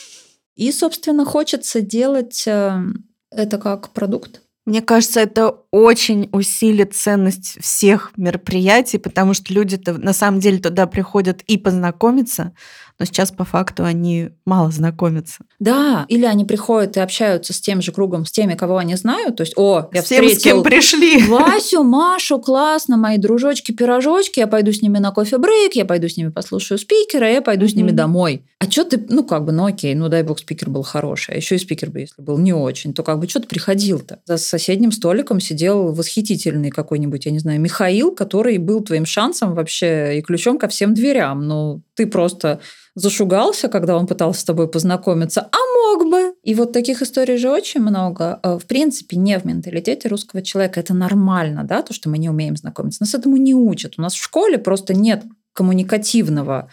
И, 0.56 0.72
собственно, 0.72 1.24
хочется 1.24 1.80
делать 1.80 2.44
э, 2.46 2.82
это 3.30 3.58
как 3.58 3.90
продукт. 3.90 4.42
Мне 4.66 4.82
кажется, 4.82 5.20
это 5.20 5.64
очень 5.72 6.28
усилит 6.32 6.94
ценность 6.94 7.58
всех 7.60 8.12
мероприятий, 8.16 8.98
потому 8.98 9.34
что 9.34 9.54
люди-то 9.54 9.92
на 9.94 10.12
самом 10.12 10.40
деле 10.40 10.58
туда 10.58 10.86
приходят 10.86 11.42
и 11.42 11.56
познакомиться, 11.56 12.52
но 13.00 13.06
сейчас 13.06 13.32
по 13.32 13.44
факту 13.44 13.82
они 13.84 14.28
мало 14.44 14.70
знакомятся. 14.70 15.38
Да, 15.58 16.04
или 16.08 16.26
они 16.26 16.44
приходят 16.44 16.98
и 16.98 17.00
общаются 17.00 17.54
с 17.54 17.60
тем 17.60 17.80
же 17.80 17.92
кругом, 17.92 18.26
с 18.26 18.30
теми, 18.30 18.54
кого 18.54 18.76
они 18.76 18.94
знают. 18.94 19.36
То 19.36 19.40
есть, 19.40 19.54
о, 19.56 19.88
я 19.94 20.02
с 20.02 20.06
тем, 20.06 20.18
встретил 20.18 20.38
с 20.38 20.42
кем 20.42 20.62
пришли. 20.62 21.22
Васю, 21.28 21.82
Машу, 21.82 22.38
классно, 22.40 22.98
мои 22.98 23.16
дружочки, 23.16 23.72
пирожочки, 23.72 24.40
я 24.40 24.46
пойду 24.46 24.70
с 24.72 24.82
ними 24.82 24.98
на 24.98 25.12
кофе-брейк, 25.12 25.76
я 25.76 25.86
пойду 25.86 26.08
с 26.10 26.18
ними 26.18 26.28
послушаю 26.28 26.76
спикера, 26.76 27.30
я 27.30 27.40
пойду 27.40 27.66
с 27.66 27.74
ними 27.74 27.90
домой. 27.90 28.44
А 28.58 28.70
что 28.70 28.84
ты, 28.84 29.02
ну 29.08 29.24
как 29.24 29.46
бы, 29.46 29.52
ну 29.52 29.64
окей, 29.64 29.94
ну 29.94 30.10
дай 30.10 30.22
бог 30.22 30.38
спикер 30.38 30.68
был 30.68 30.82
хороший, 30.82 31.34
а 31.34 31.36
еще 31.38 31.54
и 31.54 31.58
спикер 31.58 31.88
бы, 31.88 32.00
если 32.00 32.20
был 32.20 32.36
не 32.36 32.52
очень, 32.52 32.92
то 32.92 33.02
как 33.02 33.18
бы 33.18 33.26
что 33.26 33.40
ты 33.40 33.48
приходил-то? 33.48 34.20
За 34.26 34.36
соседним 34.36 34.92
столиком 34.92 35.40
сидел 35.40 35.59
восхитительный 35.68 36.70
какой-нибудь, 36.70 37.26
я 37.26 37.32
не 37.32 37.38
знаю, 37.38 37.60
Михаил, 37.60 38.14
который 38.14 38.58
был 38.58 38.82
твоим 38.82 39.06
шансом 39.06 39.54
вообще 39.54 40.18
и 40.18 40.22
ключом 40.22 40.58
ко 40.58 40.68
всем 40.68 40.94
дверям. 40.94 41.46
Ну, 41.46 41.82
ты 41.94 42.06
просто 42.06 42.60
зашугался, 42.94 43.68
когда 43.68 43.96
он 43.96 44.06
пытался 44.06 44.40
с 44.40 44.44
тобой 44.44 44.68
познакомиться, 44.68 45.42
а 45.42 45.56
мог 45.80 46.10
бы. 46.10 46.34
И 46.42 46.54
вот 46.54 46.72
таких 46.72 47.02
историй 47.02 47.36
же 47.36 47.50
очень 47.50 47.80
много. 47.80 48.40
Э, 48.42 48.58
В 48.58 48.66
принципе, 48.66 49.16
не 49.16 49.38
в 49.38 49.44
менталитете 49.44 50.08
русского 50.08 50.42
человека. 50.42 50.80
Это 50.80 50.94
нормально, 50.94 51.64
да, 51.64 51.82
то, 51.82 51.92
что 51.92 52.08
мы 52.08 52.18
не 52.18 52.28
умеем 52.28 52.56
знакомиться. 52.56 53.02
Нас 53.02 53.14
этому 53.14 53.36
не 53.36 53.54
учат. 53.54 53.94
У 53.98 54.02
нас 54.02 54.14
в 54.14 54.22
школе 54.22 54.58
просто 54.58 54.94
нет 54.94 55.24
коммуникативного 55.52 56.70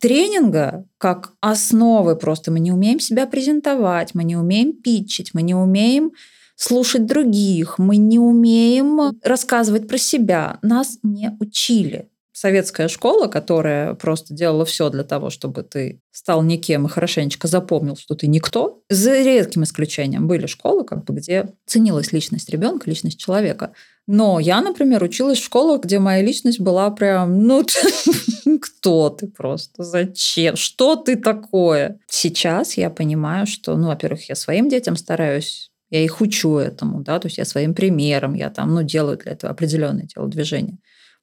тренинга 0.00 0.86
как 0.98 1.32
основы 1.40 2.16
просто. 2.16 2.50
Мы 2.50 2.60
не 2.60 2.72
умеем 2.72 3.00
себя 3.00 3.26
презентовать, 3.26 4.14
мы 4.14 4.24
не 4.24 4.36
умеем 4.36 4.72
питчить, 4.72 5.34
мы 5.34 5.42
не 5.42 5.54
умеем 5.54 6.12
слушать 6.58 7.06
других, 7.06 7.78
мы 7.78 7.96
не 7.96 8.18
умеем 8.18 9.18
рассказывать 9.22 9.88
про 9.88 9.96
себя. 9.96 10.58
Нас 10.60 10.98
не 11.02 11.34
учили. 11.40 12.08
Советская 12.32 12.86
школа, 12.86 13.26
которая 13.26 13.94
просто 13.94 14.32
делала 14.32 14.64
все 14.64 14.90
для 14.90 15.02
того, 15.02 15.28
чтобы 15.28 15.64
ты 15.64 16.00
стал 16.12 16.42
никем 16.42 16.86
и 16.86 16.88
хорошенечко 16.88 17.48
запомнил, 17.48 17.96
что 17.96 18.14
ты 18.14 18.28
никто. 18.28 18.80
За 18.88 19.20
редким 19.22 19.64
исключением 19.64 20.28
были 20.28 20.46
школы, 20.46 20.84
как 20.84 21.04
бы, 21.04 21.14
где 21.14 21.48
ценилась 21.66 22.12
личность 22.12 22.48
ребенка, 22.50 22.88
личность 22.88 23.18
человека. 23.18 23.72
Но 24.06 24.38
я, 24.38 24.60
например, 24.60 25.02
училась 25.02 25.38
в 25.38 25.44
школах, 25.44 25.82
где 25.82 25.98
моя 25.98 26.22
личность 26.22 26.60
была 26.60 26.90
прям, 26.90 27.42
ну, 27.42 27.66
кто 28.62 29.10
ты 29.10 29.26
просто, 29.26 29.82
зачем, 29.82 30.54
что 30.54 30.94
ты 30.94 31.16
такое? 31.16 31.98
Сейчас 32.08 32.76
я 32.76 32.88
понимаю, 32.88 33.46
что, 33.46 33.76
ну, 33.76 33.88
во-первых, 33.88 34.28
я 34.28 34.36
своим 34.36 34.68
детям 34.68 34.96
стараюсь 34.96 35.67
я 35.90 36.04
их 36.04 36.20
учу 36.20 36.58
этому, 36.58 37.02
да, 37.02 37.18
то 37.18 37.26
есть 37.26 37.38
я 37.38 37.44
своим 37.44 37.74
примером, 37.74 38.34
я 38.34 38.50
там, 38.50 38.74
ну, 38.74 38.82
делаю 38.82 39.16
для 39.16 39.32
этого 39.32 39.52
определенные 39.52 40.06
телодвижения. 40.06 40.78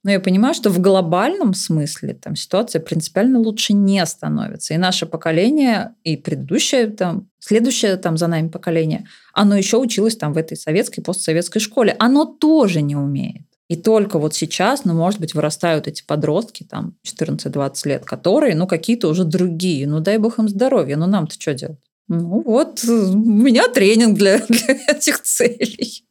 Но 0.05 0.11
я 0.11 0.19
понимаю, 0.19 0.53
что 0.53 0.69
в 0.69 0.79
глобальном 0.79 1.55
смысле 1.55 2.13
там 2.13 2.35
ситуация 2.35 2.79
принципиально 2.79 3.39
лучше 3.39 3.73
не 3.73 4.05
становится. 4.05 4.75
И 4.75 4.77
наше 4.77 5.07
поколение, 5.07 5.95
и 6.03 6.15
предыдущее, 6.15 6.87
там, 6.87 7.27
следующее 7.39 7.97
там 7.97 8.15
за 8.15 8.27
нами 8.27 8.49
поколение, 8.49 9.07
оно 9.33 9.57
еще 9.57 9.77
училось 9.77 10.15
там 10.15 10.33
в 10.33 10.37
этой 10.37 10.57
советской, 10.57 11.01
постсоветской 11.01 11.59
школе. 11.59 11.95
Оно 11.97 12.25
тоже 12.25 12.83
не 12.83 12.95
умеет. 12.95 13.47
И 13.67 13.75
только 13.75 14.19
вот 14.19 14.35
сейчас, 14.35 14.85
ну, 14.85 14.93
может 14.93 15.19
быть, 15.19 15.33
вырастают 15.33 15.87
эти 15.87 16.03
подростки, 16.05 16.63
там, 16.63 16.95
14-20 17.03 17.87
лет, 17.87 18.05
которые, 18.05 18.55
ну, 18.55 18.67
какие-то 18.67 19.07
уже 19.07 19.23
другие. 19.23 19.87
Ну, 19.87 20.01
дай 20.01 20.19
бог 20.19 20.37
им 20.37 20.47
здоровья. 20.47 20.97
Ну, 20.97 21.07
нам-то 21.07 21.33
что 21.33 21.55
делать? 21.55 21.79
Ну, 22.07 22.43
вот 22.43 22.83
э, 22.83 22.91
у 22.91 23.17
меня 23.17 23.67
тренинг 23.67 24.17
для, 24.17 24.39
для 24.49 24.75
этих 24.87 25.21
целей. 25.21 26.05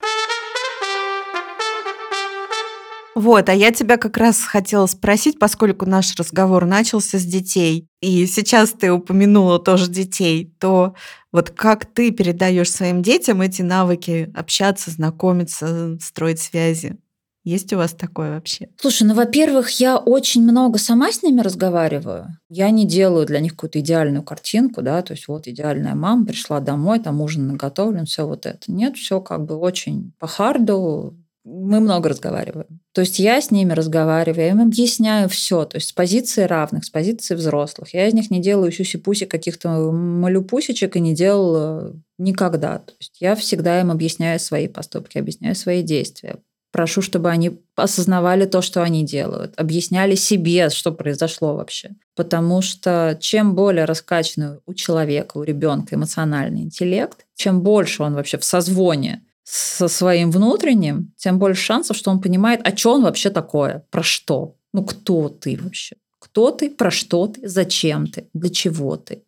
Вот, 3.14 3.48
а 3.48 3.54
я 3.54 3.70
тебя 3.70 3.96
как 3.96 4.16
раз 4.16 4.42
хотела 4.42 4.86
спросить, 4.86 5.38
поскольку 5.38 5.86
наш 5.86 6.16
разговор 6.16 6.64
начался 6.66 7.18
с 7.18 7.24
детей, 7.24 7.86
и 8.00 8.26
сейчас 8.26 8.72
ты 8.72 8.90
упомянула 8.90 9.60
тоже 9.60 9.88
детей, 9.88 10.52
то 10.58 10.94
вот 11.30 11.50
как 11.50 11.86
ты 11.86 12.10
передаешь 12.10 12.72
своим 12.72 13.02
детям 13.02 13.40
эти 13.40 13.62
навыки 13.62 14.32
общаться, 14.34 14.90
знакомиться, 14.90 15.96
строить 16.00 16.40
связи? 16.40 16.98
Есть 17.44 17.72
у 17.74 17.76
вас 17.76 17.92
такое 17.92 18.34
вообще? 18.34 18.70
Слушай, 18.80 19.06
ну, 19.06 19.14
во-первых, 19.14 19.68
я 19.78 19.98
очень 19.98 20.42
много 20.42 20.78
сама 20.78 21.12
с 21.12 21.22
ними 21.22 21.42
разговариваю. 21.42 22.38
Я 22.48 22.70
не 22.70 22.86
делаю 22.86 23.26
для 23.26 23.40
них 23.40 23.52
какую-то 23.52 23.80
идеальную 23.80 24.22
картинку, 24.22 24.80
да, 24.80 25.02
то 25.02 25.12
есть 25.12 25.28
вот 25.28 25.46
идеальная 25.46 25.94
мама 25.94 26.24
пришла 26.24 26.60
домой, 26.60 27.00
там 27.00 27.20
ужин 27.20 27.46
наготовлен, 27.46 28.06
все 28.06 28.26
вот 28.26 28.46
это. 28.46 28.72
Нет, 28.72 28.96
все 28.96 29.20
как 29.20 29.44
бы 29.44 29.56
очень 29.56 30.12
по 30.18 30.26
харду, 30.26 31.18
мы 31.44 31.80
много 31.80 32.08
разговариваем. 32.08 32.80
То 32.92 33.02
есть 33.02 33.18
я 33.18 33.40
с 33.40 33.50
ними 33.50 33.72
разговариваю, 33.72 34.46
я 34.46 34.50
им 34.52 34.62
объясняю 34.62 35.28
все, 35.28 35.66
то 35.66 35.76
есть 35.76 35.90
с 35.90 35.92
позиции 35.92 36.44
равных, 36.44 36.84
с 36.84 36.90
позиции 36.90 37.34
взрослых. 37.34 37.92
Я 37.92 38.08
из 38.08 38.14
них 38.14 38.30
не 38.30 38.40
делаю 38.40 38.72
сюси-пуси 38.72 39.26
каких-то 39.26 39.92
малюпусечек 39.92 40.96
и 40.96 41.00
не 41.00 41.14
делала 41.14 41.94
никогда. 42.16 42.78
То 42.78 42.94
есть 42.98 43.20
я 43.20 43.34
всегда 43.34 43.80
им 43.80 43.90
объясняю 43.90 44.40
свои 44.40 44.68
поступки, 44.68 45.18
объясняю 45.18 45.54
свои 45.54 45.82
действия. 45.82 46.36
Прошу, 46.74 47.02
чтобы 47.02 47.30
они 47.30 47.52
осознавали 47.76 48.46
то, 48.46 48.60
что 48.60 48.82
они 48.82 49.04
делают, 49.04 49.54
объясняли 49.56 50.16
себе, 50.16 50.70
что 50.70 50.90
произошло 50.90 51.54
вообще. 51.54 51.90
Потому 52.16 52.62
что 52.62 53.16
чем 53.20 53.54
более 53.54 53.84
раскачанный 53.84 54.58
у 54.66 54.74
человека, 54.74 55.38
у 55.38 55.44
ребенка 55.44 55.94
эмоциональный 55.94 56.62
интеллект, 56.62 57.26
чем 57.36 57.60
больше 57.62 58.02
он 58.02 58.14
вообще 58.14 58.38
в 58.38 58.44
созвоне 58.44 59.22
со 59.44 59.86
своим 59.86 60.32
внутренним, 60.32 61.12
тем 61.16 61.38
больше 61.38 61.62
шансов, 61.62 61.96
что 61.96 62.10
он 62.10 62.20
понимает, 62.20 62.60
а 62.64 62.76
что 62.76 62.94
он 62.94 63.04
вообще 63.04 63.30
такое, 63.30 63.86
про 63.90 64.02
что, 64.02 64.56
ну 64.72 64.84
кто 64.84 65.28
ты 65.28 65.56
вообще, 65.62 65.94
кто 66.18 66.50
ты, 66.50 66.70
про 66.70 66.90
что 66.90 67.28
ты, 67.28 67.48
зачем 67.48 68.08
ты, 68.08 68.28
для 68.34 68.50
чего 68.50 68.96
ты, 68.96 69.22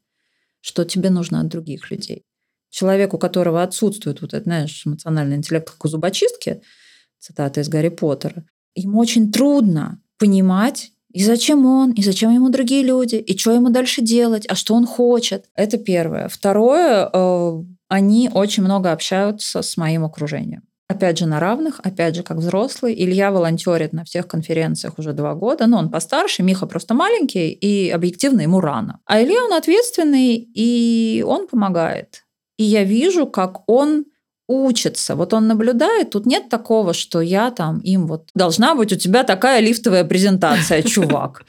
что 0.61 0.85
тебе 0.85 1.11
нужно 1.11 1.43
от 1.43 1.47
других 1.47 1.93
людей. 1.93 2.25
Человек, 2.71 3.15
у 3.15 3.19
которого 3.19 3.63
отсутствует 3.63 4.21
вот 4.21 4.35
этот, 4.35 4.47
знаешь, 4.47 4.83
эмоциональный 4.85 5.37
интеллект, 5.37 5.71
как 5.71 5.85
у 5.85 5.87
зубочистки, 5.87 6.61
цитата 7.27 7.61
из 7.61 7.69
Гарри 7.69 7.89
Поттера, 7.89 8.45
ему 8.75 8.99
очень 8.99 9.33
трудно 9.33 10.01
понимать, 10.19 10.93
и 11.13 11.25
зачем 11.25 11.67
он, 11.67 11.93
и 11.93 12.03
зачем 12.03 12.31
ему 12.33 12.51
другие 12.51 12.83
люди, 12.83 13.17
и 13.17 13.37
что 13.39 13.53
ему 13.53 13.71
дальше 13.71 14.03
делать, 14.03 14.47
а 14.49 14.55
что 14.55 14.75
он 14.75 14.87
хочет. 14.87 15.47
Это 15.55 15.79
первое. 15.79 16.29
Второе, 16.29 17.09
э, 17.13 17.63
они 17.89 18.31
очень 18.33 18.63
много 18.63 18.93
общаются 18.93 19.63
с 19.63 19.77
моим 19.77 20.05
окружением. 20.05 20.63
Опять 20.89 21.19
же, 21.19 21.27
на 21.27 21.41
равных, 21.41 21.81
опять 21.83 22.15
же, 22.15 22.23
как 22.23 22.37
взрослый. 22.37 22.95
Илья 22.95 23.33
волонтерит 23.33 23.93
на 23.93 24.05
всех 24.05 24.29
конференциях 24.29 24.99
уже 24.99 25.13
два 25.13 25.35
года. 25.35 25.67
Но 25.67 25.79
он 25.79 25.91
постарше, 25.91 26.45
Миха 26.45 26.67
просто 26.67 26.95
маленький, 26.95 27.51
и 27.51 27.91
объективно 27.91 28.43
ему 28.43 28.61
рано. 28.61 29.01
А 29.05 29.21
Илья, 29.21 29.43
он 29.45 29.53
ответственный, 29.53 30.37
и 30.37 31.25
он 31.27 31.49
помогает. 31.49 32.23
И 32.57 32.65
я 32.65 32.85
вижу, 32.85 33.27
как 33.27 33.69
он 33.69 34.05
учится. 34.49 35.17
Вот 35.17 35.35
он 35.35 35.47
наблюдает, 35.47 36.11
тут 36.11 36.27
нет 36.27 36.49
такого, 36.49 36.93
что 36.93 37.21
я 37.21 37.51
там 37.51 37.79
им 37.81 38.07
вот 38.07 38.31
должна 38.35 38.75
быть 38.75 38.93
у 38.93 38.97
тебя 38.97 39.25
такая 39.25 39.61
лифтовая 39.61 40.05
презентация, 40.05 40.83
чувак. 40.95 41.45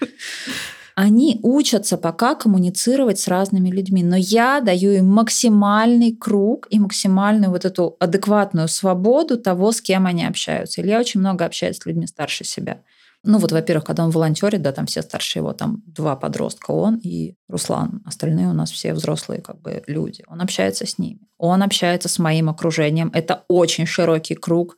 Они 0.95 1.39
учатся 1.43 1.95
пока 1.95 2.33
коммуницировать 2.33 3.19
с 3.19 3.27
разными 3.27 3.69
людьми, 3.69 4.03
но 4.03 4.15
я 4.17 4.61
даю 4.61 4.93
им 4.93 5.05
максимальный 5.05 6.15
круг 6.15 6.67
и 6.71 6.79
максимальную 6.79 7.51
вот 7.51 7.65
эту 7.65 7.95
адекватную 7.99 8.67
свободу 8.67 9.37
того, 9.37 9.71
с 9.71 9.79
кем 9.79 10.07
они 10.07 10.25
общаются. 10.25 10.81
Илья 10.81 10.99
очень 10.99 11.19
много 11.19 11.45
общается 11.45 11.83
с 11.83 11.85
людьми 11.85 12.07
старше 12.07 12.45
себя. 12.45 12.81
Ну 13.23 13.39
вот, 13.39 13.51
во-первых, 13.51 13.85
когда 13.85 14.05
он 14.05 14.11
волонтерит, 14.11 14.61
да, 14.61 14.71
там 14.71 14.85
все 14.85 15.01
старше 15.01 15.39
его, 15.39 15.53
там 15.53 15.83
два 15.85 16.15
подростка, 16.15 16.71
он 16.71 16.95
и 17.03 17.35
Руслан. 17.49 18.01
Остальные 18.05 18.47
у 18.47 18.53
нас 18.53 18.71
все 18.71 18.93
взрослые 18.93 19.41
как 19.41 19.61
бы 19.61 19.83
люди. 19.87 20.23
Он 20.27 20.41
общается 20.41 20.85
с 20.85 20.97
ними. 20.97 21.21
Он 21.37 21.61
общается 21.63 22.09
с 22.09 22.19
моим 22.19 22.49
окружением. 22.49 23.11
Это 23.13 23.43
очень 23.47 23.85
широкий 23.85 24.35
круг 24.35 24.77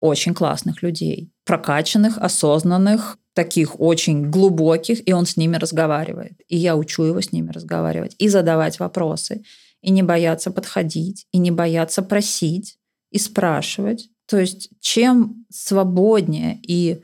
очень 0.00 0.34
классных 0.34 0.82
людей. 0.82 1.30
Прокачанных, 1.44 2.18
осознанных, 2.18 3.18
таких 3.34 3.78
очень 3.80 4.30
глубоких, 4.30 5.06
и 5.06 5.12
он 5.12 5.26
с 5.26 5.36
ними 5.36 5.56
разговаривает. 5.56 6.40
И 6.48 6.56
я 6.56 6.76
учу 6.76 7.04
его 7.04 7.20
с 7.20 7.32
ними 7.32 7.50
разговаривать 7.50 8.16
и 8.18 8.28
задавать 8.28 8.80
вопросы, 8.80 9.42
и 9.82 9.90
не 9.90 10.02
бояться 10.02 10.50
подходить, 10.50 11.26
и 11.32 11.38
не 11.38 11.50
бояться 11.50 12.02
просить, 12.02 12.78
и 13.10 13.18
спрашивать. 13.18 14.08
То 14.26 14.38
есть 14.38 14.70
чем 14.80 15.46
свободнее 15.50 16.58
и 16.62 17.02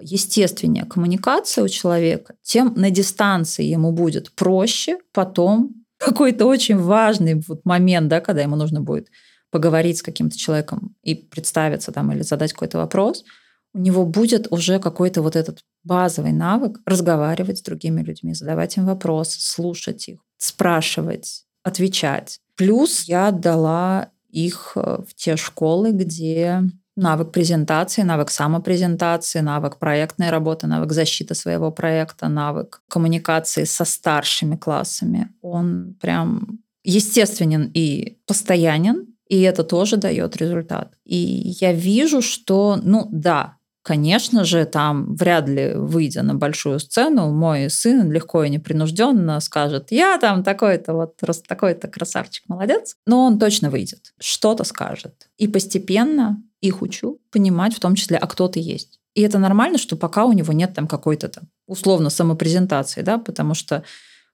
естественнее 0.00 0.84
коммуникация 0.84 1.64
у 1.64 1.68
человека, 1.68 2.34
тем 2.42 2.74
на 2.76 2.90
дистанции 2.90 3.64
ему 3.64 3.92
будет 3.92 4.32
проще 4.32 4.98
потом 5.12 5.84
какой-то 5.98 6.46
очень 6.46 6.78
важный 6.78 7.42
вот 7.46 7.64
момент, 7.64 8.08
да, 8.08 8.20
когда 8.20 8.42
ему 8.42 8.56
нужно 8.56 8.80
будет 8.80 9.08
поговорить 9.50 9.98
с 9.98 10.02
каким-то 10.02 10.36
человеком 10.36 10.96
и 11.02 11.14
представиться 11.14 11.92
там 11.92 12.10
или 12.12 12.22
задать 12.22 12.52
какой-то 12.52 12.78
вопрос, 12.78 13.24
у 13.72 13.78
него 13.78 14.04
будет 14.06 14.50
уже 14.50 14.78
какой-то 14.78 15.22
вот 15.22 15.36
этот 15.36 15.60
базовый 15.82 16.32
навык 16.32 16.80
разговаривать 16.86 17.58
с 17.58 17.62
другими 17.62 18.02
людьми, 18.02 18.34
задавать 18.34 18.76
им 18.76 18.86
вопросы, 18.86 19.40
слушать 19.40 20.08
их, 20.08 20.20
спрашивать, 20.38 21.44
отвечать. 21.62 22.38
Плюс 22.56 23.04
я 23.04 23.30
дала 23.30 24.10
их 24.28 24.72
э, 24.76 24.98
в 25.06 25.14
те 25.14 25.36
школы, 25.36 25.92
где 25.92 26.62
навык 26.96 27.32
презентации, 27.32 28.02
навык 28.02 28.30
самопрезентации, 28.30 29.40
навык 29.40 29.78
проектной 29.78 30.30
работы, 30.30 30.66
навык 30.66 30.92
защиты 30.92 31.34
своего 31.34 31.70
проекта, 31.72 32.28
навык 32.28 32.82
коммуникации 32.88 33.64
со 33.64 33.84
старшими 33.84 34.56
классами. 34.56 35.30
Он 35.42 35.96
прям 36.00 36.60
естественен 36.84 37.70
и 37.74 38.18
постоянен, 38.26 39.06
и 39.28 39.40
это 39.40 39.64
тоже 39.64 39.96
дает 39.96 40.36
результат. 40.36 40.94
И 41.04 41.16
я 41.60 41.72
вижу, 41.72 42.20
что, 42.22 42.78
ну 42.82 43.08
да, 43.10 43.53
Конечно 43.84 44.44
же, 44.44 44.64
там 44.64 45.14
вряд 45.14 45.46
ли, 45.46 45.74
выйдя 45.74 46.22
на 46.22 46.34
большую 46.34 46.80
сцену, 46.80 47.30
мой 47.30 47.68
сын 47.68 48.10
легко 48.10 48.42
и 48.42 48.48
непринужденно 48.48 49.38
скажет, 49.40 49.88
я 49.90 50.16
там 50.16 50.42
такой-то 50.42 50.94
вот 50.94 51.20
такой-то 51.46 51.88
красавчик, 51.88 52.44
молодец. 52.48 52.96
Но 53.06 53.26
он 53.26 53.38
точно 53.38 53.68
выйдет, 53.68 54.14
что-то 54.18 54.64
скажет. 54.64 55.28
И 55.36 55.48
постепенно 55.48 56.42
их 56.62 56.80
учу 56.80 57.20
понимать 57.30 57.74
в 57.74 57.80
том 57.80 57.94
числе, 57.94 58.16
а 58.16 58.26
кто 58.26 58.48
ты 58.48 58.58
есть. 58.58 59.00
И 59.12 59.20
это 59.20 59.38
нормально, 59.38 59.76
что 59.76 59.96
пока 59.96 60.24
у 60.24 60.32
него 60.32 60.54
нет 60.54 60.72
там 60.72 60.88
какой-то 60.88 61.28
там 61.28 61.44
условно 61.66 62.08
самопрезентации, 62.08 63.02
да, 63.02 63.18
потому 63.18 63.52
что 63.52 63.84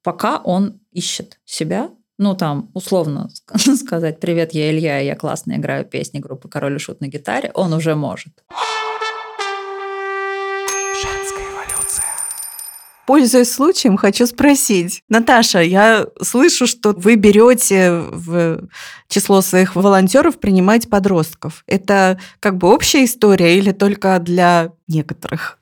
пока 0.04 0.38
он 0.38 0.80
ищет 0.92 1.40
себя, 1.44 1.90
ну, 2.18 2.36
там, 2.36 2.70
условно 2.74 3.30
сказать 3.76 4.20
«Привет, 4.20 4.54
я 4.54 4.70
Илья, 4.70 4.98
я 4.98 5.16
классно 5.16 5.54
играю 5.54 5.84
песни 5.84 6.20
группы 6.20 6.48
«Король 6.48 6.76
и 6.76 6.78
Шут» 6.78 7.00
на 7.00 7.08
гитаре», 7.08 7.50
он 7.54 7.72
уже 7.72 7.96
может. 7.96 8.44
Пользуясь 13.10 13.52
случаем, 13.52 13.96
хочу 13.96 14.24
спросить. 14.24 15.02
Наташа, 15.08 15.58
я 15.58 16.06
слышу, 16.22 16.68
что 16.68 16.92
вы 16.92 17.16
берете 17.16 17.90
в 17.90 18.68
число 19.08 19.40
своих 19.40 19.74
волонтеров 19.74 20.38
принимать 20.38 20.88
подростков. 20.88 21.64
Это 21.66 22.20
как 22.38 22.56
бы 22.56 22.72
общая 22.72 23.04
история 23.04 23.58
или 23.58 23.72
только 23.72 24.16
для 24.20 24.74
некоторых? 24.86 25.58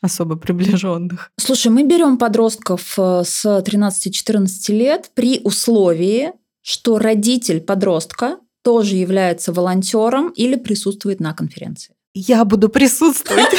особо 0.00 0.36
приближенных. 0.36 1.32
Слушай, 1.40 1.72
мы 1.72 1.82
берем 1.82 2.18
подростков 2.18 2.94
э, 2.96 3.22
с 3.24 3.44
13-14 3.44 4.46
лет 4.68 5.10
при 5.14 5.40
условии, 5.42 6.32
что 6.62 7.00
родитель 7.00 7.60
подростка 7.60 8.38
тоже 8.62 8.94
является 8.94 9.52
волонтером 9.52 10.28
или 10.28 10.54
присутствует 10.54 11.18
на 11.18 11.34
конференции. 11.34 11.96
Я 12.14 12.44
буду 12.44 12.68
присутствовать. 12.68 13.52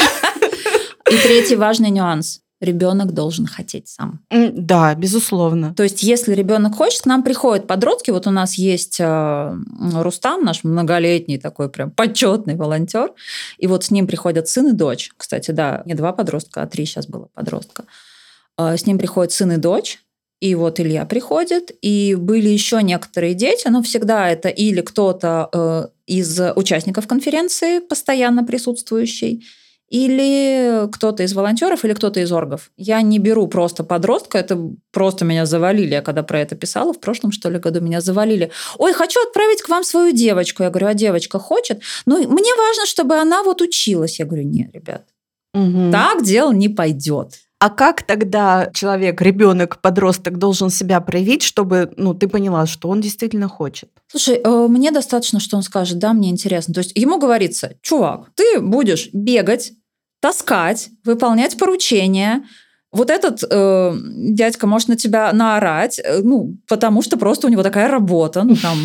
И 1.12 1.18
третий 1.18 1.58
важный 1.58 1.90
нюанс 1.90 2.43
ребенок 2.64 3.14
должен 3.14 3.46
хотеть 3.46 3.88
сам. 3.88 4.20
Да, 4.30 4.96
безусловно. 4.96 5.74
То 5.74 5.84
есть, 5.84 6.04
если 6.04 6.34
ребенок 6.34 6.76
хочет, 6.76 7.02
к 7.02 7.06
нам 7.06 7.24
приходят 7.24 7.68
подростки. 7.68 8.12
Вот 8.12 8.28
у 8.28 8.32
нас 8.32 8.56
есть 8.56 9.00
э, 9.00 9.58
Рустам, 9.94 10.44
наш 10.44 10.64
многолетний 10.64 11.38
такой 11.38 11.70
прям 11.70 11.92
почетный 11.92 12.56
волонтер. 12.56 13.12
И 13.58 13.68
вот 13.68 13.84
с 13.84 13.92
ним 13.92 14.08
приходят 14.08 14.48
сын 14.48 14.70
и 14.70 14.72
дочь. 14.72 15.12
Кстати, 15.18 15.52
да, 15.52 15.84
не 15.86 15.94
два 15.94 16.14
подростка, 16.14 16.62
а 16.62 16.68
три 16.68 16.86
сейчас 16.86 17.08
было 17.08 17.28
подростка. 17.34 17.86
Э, 18.58 18.78
с 18.78 18.86
ним 18.86 18.98
приходят 18.98 19.32
сын 19.32 19.52
и 19.52 19.58
дочь. 19.58 20.00
И 20.40 20.56
вот 20.56 20.80
Илья 20.82 21.06
приходит, 21.06 21.72
и 21.82 22.16
были 22.16 22.50
еще 22.50 22.84
некоторые 22.84 23.34
дети, 23.34 23.70
но 23.70 23.82
всегда 23.82 24.30
это 24.30 24.50
или 24.50 24.82
кто-то 24.82 25.50
э, 25.54 25.88
из 26.06 26.38
участников 26.58 27.08
конференции, 27.08 27.80
постоянно 27.80 28.44
присутствующий, 28.44 29.46
или 29.94 30.88
кто-то 30.92 31.22
из 31.22 31.34
волонтеров, 31.34 31.86
или 31.86 31.94
кто-то 31.94 32.20
из 32.20 32.32
оргов. 32.32 32.72
Я 32.78 33.00
не 33.04 33.20
беру 33.20 33.48
просто 33.48 33.84
подростка, 33.84 34.40
это 34.40 34.58
просто 34.92 35.24
меня 35.24 35.46
завалили. 35.46 35.94
Я 35.94 36.02
когда 36.02 36.24
про 36.24 36.40
это 36.40 36.56
писала, 36.56 36.94
в 36.94 37.00
прошлом, 37.00 37.32
что 37.32 37.48
ли, 37.52 37.60
году 37.60 37.80
меня 37.80 38.02
завалили. 38.02 38.50
Ой, 38.80 38.92
хочу 38.94 39.22
отправить 39.22 39.62
к 39.62 39.70
вам 39.70 39.84
свою 39.84 40.12
девочку. 40.12 40.64
Я 40.64 40.72
говорю, 40.72 40.88
а 40.88 40.94
девочка 40.96 41.38
хочет? 41.38 41.84
Ну, 42.08 42.18
мне 42.18 42.56
важно, 42.58 42.88
чтобы 42.88 43.18
она 43.18 43.44
вот 43.44 43.62
училась. 43.62 44.18
Я 44.18 44.26
говорю, 44.26 44.48
нет, 44.48 44.74
ребят, 44.74 45.06
угу. 45.54 45.92
так 45.92 46.24
дело 46.24 46.52
не 46.52 46.70
пойдет. 46.70 47.36
А 47.60 47.70
как 47.70 48.02
тогда 48.02 48.72
человек, 48.74 49.22
ребенок, 49.22 49.80
подросток 49.80 50.40
должен 50.40 50.72
себя 50.72 51.00
проявить, 51.02 51.44
чтобы 51.44 51.94
ну, 51.98 52.16
ты 52.16 52.28
поняла, 52.28 52.66
что 52.66 52.90
он 52.90 53.00
действительно 53.00 53.48
хочет? 53.48 53.90
Слушай, 54.08 54.42
э, 54.44 54.68
мне 54.68 54.92
достаточно, 54.92 55.40
что 55.40 55.56
он 55.56 55.62
скажет, 55.62 56.00
да, 56.00 56.14
мне 56.14 56.32
интересно. 56.32 56.74
То 56.74 56.80
есть 56.80 56.98
ему 56.98 57.20
говорится, 57.20 57.76
чувак, 57.84 58.32
ты 58.36 58.60
будешь 58.60 59.10
бегать 59.14 59.74
таскать, 60.24 60.90
выполнять 61.04 61.58
поручения. 61.58 62.46
Вот 62.94 63.10
этот 63.10 63.44
э, 63.44 63.94
дядька 64.30 64.68
может 64.68 64.88
на 64.88 64.96
тебя 64.96 65.34
наорать, 65.34 66.00
э, 66.00 66.22
ну, 66.24 66.56
потому 66.70 67.02
что 67.02 67.18
просто 67.18 67.48
у 67.48 67.50
него 67.50 67.62
такая 67.62 67.90
работа, 67.90 68.44
ну, 68.44 68.56
там, 68.56 68.78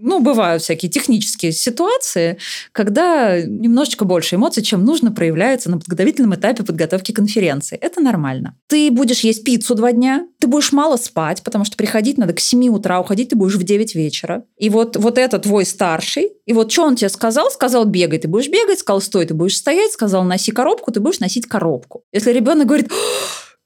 ну, 0.00 0.20
бывают 0.20 0.62
всякие 0.62 0.90
технические 0.90 1.52
ситуации, 1.52 2.38
когда 2.72 3.40
немножечко 3.40 4.04
больше 4.04 4.36
эмоций, 4.36 4.62
чем 4.62 4.84
нужно, 4.84 5.10
проявляется 5.10 5.70
на 5.70 5.78
подготовительном 5.78 6.34
этапе 6.34 6.62
подготовки 6.62 7.12
конференции. 7.12 7.76
Это 7.76 8.00
нормально. 8.00 8.56
Ты 8.68 8.90
будешь 8.90 9.20
есть 9.20 9.44
пиццу 9.44 9.74
два 9.74 9.92
дня, 9.92 10.26
ты 10.38 10.46
будешь 10.46 10.72
мало 10.72 10.96
спать, 10.96 11.42
потому 11.42 11.64
что 11.64 11.76
приходить 11.76 12.18
надо 12.18 12.32
к 12.32 12.40
7 12.40 12.68
утра, 12.68 13.00
уходить 13.00 13.30
ты 13.30 13.36
будешь 13.36 13.56
в 13.56 13.62
9 13.62 13.94
вечера. 13.94 14.44
И 14.56 14.70
вот, 14.70 14.96
вот 14.96 15.18
это 15.18 15.38
твой 15.38 15.64
старший, 15.64 16.32
и 16.46 16.52
вот 16.52 16.70
что 16.70 16.84
он 16.84 16.96
тебе 16.96 17.08
сказал? 17.08 17.50
Сказал, 17.50 17.84
бегай, 17.84 18.18
ты 18.18 18.28
будешь 18.28 18.48
бегать, 18.48 18.78
сказал, 18.78 19.00
стой, 19.00 19.26
ты 19.26 19.34
будешь 19.34 19.56
стоять, 19.56 19.92
сказал, 19.92 20.22
носи 20.24 20.52
коробку, 20.52 20.92
ты 20.92 21.00
будешь 21.00 21.20
носить 21.20 21.46
коробку. 21.46 22.02
Если 22.12 22.32
ребенок 22.32 22.66
говорит, 22.66 22.90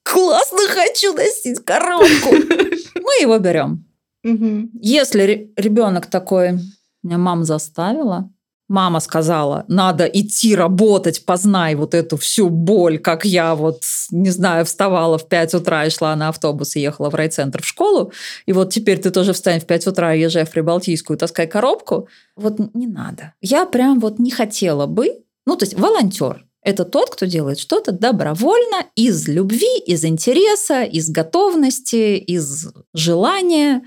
классно 0.03 0.67
хочу 0.69 1.13
носить 1.13 1.65
коробку, 1.65 2.31
мы 2.95 3.23
его 3.23 3.39
берем 3.39 3.85
Угу. 4.25 4.71
Если 4.81 5.53
ребенок 5.57 6.07
такой, 6.07 6.59
меня 7.03 7.19
мама 7.19 7.45
заставила, 7.45 8.31
мама 8.69 9.01
сказала, 9.01 9.65
надо 9.69 10.07
идти 10.07 10.57
работать, 10.57 11.27
познай 11.27 11.75
вот 11.75 11.95
эту 11.95 12.17
всю 12.17 12.49
боль, 12.49 12.99
как 12.99 13.25
я 13.25 13.55
вот, 13.55 13.83
не 14.11 14.31
знаю, 14.31 14.65
вставала 14.65 15.19
в 15.19 15.29
5 15.29 15.55
утра 15.55 15.85
и 15.85 15.91
шла 15.91 16.17
на 16.17 16.29
автобус 16.29 16.75
и 16.77 16.81
ехала 16.81 17.11
в 17.11 17.15
райцентр 17.15 17.63
в 17.63 17.67
школу, 17.67 18.13
и 18.47 18.53
вот 18.53 18.73
теперь 18.73 18.99
ты 18.99 19.11
тоже 19.11 19.35
встань 19.35 19.61
в 19.61 19.67
5 19.67 19.89
утра 19.89 20.13
езжай 20.13 20.45
в 20.45 20.51
Прибалтийскую, 20.51 21.19
таскай 21.19 21.47
коробку. 21.47 22.09
Вот 22.35 22.75
не 22.75 22.87
надо. 22.87 23.35
Я 23.43 23.67
прям 23.67 24.01
вот 24.01 24.19
не 24.19 24.31
хотела 24.31 24.87
бы, 24.87 25.23
ну, 25.45 25.57
то 25.57 25.65
есть 25.65 25.79
волонтер, 25.79 26.47
это 26.63 26.85
тот, 26.85 27.11
кто 27.11 27.27
делает 27.27 27.59
что-то 27.59 27.93
добровольно, 27.93 28.87
из 28.95 29.29
любви, 29.29 29.81
из 29.85 30.05
интереса, 30.05 30.85
из 30.85 31.11
готовности, 31.11 32.17
из 32.17 32.73
желания 32.95 33.83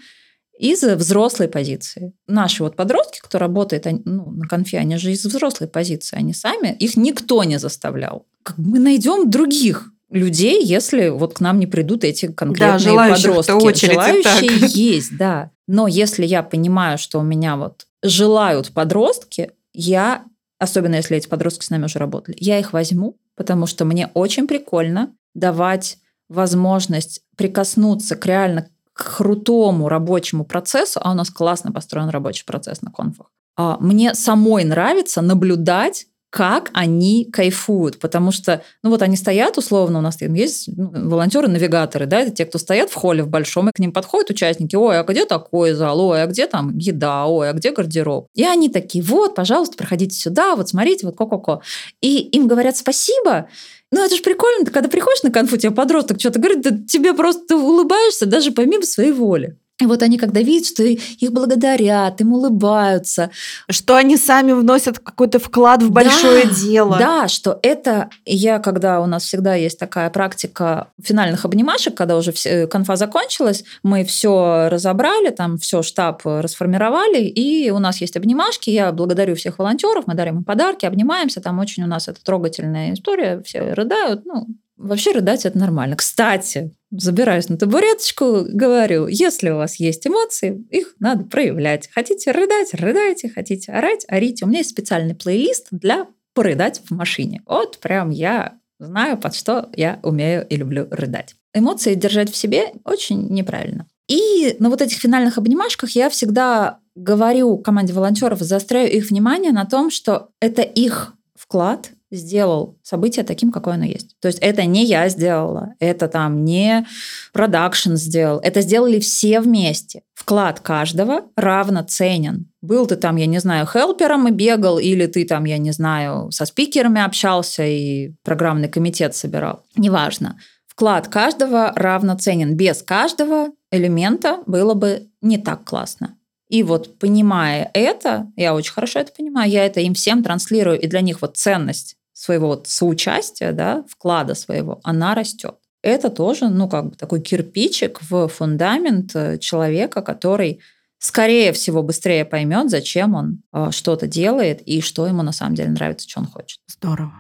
из 0.58 0.84
взрослой 0.84 1.48
позиции. 1.48 2.14
Наши 2.28 2.64
вот 2.64 2.76
подростки, 2.76 3.20
кто 3.22 3.40
работает 3.40 3.86
ну, 4.06 4.32
на 4.32 4.48
конфе, 4.48 4.80
они 4.80 4.98
же 4.98 5.12
из 5.12 5.26
взрослой 5.26 5.68
позиции, 5.68 6.18
они 6.18 6.34
сами, 6.34 6.76
их 6.80 6.98
никто 6.98 7.44
не 7.44 7.60
заставлял. 7.60 8.26
Как 8.44 8.58
мы 8.58 8.80
найдем 8.80 9.30
других 9.30 9.90
людей, 10.10 10.64
если 10.64 11.10
вот 11.10 11.34
к 11.34 11.40
нам 11.40 11.60
не 11.60 11.68
придут 11.68 12.04
эти 12.04 12.28
конкретные 12.28 12.96
да, 12.96 13.16
подростки. 13.16 13.52
Очередь, 13.52 13.94
желающие 13.94 14.60
так. 14.60 14.70
есть, 14.70 15.18
да. 15.18 15.52
Но 15.68 15.88
если 15.88 16.26
я 16.26 16.44
понимаю, 16.44 16.98
что 16.98 17.20
у 17.20 17.24
меня 17.24 17.58
вот 17.58 17.88
желают 18.04 18.72
подростки, 18.72 19.52
я, 19.74 20.24
особенно 20.60 20.96
если 20.96 21.18
эти 21.18 21.28
подростки 21.28 21.66
с 21.66 21.70
нами 21.70 21.86
уже 21.86 22.00
работали, 22.00 22.38
я 22.40 22.60
их 22.60 22.72
возьму, 22.72 23.18
потому 23.36 23.66
что 23.66 23.84
мне 23.84 24.10
очень 24.14 24.48
прикольно 24.48 25.14
давать 25.34 25.98
возможность 26.30 27.22
прикоснуться 27.36 28.16
к 28.16 28.26
реально 28.26 28.70
крутому 28.96 29.90
рабочему 29.90 30.46
процессу, 30.46 31.00
а 31.04 31.12
у 31.12 31.14
нас 31.14 31.30
классно 31.30 31.72
построен 31.72 32.10
рабочий 32.10 32.46
процесс 32.46 32.82
на 32.82 32.92
конфах, 32.92 33.28
а, 33.58 33.78
мне 33.80 34.14
самой 34.14 34.64
нравится 34.64 35.22
наблюдать, 35.22 36.08
как 36.36 36.70
они 36.74 37.30
кайфуют, 37.32 37.98
потому 37.98 38.34
что, 38.34 38.62
ну 38.84 38.90
вот 38.90 39.02
они 39.02 39.16
стоят 39.16 39.58
условно, 39.58 40.00
у 40.00 40.02
нас 40.02 40.18
там 40.18 40.34
есть 40.34 40.68
ну, 40.68 40.92
волонтеры-навигаторы, 40.94 42.08
да, 42.08 42.20
это 42.20 42.32
те, 42.32 42.44
кто 42.44 42.58
стоят 42.58 42.90
в 42.90 42.94
холле 42.94 43.24
в 43.24 43.30
большом, 43.30 43.70
и 43.70 43.72
к 43.72 43.80
ним 43.80 43.94
подходят 43.94 44.32
участники, 44.32 44.76
ой, 44.76 45.00
а 45.00 45.04
где 45.04 45.24
такой 45.24 45.72
зал, 45.72 45.98
ой, 45.98 46.24
а 46.24 46.28
где 46.28 46.46
там 46.48 46.78
еда, 46.78 47.26
ой, 47.28 47.50
а 47.50 47.54
где 47.54 47.72
гардероб? 47.72 48.28
И 48.36 48.44
они 48.44 48.68
такие, 48.68 49.02
вот, 49.02 49.34
пожалуйста, 49.34 49.78
проходите 49.78 50.14
сюда, 50.14 50.58
вот 50.58 50.68
смотрите, 50.68 51.06
вот 51.06 51.16
ко-ко-ко. 51.16 51.62
И 52.02 52.18
им 52.18 52.50
говорят 52.50 52.76
спасибо, 52.76 53.48
ну, 53.94 54.04
это 54.04 54.14
же 54.14 54.22
прикольно, 54.22 54.66
ты 54.66 54.72
когда 54.72 54.90
приходишь 54.90 55.24
на 55.24 55.32
конфу, 55.32 55.56
тебе 55.56 55.72
подросток 55.72 56.20
что-то 56.20 56.40
говорит, 56.40 56.62
да 56.64 56.72
тебе 56.86 57.14
просто 57.14 57.56
улыбаешься 57.56 58.26
даже 58.26 58.52
помимо 58.52 58.84
своей 58.84 59.14
воли. 59.14 59.58
И 59.82 59.86
вот 59.86 60.02
они, 60.04 60.18
когда 60.18 60.40
видят, 60.40 60.68
что 60.68 60.84
их 60.84 61.34
благодарят, 61.34 62.22
им 62.22 62.32
улыбаются. 62.32 63.30
Что 63.70 63.98
они 63.98 64.16
сами 64.16 64.54
вносят 64.54 65.00
какой-то 65.00 65.38
вклад 65.38 65.84
в 65.84 65.92
большое 65.92 66.46
да, 66.46 66.54
дело. 66.54 66.98
Да, 66.98 67.28
что 67.28 67.60
это 67.62 68.10
я, 68.26 68.60
когда 68.60 69.02
у 69.02 69.06
нас 69.06 69.26
всегда 69.26 69.56
есть 69.56 69.78
такая 69.78 70.10
практика 70.10 70.88
финальных 71.04 71.44
обнимашек, 71.44 71.94
когда 71.94 72.16
уже 72.16 72.32
все, 72.32 72.68
конфа 72.68 72.96
закончилась, 72.96 73.66
мы 73.84 74.06
все 74.06 74.70
разобрали, 74.70 75.30
там 75.32 75.58
все 75.58 75.84
штаб 75.84 76.22
расформировали, 76.24 77.24
и 77.26 77.70
у 77.70 77.80
нас 77.80 78.00
есть 78.00 78.16
обнимашки. 78.16 78.70
Я 78.70 78.94
благодарю 78.94 79.36
всех 79.36 79.60
волонтеров, 79.60 80.08
мы 80.08 80.14
дарим 80.14 80.38
им 80.38 80.44
подарки, 80.46 80.86
обнимаемся. 80.86 81.42
Там 81.42 81.60
очень 81.60 81.84
у 81.84 81.88
нас 81.88 82.08
это 82.08 82.24
трогательная 82.24 82.94
история, 82.94 83.42
все 83.44 83.74
рыдают. 83.74 84.26
Ну, 84.26 84.48
вообще 84.78 85.12
рыдать 85.12 85.46
это 85.46 85.58
нормально. 85.58 85.96
Кстати, 85.96 86.76
забираюсь 86.92 87.50
на 87.50 87.58
табуреточку, 87.58 88.46
говорю, 88.48 89.08
если 89.08 89.50
у 89.50 89.58
вас 89.58 89.76
есть 89.76 90.06
эмоции, 90.08 90.66
их 90.70 90.96
надо 91.00 91.26
проявлять. 91.26 91.90
Хотите 91.94 92.32
рыдать, 92.32 92.74
рыдайте, 92.74 93.30
хотите 93.30 93.72
орать, 93.72 94.06
орите. 94.08 94.46
У 94.46 94.48
меня 94.48 94.60
есть 94.60 94.72
специальный 94.72 95.16
плейлист 95.16 95.68
для 95.72 96.08
порыдать 96.34 96.82
в 96.86 96.92
машине. 96.92 97.42
Вот 97.46 97.80
прям 97.80 98.10
я 98.10 98.60
знаю, 98.80 99.18
под 99.18 99.36
что 99.36 99.70
я 99.76 100.00
умею 100.04 100.46
и 100.48 100.56
люблю 100.56 100.88
рыдать. 100.92 101.36
Эмоции 101.54 101.96
держать 101.96 102.32
в 102.32 102.36
себе 102.36 102.74
очень 102.84 103.28
неправильно. 103.30 103.88
И 104.08 104.56
на 104.60 104.70
вот 104.70 104.82
этих 104.82 105.00
финальных 105.00 105.38
обнимашках 105.38 105.92
я 105.92 106.10
всегда 106.10 106.80
говорю 106.96 107.58
команде 107.58 107.94
волонтеров, 107.94 108.40
заостряю 108.40 108.92
их 108.92 109.10
внимание 109.10 109.52
на 109.52 109.66
том, 109.66 109.90
что 109.90 110.30
это 110.40 110.62
их 110.62 111.14
вклад 111.36 111.92
сделал 112.16 112.78
событие 112.84 113.24
таким, 113.26 113.52
какое 113.52 113.76
оно 113.76 113.86
есть. 113.86 114.16
То 114.20 114.28
есть 114.28 114.40
это 114.40 114.66
не 114.66 114.86
я 114.86 115.10
сделала, 115.10 115.74
это 115.80 116.08
там 116.08 116.44
не 116.44 116.86
продакшн 117.34 117.96
сделал, 117.96 118.40
это 118.40 118.62
сделали 118.62 119.00
все 119.00 119.40
вместе. 119.42 120.02
Вклад 120.14 120.60
каждого 120.60 121.26
равноценен. 121.36 122.48
Был 122.62 122.88
ты 122.88 122.96
там, 122.96 123.16
я 123.18 123.26
не 123.26 123.40
знаю, 123.40 123.68
хелпером 123.68 124.28
и 124.28 124.32
бегал, 124.32 124.80
или 124.80 125.06
ты 125.06 125.26
там, 125.26 125.46
я 125.46 125.58
не 125.58 125.72
знаю, 125.72 126.32
со 126.32 126.46
спикерами 126.46 127.02
общался 127.02 127.64
и 127.64 128.14
программный 128.24 128.70
комитет 128.70 129.16
собирал. 129.16 129.64
Неважно. 129.76 130.40
Вклад 130.68 131.08
каждого 131.08 131.72
равноценен. 131.76 132.56
Без 132.56 132.82
каждого 132.82 133.50
элемента 133.72 134.40
было 134.46 134.74
бы 134.74 135.08
не 135.22 135.38
так 135.38 135.64
классно. 135.64 136.18
И 136.50 136.64
вот 136.64 137.00
понимая 137.00 137.70
это, 137.74 138.32
я 138.36 138.54
очень 138.54 138.74
хорошо 138.74 139.00
это 139.00 139.12
понимаю, 139.12 139.50
я 139.50 139.66
это 139.66 139.80
им 139.80 139.94
всем 139.94 140.24
транслирую, 140.24 140.80
и 140.80 140.88
для 140.88 141.02
них 141.02 141.22
вот 141.22 141.38
ценность 141.38 141.98
своего 142.16 142.48
вот 142.48 142.68
соучастия, 142.68 143.52
да, 143.52 143.84
вклада 143.90 144.36
своего, 144.36 144.80
она 144.84 145.14
растет. 145.16 145.56
Это 145.84 146.10
тоже, 146.10 146.50
ну, 146.50 146.68
как 146.68 146.90
бы 146.90 146.96
такой 146.96 147.22
кирпичик 147.22 148.00
в 148.10 148.28
фундамент 148.30 149.16
э, 149.16 149.38
человека, 149.38 150.02
который 150.02 150.62
скорее 150.98 151.52
всего 151.52 151.84
быстрее 151.84 152.26
поймет, 152.26 152.72
зачем 152.72 153.14
он 153.14 153.44
э, 153.54 153.68
что-то 153.72 154.08
делает 154.08 154.62
и 154.62 154.82
что 154.82 155.06
ему 155.06 155.24
на 155.24 155.34
самом 155.34 155.56
деле 155.56 155.70
нравится, 155.70 156.10
что 156.10 156.22
он 156.22 156.28
хочет. 156.28 156.60
Здорово. 156.68 157.14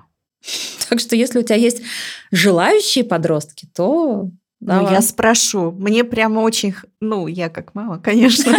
Так 0.89 0.99
что 0.99 1.15
если 1.15 1.39
у 1.39 1.41
тебя 1.41 1.55
есть 1.55 1.81
желающие 2.31 3.03
подростки, 3.03 3.67
то 3.73 4.29
ну, 4.61 4.91
я 4.91 5.01
спрошу. 5.01 5.71
Мне 5.71 6.03
прямо 6.03 6.41
очень... 6.41 6.75
Ну, 7.01 7.25
я 7.27 7.49
как 7.49 7.73
мама, 7.73 7.99
конечно. 7.99 8.55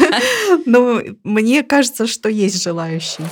Но 0.66 1.00
мне 1.22 1.62
кажется, 1.62 2.06
что 2.06 2.28
есть 2.28 2.62
желающие. 2.62 3.26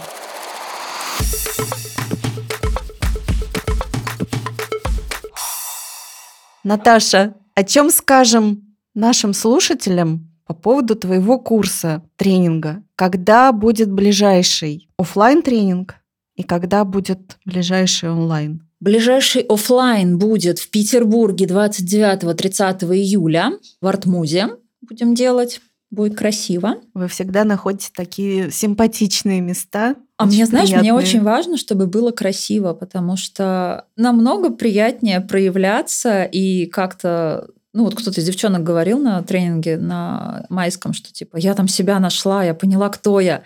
Наташа, 6.64 7.34
о 7.54 7.64
чем 7.64 7.90
скажем 7.90 8.76
нашим 8.94 9.34
слушателям 9.34 10.30
по 10.46 10.54
поводу 10.54 10.94
твоего 10.94 11.38
курса 11.40 12.02
тренинга? 12.16 12.84
Когда 12.94 13.50
будет 13.50 13.90
ближайший 13.90 14.88
офлайн 14.96 15.42
тренинг 15.42 15.96
и 16.36 16.44
когда 16.44 16.84
будет 16.84 17.38
ближайший 17.44 18.10
онлайн? 18.10 18.62
Ближайший 18.78 19.42
офлайн 19.42 20.18
будет 20.18 20.60
в 20.60 20.70
Петербурге 20.70 21.46
29-30 21.46 22.94
июля 22.94 23.52
в 23.80 23.86
Артмузе. 23.86 24.50
Будем 24.80 25.14
делать. 25.14 25.60
Будет 25.92 26.16
красиво. 26.16 26.76
Вы 26.94 27.06
всегда 27.06 27.44
находите 27.44 27.90
такие 27.94 28.50
симпатичные 28.50 29.42
места. 29.42 29.94
А 30.16 30.24
мне, 30.24 30.46
знаешь, 30.46 30.70
приятные. 30.70 30.92
мне 30.92 30.98
очень 30.98 31.22
важно, 31.22 31.58
чтобы 31.58 31.86
было 31.86 32.12
красиво, 32.12 32.72
потому 32.72 33.18
что 33.18 33.84
намного 33.94 34.48
приятнее 34.48 35.20
проявляться 35.20 36.24
и 36.24 36.64
как-то 36.64 37.48
ну 37.74 37.84
вот 37.84 37.94
кто-то 37.94 38.20
из 38.20 38.24
девчонок 38.24 38.62
говорил 38.62 38.98
на 38.98 39.22
тренинге 39.22 39.76
на 39.76 40.46
майском, 40.48 40.94
что 40.94 41.12
типа 41.12 41.36
я 41.36 41.52
там 41.54 41.68
себя 41.68 42.00
нашла, 42.00 42.42
я 42.42 42.54
поняла, 42.54 42.88
кто 42.88 43.20
я 43.20 43.42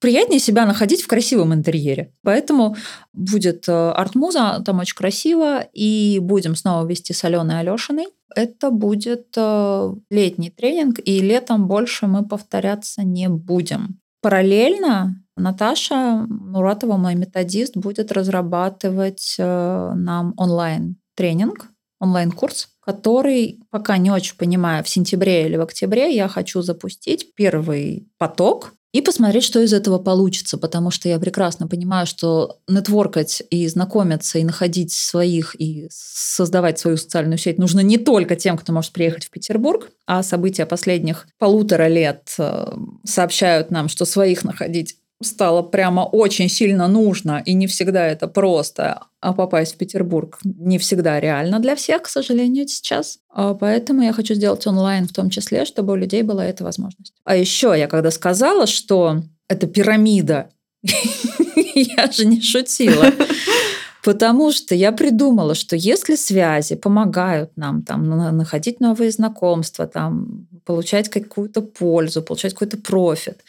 приятнее 0.00 0.40
себя 0.40 0.66
находить 0.66 1.02
в 1.02 1.06
красивом 1.06 1.54
интерьере. 1.54 2.12
Поэтому 2.22 2.76
будет 3.12 3.68
э, 3.68 3.72
арт-муза, 3.72 4.62
там 4.64 4.80
очень 4.80 4.96
красиво, 4.96 5.60
и 5.72 6.18
будем 6.20 6.56
снова 6.56 6.86
вести 6.86 7.12
с 7.12 7.22
Аленой 7.24 7.60
Алешиной. 7.60 8.06
Это 8.34 8.70
будет 8.70 9.28
э, 9.36 9.92
летний 10.10 10.50
тренинг, 10.50 10.98
и 11.04 11.20
летом 11.20 11.68
больше 11.68 12.06
мы 12.06 12.26
повторяться 12.26 13.02
не 13.02 13.28
будем. 13.28 14.00
Параллельно 14.22 15.22
Наташа 15.36 16.26
Муратова, 16.28 16.96
мой 16.96 17.14
методист, 17.14 17.76
будет 17.76 18.12
разрабатывать 18.12 19.36
э, 19.38 19.92
нам 19.94 20.34
онлайн-тренинг, 20.36 21.68
онлайн-курс, 22.00 22.68
который, 22.80 23.60
пока 23.70 23.98
не 23.98 24.10
очень 24.10 24.36
понимаю, 24.36 24.82
в 24.84 24.88
сентябре 24.88 25.46
или 25.46 25.56
в 25.56 25.62
октябре 25.62 26.14
я 26.14 26.28
хочу 26.28 26.62
запустить 26.62 27.34
первый 27.34 28.08
поток 28.18 28.72
и 28.92 29.00
посмотреть, 29.02 29.44
что 29.44 29.60
из 29.60 29.72
этого 29.72 29.98
получится, 29.98 30.58
потому 30.58 30.90
что 30.90 31.08
я 31.08 31.18
прекрасно 31.20 31.68
понимаю, 31.68 32.06
что 32.06 32.58
нетворкать 32.66 33.42
и 33.48 33.68
знакомиться, 33.68 34.38
и 34.38 34.44
находить 34.44 34.92
своих, 34.92 35.54
и 35.60 35.86
создавать 35.90 36.78
свою 36.78 36.96
социальную 36.96 37.38
сеть 37.38 37.58
нужно 37.58 37.80
не 37.80 37.98
только 37.98 38.34
тем, 38.34 38.58
кто 38.58 38.72
может 38.72 38.92
приехать 38.92 39.24
в 39.24 39.30
Петербург, 39.30 39.90
а 40.06 40.24
события 40.24 40.66
последних 40.66 41.28
полутора 41.38 41.86
лет 41.86 42.34
э, 42.38 42.72
сообщают 43.04 43.70
нам, 43.70 43.88
что 43.88 44.04
своих 44.04 44.42
находить 44.42 44.96
стало 45.22 45.62
прямо 45.62 46.00
очень 46.00 46.48
сильно 46.48 46.88
нужно, 46.88 47.42
и 47.44 47.52
не 47.52 47.66
всегда 47.66 48.06
это 48.06 48.26
просто, 48.26 49.02
а 49.20 49.32
попасть 49.32 49.74
в 49.74 49.76
Петербург 49.76 50.38
не 50.44 50.78
всегда 50.78 51.20
реально 51.20 51.60
для 51.60 51.76
всех, 51.76 52.02
к 52.02 52.08
сожалению, 52.08 52.66
сейчас. 52.66 53.18
А 53.28 53.54
поэтому 53.54 54.02
я 54.02 54.12
хочу 54.12 54.34
сделать 54.34 54.66
онлайн 54.66 55.06
в 55.06 55.12
том 55.12 55.28
числе, 55.30 55.64
чтобы 55.64 55.92
у 55.92 55.96
людей 55.96 56.22
была 56.22 56.44
эта 56.46 56.64
возможность. 56.64 57.12
А 57.24 57.36
еще 57.36 57.74
я 57.76 57.86
когда 57.86 58.10
сказала, 58.10 58.66
что 58.66 59.22
это 59.48 59.66
пирамида, 59.66 60.50
я 60.82 62.10
же 62.10 62.24
не 62.24 62.40
шутила. 62.40 63.12
Потому 64.02 64.50
что 64.50 64.74
я 64.74 64.92
придумала, 64.92 65.54
что 65.54 65.76
если 65.76 66.14
связи 66.14 66.74
помогают 66.74 67.50
нам 67.56 67.82
там, 67.82 68.08
находить 68.34 68.80
новые 68.80 69.10
знакомства, 69.10 69.86
там, 69.86 70.46
получать 70.64 71.10
какую-то 71.10 71.60
пользу, 71.60 72.22
получать 72.22 72.54
какой-то 72.54 72.78
профит, 72.78 73.40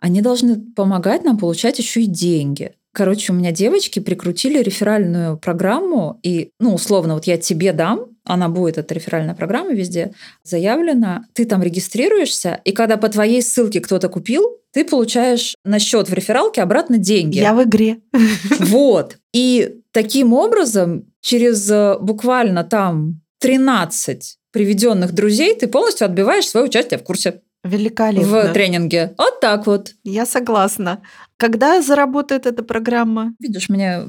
они 0.00 0.20
должны 0.20 0.60
помогать 0.60 1.24
нам 1.24 1.38
получать 1.38 1.78
еще 1.78 2.02
и 2.02 2.06
деньги. 2.06 2.72
Короче, 2.92 3.32
у 3.32 3.36
меня 3.36 3.52
девочки 3.52 4.00
прикрутили 4.00 4.60
реферальную 4.60 5.36
программу, 5.36 6.18
и, 6.22 6.50
ну, 6.58 6.74
условно, 6.74 7.14
вот 7.14 7.26
я 7.26 7.36
тебе 7.36 7.72
дам, 7.72 8.06
она 8.24 8.48
будет, 8.48 8.78
эта 8.78 8.94
реферальная 8.94 9.34
программа 9.34 9.72
везде 9.72 10.12
заявлена, 10.42 11.26
ты 11.32 11.44
там 11.44 11.62
регистрируешься, 11.62 12.60
и 12.64 12.72
когда 12.72 12.96
по 12.96 13.08
твоей 13.08 13.42
ссылке 13.42 13.80
кто-то 13.80 14.08
купил, 14.08 14.58
ты 14.72 14.84
получаешь 14.84 15.54
на 15.64 15.78
счет 15.78 16.08
в 16.08 16.14
рефералке 16.14 16.62
обратно 16.62 16.98
деньги. 16.98 17.38
Я 17.38 17.54
в 17.54 17.62
игре. 17.62 17.98
Вот. 18.58 19.18
И 19.32 19.76
таким 19.92 20.32
образом, 20.32 21.06
через 21.20 21.70
э, 21.70 21.98
буквально 22.00 22.64
там 22.64 23.20
13 23.40 24.38
приведенных 24.52 25.12
друзей, 25.12 25.54
ты 25.54 25.68
полностью 25.68 26.06
отбиваешь 26.06 26.48
свое 26.48 26.66
участие 26.66 26.98
в 26.98 27.04
курсе. 27.04 27.42
Великолепно. 27.68 28.48
В 28.48 28.52
тренинге. 28.52 29.14
Вот 29.18 29.40
так 29.40 29.66
вот. 29.66 29.94
Я 30.04 30.26
согласна. 30.26 31.00
Когда 31.36 31.80
заработает 31.80 32.46
эта 32.46 32.64
программа? 32.64 33.34
Видишь, 33.38 33.68
мне 33.68 34.02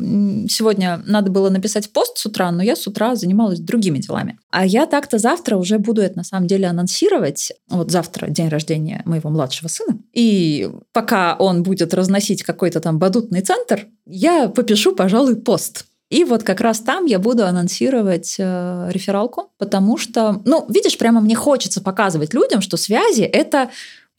сегодня 0.50 1.02
надо 1.06 1.30
было 1.30 1.50
написать 1.50 1.94
пост 1.94 2.18
с 2.18 2.26
утра, 2.26 2.52
но 2.52 2.64
я 2.64 2.76
с 2.76 2.88
утра 2.88 3.16
занималась 3.16 3.60
другими 3.60 4.00
делами. 4.00 4.40
А 4.50 4.66
я 4.66 4.88
так-то 4.88 5.20
завтра 5.20 5.56
уже 5.56 5.78
буду 5.78 6.02
это 6.02 6.18
на 6.18 6.24
самом 6.24 6.48
деле 6.48 6.68
анонсировать. 6.68 7.52
Вот 7.70 7.92
завтра 7.92 8.28
день 8.30 8.50
рождения 8.50 9.04
моего 9.06 9.30
младшего 9.30 9.68
сына. 9.68 10.00
И 10.12 10.72
пока 10.92 11.36
он 11.36 11.62
будет 11.62 11.94
разносить 11.94 12.42
какой-то 12.42 12.80
там 12.80 12.98
бадутный 12.98 13.42
центр, 13.42 13.88
я 14.08 14.50
попишу, 14.50 14.96
пожалуй, 14.96 15.36
пост 15.36 15.86
и 16.10 16.24
вот 16.24 16.44
как 16.44 16.60
раз 16.60 16.80
там 16.80 17.06
я 17.06 17.20
буду 17.20 17.46
анонсировать 17.46 18.36
э, 18.40 18.90
рефералку, 18.92 19.52
потому 19.60 19.98
что, 19.98 20.42
ну, 20.44 20.66
видишь, 20.68 20.98
прямо 20.98 21.22
мне 21.22 21.36
хочется 21.36 21.82
показывать 21.82 22.34
людям, 22.34 22.62
что 22.62 22.78
связи 22.78 23.22
это, 23.22 23.58
это 23.58 23.70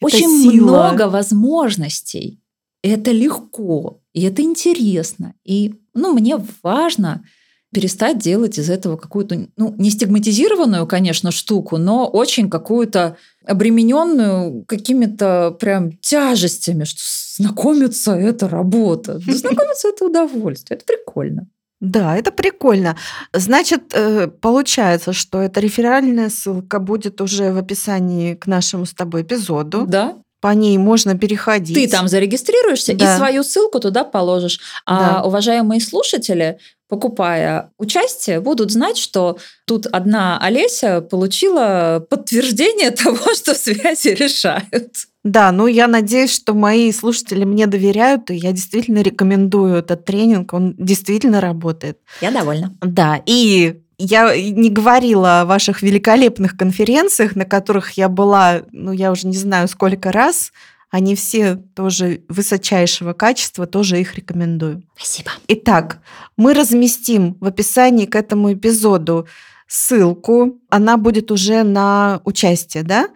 очень 0.01 0.43
сила. 0.43 0.53
много 0.53 1.09
возможностей. 1.09 2.41
Это 2.83 3.11
легко, 3.11 4.01
и 4.15 4.23
это 4.23 4.41
интересно. 4.41 5.35
И 5.45 5.75
ну, 5.93 6.15
мне 6.15 6.39
важно 6.63 7.25
перестать 7.73 8.19
делать 8.19 8.59
из 8.59 8.71
этого 8.71 8.97
какую-то, 8.97 9.49
ну, 9.57 9.75
не 9.77 9.91
стигматизированную, 9.91 10.87
конечно, 10.87 11.31
штуку, 11.31 11.77
но 11.77 12.07
очень 12.07 12.51
какую-то 12.51 13.17
обремененную 13.45 14.65
какими-то 14.67 15.57
прям 15.59 15.93
тяжестями, 15.99 16.85
что 16.85 17.01
знакомиться– 17.37 18.13
это 18.15 18.49
работа, 18.49 19.19
знакомиться– 19.27 19.89
это 19.95 20.05
удовольствие, 20.05 20.77
это 20.77 20.87
прикольно. 20.87 21.49
Да, 21.81 22.17
это 22.17 22.31
прикольно. 22.31 22.97
Значит, 23.33 23.93
э, 23.95 24.29
получается, 24.29 25.13
что 25.15 25.41
эта 25.41 25.61
реферальная 25.61 26.29
ссылка 26.29 26.79
будет 26.79 27.21
уже 27.23 27.53
в 27.53 27.57
описании 27.59 28.35
к 28.35 28.47
нашему 28.47 28.85
с 28.85 28.93
тобой 28.93 29.23
эпизоду. 29.23 29.85
Да, 29.87 30.17
По 30.43 30.49
ней 30.55 30.77
можно 30.79 31.17
переходить. 31.19 31.75
ты 31.75 31.89
там 31.89 32.07
зарегистрируешься 32.09 32.95
Да. 32.95 33.15
и 33.15 33.17
свою 33.19 33.43
ссылку 33.43 33.81
туда 33.81 34.05
положишь. 34.05 34.61
А 34.87 34.99
Да. 35.15 35.23
уважаемые 35.23 35.81
слушатели, 35.81 36.59
покупая 36.89 37.71
участие, 37.79 38.41
будут 38.41 38.71
знать, 38.73 38.99
что 38.99 39.39
тут 39.67 39.87
одна 39.87 40.39
Олеся 40.39 41.01
получила 41.01 42.05
подтверждение 42.11 42.91
того, 43.03 43.35
что 43.35 43.55
связи 43.55 44.09
решают. 44.09 45.07
Да, 45.23 45.53
ну 45.53 45.67
я 45.67 45.87
надеюсь, 45.87 46.35
что 46.35 46.55
мои 46.55 46.91
слушатели 46.93 47.45
мне 47.45 47.67
доверяют, 47.67 48.31
и 48.31 48.37
я 48.37 48.53
действительно 48.53 49.01
рекомендую 49.03 49.75
этот 49.75 50.05
тренинг, 50.05 50.55
он 50.55 50.75
действительно 50.79 51.41
работает. 51.41 51.99
Я 52.21 52.31
довольна. 52.31 52.75
Да, 52.81 53.21
и 53.27 53.83
я 53.99 54.35
не 54.35 54.71
говорила 54.71 55.43
о 55.43 55.45
ваших 55.45 55.83
великолепных 55.83 56.57
конференциях, 56.57 57.37
на 57.37 57.45
которых 57.45 57.93
я 57.93 58.09
была, 58.09 58.63
ну, 58.73 58.93
я 58.93 59.13
уже 59.13 59.27
не 59.27 59.37
знаю 59.37 59.69
сколько 59.69 60.11
раз. 60.11 60.53
Они 60.91 61.15
все 61.15 61.57
тоже 61.77 62.23
высочайшего 62.29 63.13
качества, 63.13 63.67
тоже 63.67 64.01
их 64.01 64.17
рекомендую. 64.17 64.83
Спасибо. 64.97 65.31
Итак, 65.47 65.99
мы 66.37 66.55
разместим 66.55 67.37
в 67.41 67.47
описании 67.47 68.07
к 68.07 68.17
этому 68.17 68.55
эпизоду 68.55 69.29
ссылку. 69.69 70.59
Она 70.69 70.97
будет 70.97 71.31
уже 71.31 71.63
на 71.63 72.21
участие, 72.25 72.83
да? 72.83 73.09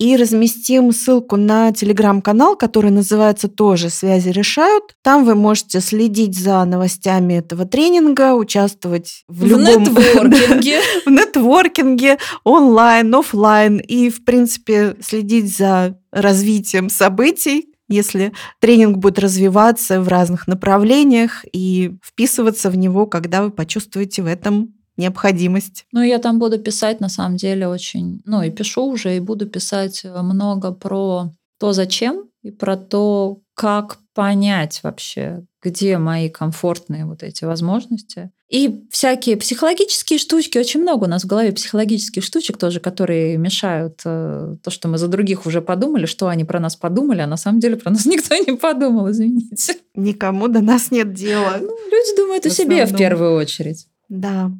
И 0.00 0.16
разместим 0.16 0.92
ссылку 0.92 1.36
на 1.36 1.72
телеграм-канал, 1.72 2.56
который 2.56 2.90
называется 2.90 3.48
тоже 3.48 3.90
«Связи 3.90 4.30
решают». 4.30 4.96
Там 5.02 5.26
вы 5.26 5.34
можете 5.34 5.80
следить 5.80 6.38
за 6.38 6.64
новостями 6.64 7.34
этого 7.34 7.66
тренинга, 7.66 8.34
участвовать 8.34 9.24
в, 9.28 9.40
В 9.40 9.44
любом... 9.44 9.82
нетворкинге. 9.82 10.80
в 11.04 11.10
нетворкинге 11.10 12.16
онлайн, 12.44 13.14
офлайн 13.14 13.76
и, 13.76 14.08
в 14.08 14.24
принципе, 14.24 14.96
следить 15.02 15.54
за 15.54 15.98
развитием 16.10 16.88
событий, 16.88 17.66
если 17.86 18.32
тренинг 18.58 18.96
будет 18.96 19.18
развиваться 19.18 20.00
в 20.00 20.08
разных 20.08 20.48
направлениях 20.48 21.44
и 21.52 21.92
вписываться 22.02 22.70
в 22.70 22.76
него, 22.78 23.04
когда 23.04 23.42
вы 23.42 23.50
почувствуете 23.50 24.22
в 24.22 24.26
этом 24.26 24.72
необходимость. 25.00 25.86
Ну, 25.92 26.02
я 26.02 26.18
там 26.18 26.38
буду 26.38 26.58
писать, 26.58 27.00
на 27.00 27.08
самом 27.08 27.36
деле, 27.36 27.66
очень... 27.66 28.22
Ну, 28.24 28.42
и 28.42 28.50
пишу 28.50 28.84
уже, 28.84 29.16
и 29.16 29.20
буду 29.20 29.46
писать 29.46 30.04
много 30.04 30.70
про 30.70 31.32
то, 31.58 31.72
зачем, 31.72 32.24
и 32.42 32.50
про 32.50 32.76
то, 32.76 33.40
как 33.54 33.98
понять 34.14 34.80
вообще, 34.82 35.44
где 35.62 35.98
мои 35.98 36.28
комфортные 36.28 37.04
вот 37.04 37.22
эти 37.22 37.44
возможности. 37.44 38.30
И 38.48 38.84
всякие 38.90 39.36
психологические 39.36 40.18
штучки, 40.18 40.58
очень 40.58 40.80
много 40.80 41.04
у 41.04 41.06
нас 41.06 41.22
в 41.22 41.26
голове 41.26 41.52
психологических 41.52 42.24
штучек 42.24 42.56
тоже, 42.56 42.80
которые 42.80 43.36
мешают 43.36 44.00
э, 44.04 44.56
то, 44.62 44.70
что 44.70 44.88
мы 44.88 44.98
за 44.98 45.08
других 45.08 45.46
уже 45.46 45.62
подумали, 45.62 46.06
что 46.06 46.28
они 46.28 46.44
про 46.44 46.58
нас 46.58 46.74
подумали, 46.74 47.20
а 47.20 47.26
на 47.26 47.36
самом 47.36 47.60
деле 47.60 47.76
про 47.76 47.90
нас 47.90 48.06
никто 48.06 48.34
не 48.34 48.56
подумал, 48.56 49.10
извините. 49.10 49.76
Никому 49.94 50.48
до 50.48 50.60
нас 50.62 50.90
нет 50.90 51.12
дела. 51.12 51.58
Ну, 51.60 51.68
люди 51.68 52.16
думают 52.16 52.46
о 52.46 52.48
В 52.48 52.52
себе 52.52 52.86
в 52.86 52.96
первую 52.96 53.36
очередь. 53.36 53.86
Да. 54.08 54.50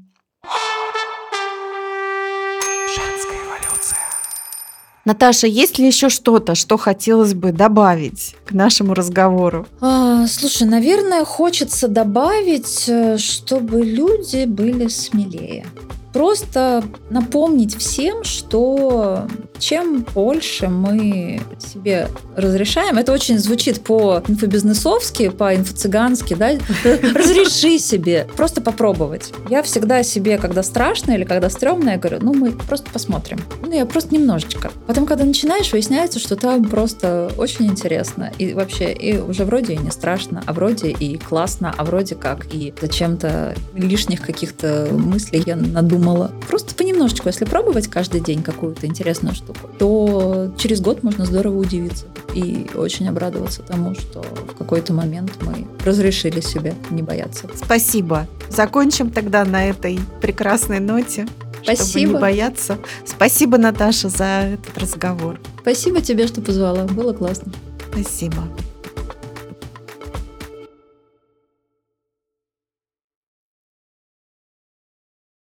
Наташа, 5.04 5.46
есть 5.46 5.78
ли 5.78 5.86
еще 5.86 6.08
что-то, 6.08 6.54
что 6.54 6.76
хотелось 6.76 7.34
бы 7.34 7.52
добавить 7.52 8.36
к 8.44 8.52
нашему 8.52 8.94
разговору? 8.94 9.66
А, 9.80 10.26
слушай, 10.26 10.66
наверное, 10.66 11.24
хочется 11.24 11.88
добавить, 11.88 12.84
э, 12.86 13.16
чтобы 13.16 13.82
люди 13.82 14.44
были 14.44 14.88
смелее. 14.88 15.66
Просто 16.12 16.84
напомнить 17.08 17.76
всем, 17.76 18.24
что 18.24 19.26
чем 19.60 20.06
больше 20.14 20.68
мы 20.68 21.40
себе 21.58 22.08
разрешаем, 22.34 22.98
это 22.98 23.12
очень 23.12 23.38
звучит 23.38 23.82
по 23.82 24.22
инфобизнесовски, 24.26 25.28
по 25.28 25.54
инфо-цыгански, 25.54 26.34
да, 26.34 26.52
разреши 27.14 27.78
себе, 27.78 28.26
просто 28.36 28.60
попробовать. 28.60 29.32
Я 29.48 29.62
всегда 29.62 30.02
себе, 30.02 30.38
когда 30.38 30.62
страшно 30.62 31.12
или 31.12 31.24
когда 31.24 31.50
стрёмно, 31.50 31.90
я 31.90 31.98
говорю, 31.98 32.18
ну 32.22 32.34
мы 32.34 32.52
просто 32.52 32.90
посмотрим. 32.90 33.38
Ну 33.62 33.72
я 33.72 33.86
просто 33.86 34.14
немножечко. 34.14 34.70
Потом, 34.86 35.06
когда 35.06 35.24
начинаешь, 35.24 35.72
выясняется, 35.72 36.18
что 36.18 36.36
там 36.36 36.64
просто 36.64 37.30
очень 37.36 37.66
интересно. 37.66 38.32
И 38.38 38.54
вообще, 38.54 38.92
и 38.92 39.18
уже 39.18 39.44
вроде 39.44 39.74
и 39.74 39.78
не 39.78 39.90
страшно, 39.90 40.42
а 40.46 40.52
вроде 40.52 40.90
и 40.90 41.18
классно, 41.18 41.74
а 41.76 41.84
вроде 41.84 42.14
как 42.14 42.46
и 42.52 42.72
зачем-то 42.80 43.54
лишних 43.74 44.22
каких-то 44.22 44.88
мыслей 44.90 45.42
я 45.44 45.56
надумала. 45.56 46.30
Просто 46.48 46.74
понемножечку, 46.74 47.28
если 47.28 47.44
пробовать 47.44 47.88
каждый 47.88 48.20
день 48.20 48.42
какую-то 48.42 48.86
интересную 48.86 49.34
штуку, 49.34 49.49
то 49.78 50.52
через 50.58 50.80
год 50.80 51.02
можно 51.02 51.24
здорово 51.24 51.58
удивиться 51.58 52.06
и 52.34 52.70
очень 52.74 53.08
обрадоваться 53.08 53.62
тому, 53.62 53.94
что 53.94 54.22
в 54.22 54.56
какой-то 54.56 54.92
момент 54.92 55.32
мы 55.42 55.66
разрешили 55.84 56.40
себе 56.40 56.74
не 56.90 57.02
бояться. 57.02 57.48
Спасибо. 57.54 58.26
Закончим 58.48 59.10
тогда 59.10 59.44
на 59.44 59.66
этой 59.66 59.98
прекрасной 60.20 60.80
ноте. 60.80 61.26
Чтобы 61.62 61.76
Спасибо. 61.76 62.12
не 62.14 62.18
бояться. 62.18 62.78
Спасибо, 63.04 63.58
Наташа, 63.58 64.08
за 64.08 64.54
этот 64.54 64.78
разговор. 64.78 65.38
Спасибо 65.60 66.00
тебе, 66.00 66.26
что 66.26 66.40
позвала. 66.40 66.84
Было 66.84 67.12
классно. 67.12 67.52
Спасибо. 67.92 68.44